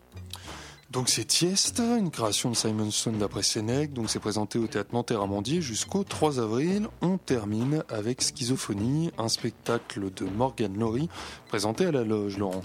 Donc 0.90 1.10
c'est 1.10 1.26
Tieste, 1.26 1.80
une 1.80 2.10
création 2.10 2.50
de 2.50 2.56
Simon 2.56 2.90
Stone 2.90 3.18
d'après 3.18 3.42
Sénèque. 3.42 3.92
Donc 3.92 4.08
c'est 4.08 4.20
présenté 4.20 4.58
au 4.58 4.66
Théâtre 4.66 4.94
Nanterre 4.94 5.20
Amandier 5.20 5.60
jusqu'au 5.60 6.02
3 6.02 6.40
avril. 6.40 6.88
On 7.02 7.18
termine 7.18 7.84
avec 7.90 8.22
Schizophonie, 8.22 9.10
un 9.18 9.28
spectacle 9.28 10.10
de 10.10 10.24
Morgan 10.24 10.74
Laurie 10.78 11.10
présenté 11.46 11.84
à 11.84 11.92
la 11.92 12.04
loge, 12.04 12.38
Laurent. 12.38 12.62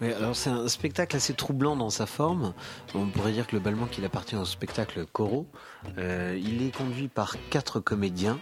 Alors 0.00 0.36
c'est 0.36 0.50
un 0.50 0.68
spectacle 0.68 1.16
assez 1.16 1.34
troublant 1.34 1.74
dans 1.74 1.90
sa 1.90 2.06
forme. 2.06 2.54
On 2.94 3.08
pourrait 3.08 3.32
dire 3.32 3.48
globalement 3.48 3.86
qu'il 3.86 4.04
appartient 4.04 4.36
au 4.36 4.44
spectacle 4.44 5.04
Coro. 5.12 5.48
Euh, 5.98 6.38
il 6.40 6.62
est 6.62 6.70
conduit 6.70 7.08
par 7.08 7.36
quatre 7.50 7.80
comédiens 7.80 8.38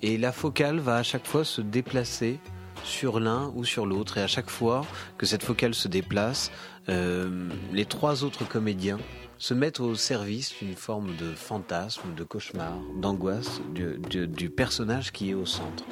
et 0.00 0.16
la 0.16 0.30
focale 0.30 0.78
va 0.78 0.96
à 0.96 1.02
chaque 1.02 1.26
fois 1.26 1.44
se 1.44 1.60
déplacer 1.60 2.38
sur 2.84 3.20
l'un 3.20 3.52
ou 3.54 3.64
sur 3.64 3.86
l'autre. 3.86 4.18
Et 4.18 4.22
à 4.22 4.26
chaque 4.26 4.50
fois 4.50 4.84
que 5.18 5.26
cette 5.26 5.42
focale 5.42 5.74
se 5.74 5.88
déplace, 5.88 6.50
euh, 6.88 7.48
les 7.72 7.84
trois 7.84 8.24
autres 8.24 8.46
comédiens 8.46 8.98
se 9.38 9.54
mettent 9.54 9.80
au 9.80 9.94
service 9.94 10.54
d'une 10.60 10.74
forme 10.74 11.16
de 11.16 11.32
fantasme, 11.34 12.14
de 12.16 12.24
cauchemar, 12.24 12.74
d'angoisse 12.96 13.60
du, 13.74 14.50
personnage 14.50 15.12
qui 15.12 15.30
est 15.30 15.34
au 15.34 15.46
centre. 15.46 15.84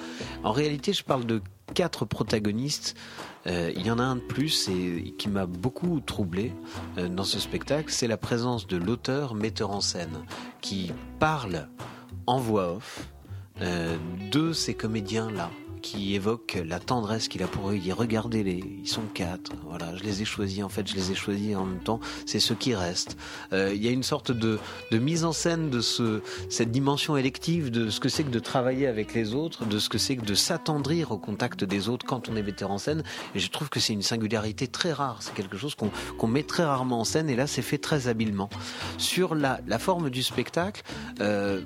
En 0.45 0.53
réalité, 0.53 0.93
je 0.93 1.03
parle 1.03 1.27
de 1.27 1.43
quatre 1.75 2.05
protagonistes. 2.05 2.97
Euh, 3.47 3.73
il 3.75 3.87
y 3.87 3.91
en 3.91 3.99
a 3.99 4.03
un 4.03 4.17
de 4.17 4.21
plus 4.21 4.69
et 4.69 5.15
qui 5.19 5.29
m'a 5.29 5.47
beaucoup 5.47 6.01
troublé 6.01 6.53
euh, 6.99 7.09
dans 7.09 7.25
ce 7.25 7.41
spectacle, 7.41 7.91
c'est 7.91 8.09
la 8.09 8.17
présence 8.17 8.67
de 8.67 8.77
l'auteur 8.77 9.35
metteur 9.35 9.71
en 9.71 9.81
scène 9.81 10.25
qui 10.61 10.93
parle 11.19 11.69
en 12.27 12.39
voix 12.39 12.75
off 12.75 13.09
de 14.33 14.55
ces 14.55 14.73
comédiens-là 14.73 15.51
qui 15.81 16.15
évoquent 16.15 16.63
la 16.67 16.79
tendresse 16.79 17.29
qu'il 17.29 17.43
a 17.43 17.47
pour 17.47 17.71
eux. 17.71 17.75
Il 17.75 17.83
dit 17.83 17.93
regardez 17.93 18.43
les, 18.43 18.63
ils 18.83 18.89
sont 18.89 19.03
quatre. 19.15 19.53
Voilà, 19.67 19.95
je 19.97 20.03
les 20.03 20.23
ai 20.23 20.25
choisis. 20.25 20.63
En 20.63 20.69
fait, 20.69 20.89
je 20.89 20.95
les 20.95 21.13
ai 21.13 21.15
choisis 21.15 21.57
en 21.57 21.65
même 21.65 21.81
temps. 21.81 22.01
C'est 22.27 22.41
ceux 22.41 22.55
qui 22.55 22.75
restent. 22.75 23.17
Euh, 23.53 23.73
il 23.75 23.83
y 23.83 23.89
a 23.89 23.91
une 23.91 24.03
sorte 24.03 24.33
de, 24.33 24.59
mise 24.93 25.25
en 25.25 25.33
scène 25.33 25.71
de 25.71 25.81
ce, 25.81 26.23
cette 26.49 26.71
dimension 26.71 27.17
élective 27.17 27.71
de 27.71 27.91
ce 27.91 28.01
que 28.01 28.09
c'est 28.09 28.25
que 28.25 28.31
de 28.31 28.39
travailler 28.39 28.87
avec 28.87 29.15
les 29.15 29.35
autres, 29.35 29.65
de 29.65 29.79
ce 29.79 29.89
que 29.89 29.99
c'est 29.99 30.17
que 30.17 30.25
de 30.25 30.35
s'attendrir 30.35 31.11
au 31.13 31.19
contact 31.19 31.65
des 31.65 31.89
autres 31.89 32.07
quand 32.07 32.29
on 32.29 32.37
est 32.37 32.43
metteur 32.43 32.71
en 32.71 32.79
scène. 32.79 33.03
Et 33.35 33.39
je 33.39 33.51
trouve 33.51 33.69
que 33.69 33.81
c'est 33.81 33.93
une 33.93 34.03
singularité 34.03 34.67
très 34.67 34.93
rare. 34.93 35.19
C'est 35.21 35.35
quelque 35.35 35.57
chose 35.57 35.75
qu'on 35.75 36.27
met 36.27 36.43
très 36.43 36.65
rarement 36.65 37.01
en 37.01 37.05
scène. 37.05 37.29
Et 37.31 37.37
là, 37.37 37.47
c'est 37.47 37.63
fait 37.63 37.79
très 37.79 38.09
habilement. 38.09 38.51
Sur 38.99 39.35
la, 39.35 39.61
la 39.67 39.79
forme 39.79 40.11
du 40.11 40.23
spectacle. 40.23 40.83
Euh, 41.21 41.63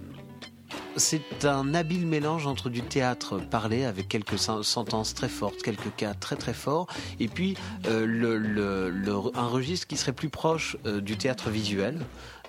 c'est 0.96 1.44
un 1.44 1.74
habile 1.74 2.06
mélange 2.06 2.46
entre 2.46 2.70
du 2.70 2.82
théâtre 2.82 3.38
parlé 3.38 3.84
avec 3.84 4.08
quelques 4.08 4.38
sen- 4.38 4.62
sentences 4.62 5.14
très 5.14 5.28
fortes, 5.28 5.62
quelques 5.62 5.94
cas 5.96 6.14
très 6.14 6.36
très 6.36 6.54
forts, 6.54 6.86
et 7.20 7.28
puis 7.28 7.56
euh, 7.86 9.30
un 9.34 9.46
registre 9.46 9.86
qui 9.86 9.96
serait 9.96 10.12
plus 10.12 10.28
proche 10.28 10.76
euh, 10.86 11.00
du 11.00 11.16
théâtre 11.16 11.50
visuel, 11.50 11.98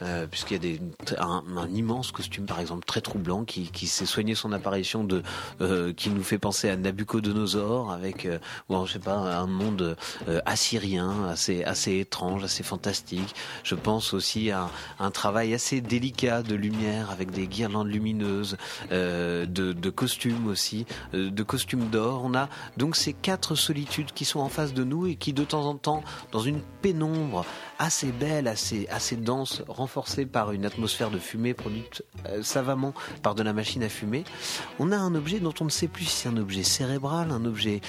euh, 0.02 0.28
puisqu'il 0.28 0.66
y 0.66 0.80
a 1.18 1.24
un, 1.24 1.70
immense 1.70 2.12
costume 2.12 2.46
par 2.46 2.60
exemple 2.60 2.86
très 2.86 3.00
troublant 3.00 3.46
qui, 3.46 3.88
s'est 3.88 4.06
soigné 4.06 4.36
son 4.36 4.52
apparition 4.52 5.06
de, 5.06 5.24
qui 5.94 6.10
nous 6.10 6.24
fait 6.24 6.38
penser 6.38 6.70
à 6.70 6.76
Nabucodonosor 6.76 7.92
avec, 7.92 8.26
euh, 8.26 8.40
ou 8.70 8.86
je 8.86 8.94
sais 8.94 9.00
pas, 9.00 9.16
un 9.16 9.48
monde 9.48 9.96
assyrien 10.46 11.30
assez 11.30 11.64
assez 11.64 12.00
étrange, 12.00 12.44
assez 12.44 12.64
fantastique. 12.64 13.36
Je 13.64 13.76
pense 13.76 14.14
aussi 14.14 14.52
à 14.52 14.70
un 15.00 15.12
travail 15.12 15.54
assez 15.54 15.80
délicat 15.82 16.44
de 16.44 16.56
lumière 16.56 17.10
avec 17.12 17.32
des 17.32 17.48
guirlandes 17.48 17.88
lumineuses, 17.88 18.35
euh, 18.92 19.46
de, 19.46 19.90
costumes 19.90 20.48
aussi, 20.48 20.86
euh, 21.14 21.30
de 21.30 21.44
costumes 21.44 21.90
d'or. 21.90 22.22
On 22.24 22.34
a 22.34 22.50
donc 22.78 22.96
ces 22.96 23.14
quatre 23.14 23.56
solitudes 23.56 24.12
qui 24.14 24.26
sont 24.26 24.40
en 24.40 24.50
face 24.50 24.74
de 24.74 24.84
nous 24.84 25.08
et 25.08 25.16
qui 25.16 25.34
de 25.34 25.44
temps 25.44 25.66
en 25.66 25.76
temps, 25.76 26.04
dans 26.32 26.40
une 26.40 26.62
pénombre 26.82 27.46
assez 27.80 28.12
belle, 28.12 28.48
assez, 28.48 28.88
assez 28.90 29.16
dense, 29.16 29.64
renforcée 29.68 30.26
par 30.26 30.52
une 30.52 30.66
atmosphère 30.66 31.12
de 31.12 31.20
fumée 31.20 31.54
produite 31.54 32.04
euh, 32.28 32.42
savamment 32.44 32.94
par 33.22 33.36
de 33.36 33.44
la 33.44 33.54
machine 33.54 33.84
à 33.84 33.90
fumer, 33.90 34.24
on 34.80 34.92
a 34.92 34.98
un 34.98 35.16
objet 35.16 35.40
dont 35.40 35.54
on 35.60 35.66
ne 35.66 35.70
sait 35.70 35.88
plus 35.88 36.06
si 36.06 36.16
c'est 36.16 36.30
un 36.30 36.38
objet 36.38 36.64
cérébral, 36.64 37.32
un 37.32 37.46
objet 37.46 37.82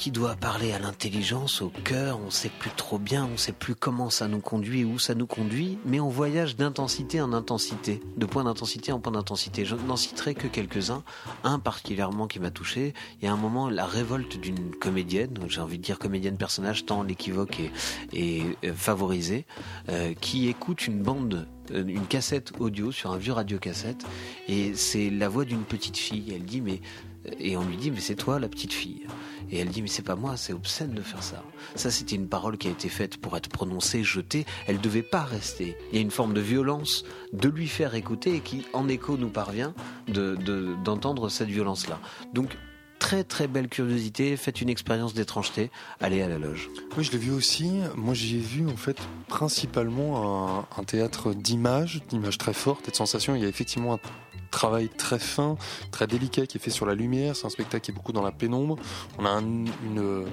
qui 0.00 0.10
doit 0.10 0.34
parler 0.34 0.72
à 0.72 0.78
l'intelligence, 0.78 1.60
au 1.60 1.68
cœur, 1.68 2.18
on 2.26 2.30
sait 2.30 2.48
plus 2.48 2.70
trop 2.70 2.98
bien, 2.98 3.28
on 3.30 3.36
sait 3.36 3.52
plus 3.52 3.74
comment 3.74 4.08
ça 4.08 4.28
nous 4.28 4.40
conduit, 4.40 4.82
où 4.82 4.98
ça 4.98 5.14
nous 5.14 5.26
conduit, 5.26 5.76
mais 5.84 6.00
on 6.00 6.08
voyage 6.08 6.56
d'intensité 6.56 7.20
en 7.20 7.34
intensité, 7.34 8.00
de 8.16 8.24
point 8.24 8.44
d'intensité 8.44 8.92
en 8.92 8.98
point 8.98 9.12
d'intensité. 9.12 9.66
Je 9.66 9.76
n'en 9.76 9.96
citerai 9.96 10.34
que 10.34 10.46
quelques-uns. 10.46 11.02
Un 11.44 11.58
particulièrement 11.58 12.28
qui 12.28 12.40
m'a 12.40 12.50
touché, 12.50 12.94
il 13.20 13.26
y 13.26 13.28
a 13.28 13.32
un 13.32 13.36
moment, 13.36 13.68
la 13.68 13.84
révolte 13.84 14.40
d'une 14.40 14.74
comédienne, 14.74 15.38
j'ai 15.48 15.60
envie 15.60 15.76
de 15.76 15.82
dire 15.82 15.98
comédienne 15.98 16.38
personnage, 16.38 16.86
tant 16.86 17.02
l'équivoque 17.02 17.60
est, 17.60 17.70
est 18.14 18.56
euh, 18.64 18.72
favorisé, 18.72 19.44
euh, 19.90 20.14
qui 20.18 20.48
écoute 20.48 20.86
une 20.86 21.02
bande 21.02 21.46
euh, 21.72 21.84
une 21.86 22.06
cassette 22.06 22.52
audio 22.58 22.90
sur 22.90 23.12
un 23.12 23.16
vieux 23.16 23.32
radiocassette 23.32 24.04
et 24.48 24.74
c'est 24.74 25.10
la 25.10 25.28
voix 25.28 25.44
d'une 25.44 25.62
petite 25.62 25.96
fille. 25.96 26.32
Elle 26.34 26.44
dit 26.44 26.60
mais 26.60 26.80
et 27.38 27.56
on 27.56 27.64
lui 27.64 27.76
dit 27.76 27.90
mais 27.90 28.00
c'est 28.00 28.14
toi 28.16 28.38
la 28.40 28.48
petite 28.48 28.72
fille. 28.72 29.02
Et 29.52 29.58
elle 29.58 29.68
dit 29.68 29.82
mais 29.82 29.88
c'est 29.88 30.02
pas 30.02 30.14
moi, 30.16 30.36
c'est 30.36 30.52
obscène 30.52 30.92
de 30.92 31.02
faire 31.02 31.22
ça. 31.22 31.42
Ça 31.74 31.90
c'était 31.90 32.16
une 32.16 32.28
parole 32.28 32.56
qui 32.58 32.68
a 32.68 32.70
été 32.70 32.88
faite 32.88 33.16
pour 33.16 33.36
être 33.36 33.48
prononcée, 33.48 34.02
jetée. 34.04 34.44
Elle 34.66 34.80
devait 34.80 35.02
pas 35.02 35.22
rester. 35.22 35.76
Il 35.90 35.96
y 35.96 35.98
a 35.98 36.02
une 36.02 36.10
forme 36.10 36.34
de 36.34 36.40
violence 36.40 37.04
de 37.32 37.48
lui 37.48 37.66
faire 37.68 37.94
écouter 37.94 38.36
et 38.36 38.40
qui 38.40 38.64
en 38.72 38.88
écho 38.88 39.16
nous 39.16 39.30
parvient 39.30 39.74
de 40.08 40.36
de- 40.36 40.74
d'entendre 40.84 41.28
cette 41.28 41.48
violence 41.48 41.88
là. 41.88 41.98
Donc 42.32 42.56
très 43.00 43.24
très 43.24 43.48
belle 43.48 43.68
curiosité, 43.68 44.36
faites 44.36 44.60
une 44.60 44.68
expérience 44.68 45.14
d'étrangeté, 45.14 45.70
allez 46.00 46.20
à 46.20 46.28
la 46.28 46.38
loge. 46.38 46.68
Oui, 46.98 47.02
je 47.02 47.10
l'ai 47.12 47.18
vu 47.18 47.30
aussi. 47.30 47.70
Moi, 47.96 48.12
j'y 48.12 48.36
ai 48.36 48.40
vu 48.40 48.68
en 48.68 48.76
fait 48.76 48.98
principalement 49.26 50.58
un, 50.58 50.66
un 50.78 50.84
théâtre 50.84 51.32
d'images, 51.32 52.02
d'images 52.10 52.36
très 52.36 52.52
fortes 52.52 52.86
et 52.88 52.90
de 52.90 52.96
sensations. 52.96 53.34
Il 53.34 53.40
y 53.42 53.46
a 53.46 53.48
effectivement 53.48 53.94
un 53.94 53.98
travail 54.50 54.88
très 54.88 55.18
fin, 55.18 55.56
très 55.90 56.06
délicat 56.06 56.46
qui 56.46 56.58
est 56.58 56.60
fait 56.60 56.70
sur 56.70 56.86
la 56.86 56.94
lumière. 56.94 57.36
C'est 57.36 57.46
un 57.46 57.50
spectacle 57.50 57.84
qui 57.84 57.90
est 57.90 57.94
beaucoup 57.94 58.12
dans 58.12 58.22
la 58.22 58.32
pénombre. 58.32 58.76
On 59.18 59.24
a 59.24 59.30
un, 59.30 59.42
une, 59.42 60.24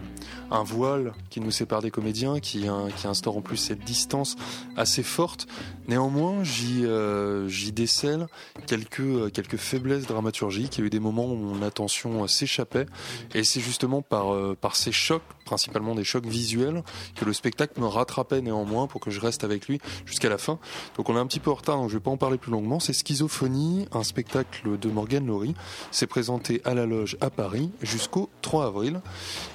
un 0.51 0.63
voile 0.63 1.13
qui 1.29 1.39
nous 1.39 1.51
sépare 1.51 1.81
des 1.81 1.91
comédiens, 1.91 2.39
qui, 2.39 2.67
hein, 2.67 2.87
qui 2.95 3.07
instaure 3.07 3.37
en 3.37 3.41
plus 3.41 3.57
cette 3.57 3.83
distance 3.83 4.35
assez 4.75 5.03
forte. 5.03 5.47
Néanmoins, 5.87 6.43
j'y 6.43 6.83
euh, 6.85 7.49
décèle 7.71 8.27
quelques, 8.65 9.31
quelques 9.31 9.57
faiblesses 9.57 10.07
dramaturgiques. 10.07 10.77
Il 10.77 10.81
y 10.81 10.83
a 10.83 10.87
eu 10.87 10.89
des 10.89 10.99
moments 10.99 11.25
où 11.25 11.35
mon 11.35 11.61
attention 11.61 12.23
euh, 12.23 12.27
s'échappait. 12.27 12.87
Et 13.33 13.43
c'est 13.43 13.61
justement 13.61 14.03
euh, 14.11 14.55
par 14.55 14.75
ces 14.75 14.91
chocs, 14.91 15.23
principalement 15.47 15.95
des 15.95 16.03
chocs 16.03 16.25
visuels, 16.25 16.83
que 17.15 17.25
le 17.25 17.33
spectacle 17.33 17.79
me 17.81 17.87
rattrapait 17.87 18.41
néanmoins 18.41 18.85
pour 18.85 19.01
que 19.01 19.09
je 19.09 19.19
reste 19.19 19.43
avec 19.43 19.67
lui 19.67 19.79
jusqu'à 20.05 20.29
la 20.29 20.37
fin. 20.37 20.59
Donc 20.95 21.09
on 21.09 21.15
est 21.15 21.19
un 21.19 21.25
petit 21.25 21.39
peu 21.39 21.49
en 21.49 21.55
retard, 21.55 21.77
donc 21.77 21.89
je 21.89 21.95
vais 21.95 22.03
pas 22.03 22.11
en 22.11 22.17
parler 22.17 22.37
plus 22.37 22.51
longuement. 22.51 22.79
C'est 22.79 22.93
Schizophonie, 22.93 23.87
un 23.91 24.03
spectacle 24.03 24.77
de 24.77 24.89
Morgane 24.89 25.25
Laurie. 25.25 25.55
C'est 25.91 26.05
présenté 26.05 26.61
à 26.65 26.73
la 26.73 26.85
loge 26.85 27.17
à 27.21 27.29
Paris 27.29 27.71
jusqu'au 27.81 28.29
3 28.41 28.65
avril. 28.65 29.01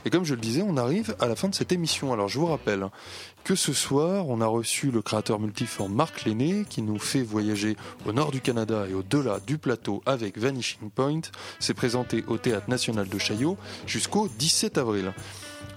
Et 0.05 0.11
comme 0.11 0.24
je 0.24 0.34
le 0.34 0.40
disais, 0.40 0.62
on 0.66 0.76
arrive 0.76 1.14
à 1.20 1.26
la 1.26 1.36
fin 1.36 1.49
de 1.49 1.55
cette 1.55 1.72
émission. 1.72 2.12
Alors 2.12 2.28
je 2.28 2.38
vous 2.38 2.47
rappelle 2.47 2.88
que 3.45 3.55
ce 3.55 3.72
soir, 3.72 4.28
on 4.28 4.40
a 4.40 4.47
reçu 4.47 4.90
le 4.90 5.03
créateur 5.03 5.40
multiforme 5.40 5.93
Marc 5.93 6.24
Lenné 6.24 6.64
qui 6.68 6.80
nous 6.80 6.99
fait 6.99 7.22
voyager 7.22 7.76
au 8.07 8.12
nord 8.12 8.30
du 8.30 8.40
Canada 8.40 8.86
et 8.88 8.95
au-delà 8.95 9.40
du 9.40 9.59
plateau 9.59 10.03
avec 10.07 10.38
Vanishing 10.38 10.90
Point. 10.90 11.22
C'est 11.59 11.74
présenté 11.74 12.24
au 12.28 12.38
Théâtre 12.38 12.70
National 12.70 13.09
de 13.09 13.18
Chaillot 13.18 13.57
jusqu'au 13.86 14.28
17 14.38 14.78
avril. 14.78 15.12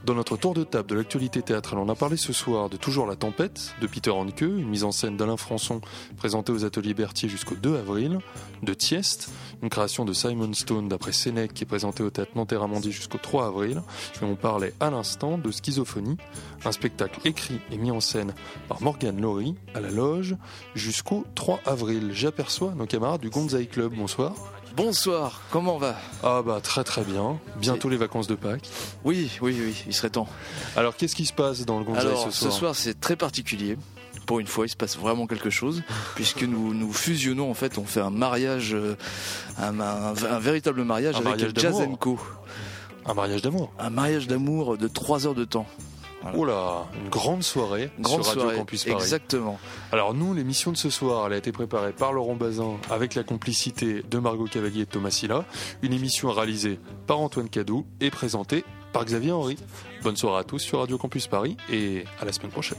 Dans 0.05 0.13
notre 0.13 0.37
tour 0.37 0.53
de 0.53 0.63
table 0.63 0.87
de 0.87 0.93
l'actualité 0.93 1.41
théâtrale, 1.41 1.79
on 1.79 1.89
a 1.89 1.95
parlé 1.95 2.15
ce 2.15 2.31
soir 2.31 2.69
de 2.69 2.77
Toujours 2.77 3.07
la 3.07 3.15
tempête 3.15 3.73
de 3.81 3.87
Peter 3.87 4.11
Hanke, 4.11 4.41
une 4.41 4.69
mise 4.69 4.83
en 4.83 4.91
scène 4.91 5.17
d'Alain 5.17 5.35
Françon 5.35 5.81
présentée 6.15 6.51
aux 6.51 6.63
ateliers 6.63 6.93
Berthier 6.93 7.27
jusqu'au 7.27 7.55
2 7.55 7.75
avril, 7.75 8.19
de 8.61 8.73
Tiest, 8.75 9.31
une 9.63 9.69
création 9.69 10.05
de 10.05 10.13
Simon 10.13 10.53
Stone 10.53 10.89
d'après 10.89 11.11
Sénèque 11.11 11.55
qui 11.55 11.63
est 11.63 11.65
présentée 11.65 12.03
au 12.03 12.11
théâtre 12.11 12.33
Nanterre-Amandy 12.35 12.91
jusqu'au 12.91 13.17
3 13.17 13.47
avril. 13.47 13.81
Et 14.21 14.25
on 14.25 14.35
parlait 14.35 14.75
à 14.79 14.91
l'instant 14.91 15.39
de 15.39 15.49
Schizophonie, 15.49 16.17
un 16.65 16.71
spectacle 16.71 17.19
écrit 17.25 17.59
et 17.71 17.77
mis 17.77 17.89
en 17.89 17.99
scène 17.99 18.35
par 18.67 18.83
Morgane 18.83 19.19
Laurie 19.19 19.55
à 19.73 19.79
la 19.79 19.89
loge 19.89 20.35
jusqu'au 20.75 21.25
3 21.33 21.61
avril. 21.65 22.11
J'aperçois 22.11 22.75
nos 22.75 22.85
camarades 22.85 23.21
du 23.21 23.31
Gonzai 23.31 23.65
Club. 23.65 23.95
Bonsoir. 23.95 24.35
Bonsoir, 24.75 25.41
comment 25.51 25.75
on 25.75 25.77
va? 25.79 25.95
Ah 26.21 26.41
bah 26.45 26.59
très 26.61 26.83
très 26.83 27.03
bien. 27.03 27.39
Bientôt 27.57 27.87
les 27.89 27.97
vacances 27.97 28.27
de 28.27 28.35
Pâques. 28.35 28.67
Oui, 29.05 29.31
oui, 29.41 29.55
oui, 29.59 29.83
il 29.87 29.93
serait 29.93 30.09
temps. 30.09 30.27
Alors 30.75 30.95
qu'est-ce 30.97 31.15
qui 31.15 31.25
se 31.25 31.33
passe 31.33 31.65
dans 31.65 31.79
le 31.79 31.85
Alors, 31.97 32.23
ce 32.25 32.31
soir 32.31 32.51
ce 32.51 32.57
soir, 32.59 32.75
c'est 32.75 32.99
très 32.99 33.15
particulier. 33.15 33.77
Pour 34.25 34.39
une 34.39 34.47
fois, 34.47 34.65
il 34.65 34.69
se 34.69 34.75
passe 34.75 34.97
vraiment 34.97 35.27
quelque 35.27 35.49
chose, 35.49 35.83
puisque 36.15 36.43
nous 36.43 36.73
nous 36.73 36.91
fusionnons, 36.91 37.49
en 37.49 37.53
fait, 37.53 37.77
on 37.77 37.85
fait 37.85 38.01
un 38.01 38.09
mariage, 38.09 38.73
euh, 38.73 38.97
un, 39.59 39.79
un- 39.79 40.13
un 40.15 40.39
véritable 40.39 40.83
mariage 40.83 41.15
Un 41.15 41.19
avec 41.19 41.27
mariage. 41.55 41.89
Co. 41.99 42.19
Un 43.05 43.13
mariage 43.13 43.41
d'amour. 43.43 43.71
Un 43.79 43.91
mariage 43.91 44.27
d'amour 44.27 44.77
de 44.77 44.87
3 44.87 45.27
heures 45.27 45.35
de 45.35 45.45
temps. 45.45 45.67
Voilà. 46.33 46.37
Oh 46.37 46.45
là, 46.45 46.85
une 47.01 47.09
grande 47.09 47.43
soirée 47.43 47.91
Grande 47.99 48.23
sur 48.23 48.29
Radio 48.29 48.41
soirée. 48.41 48.57
Campus 48.57 48.83
Paris. 48.83 48.95
Exactement. 48.95 49.59
Alors 49.91 50.13
nous, 50.13 50.33
l'émission 50.33 50.71
de 50.71 50.77
ce 50.77 50.89
soir, 50.89 51.27
elle 51.27 51.33
a 51.33 51.37
été 51.37 51.51
préparée 51.51 51.93
par 51.93 52.13
Laurent 52.13 52.35
Bazin 52.35 52.77
avec 52.89 53.15
la 53.15 53.23
complicité 53.23 54.01
de 54.01 54.17
Margot 54.19 54.45
Cavalier 54.45 54.81
et 54.81 54.85
de 54.85 54.89
Thomas 54.89 55.11
Silla. 55.11 55.45
Une 55.81 55.93
émission 55.93 56.31
réalisée 56.31 56.79
par 57.07 57.19
Antoine 57.19 57.49
Cadou 57.49 57.85
et 58.01 58.09
présentée 58.09 58.63
par 58.91 59.05
Xavier 59.05 59.31
Henry. 59.31 59.57
Bonne 60.03 60.15
soirée 60.15 60.39
à 60.39 60.43
tous 60.43 60.59
sur 60.59 60.79
Radio 60.79 60.97
Campus 60.97 61.27
Paris 61.27 61.57
et 61.71 62.05
à 62.19 62.25
la 62.25 62.31
semaine 62.31 62.51
prochaine. 62.51 62.77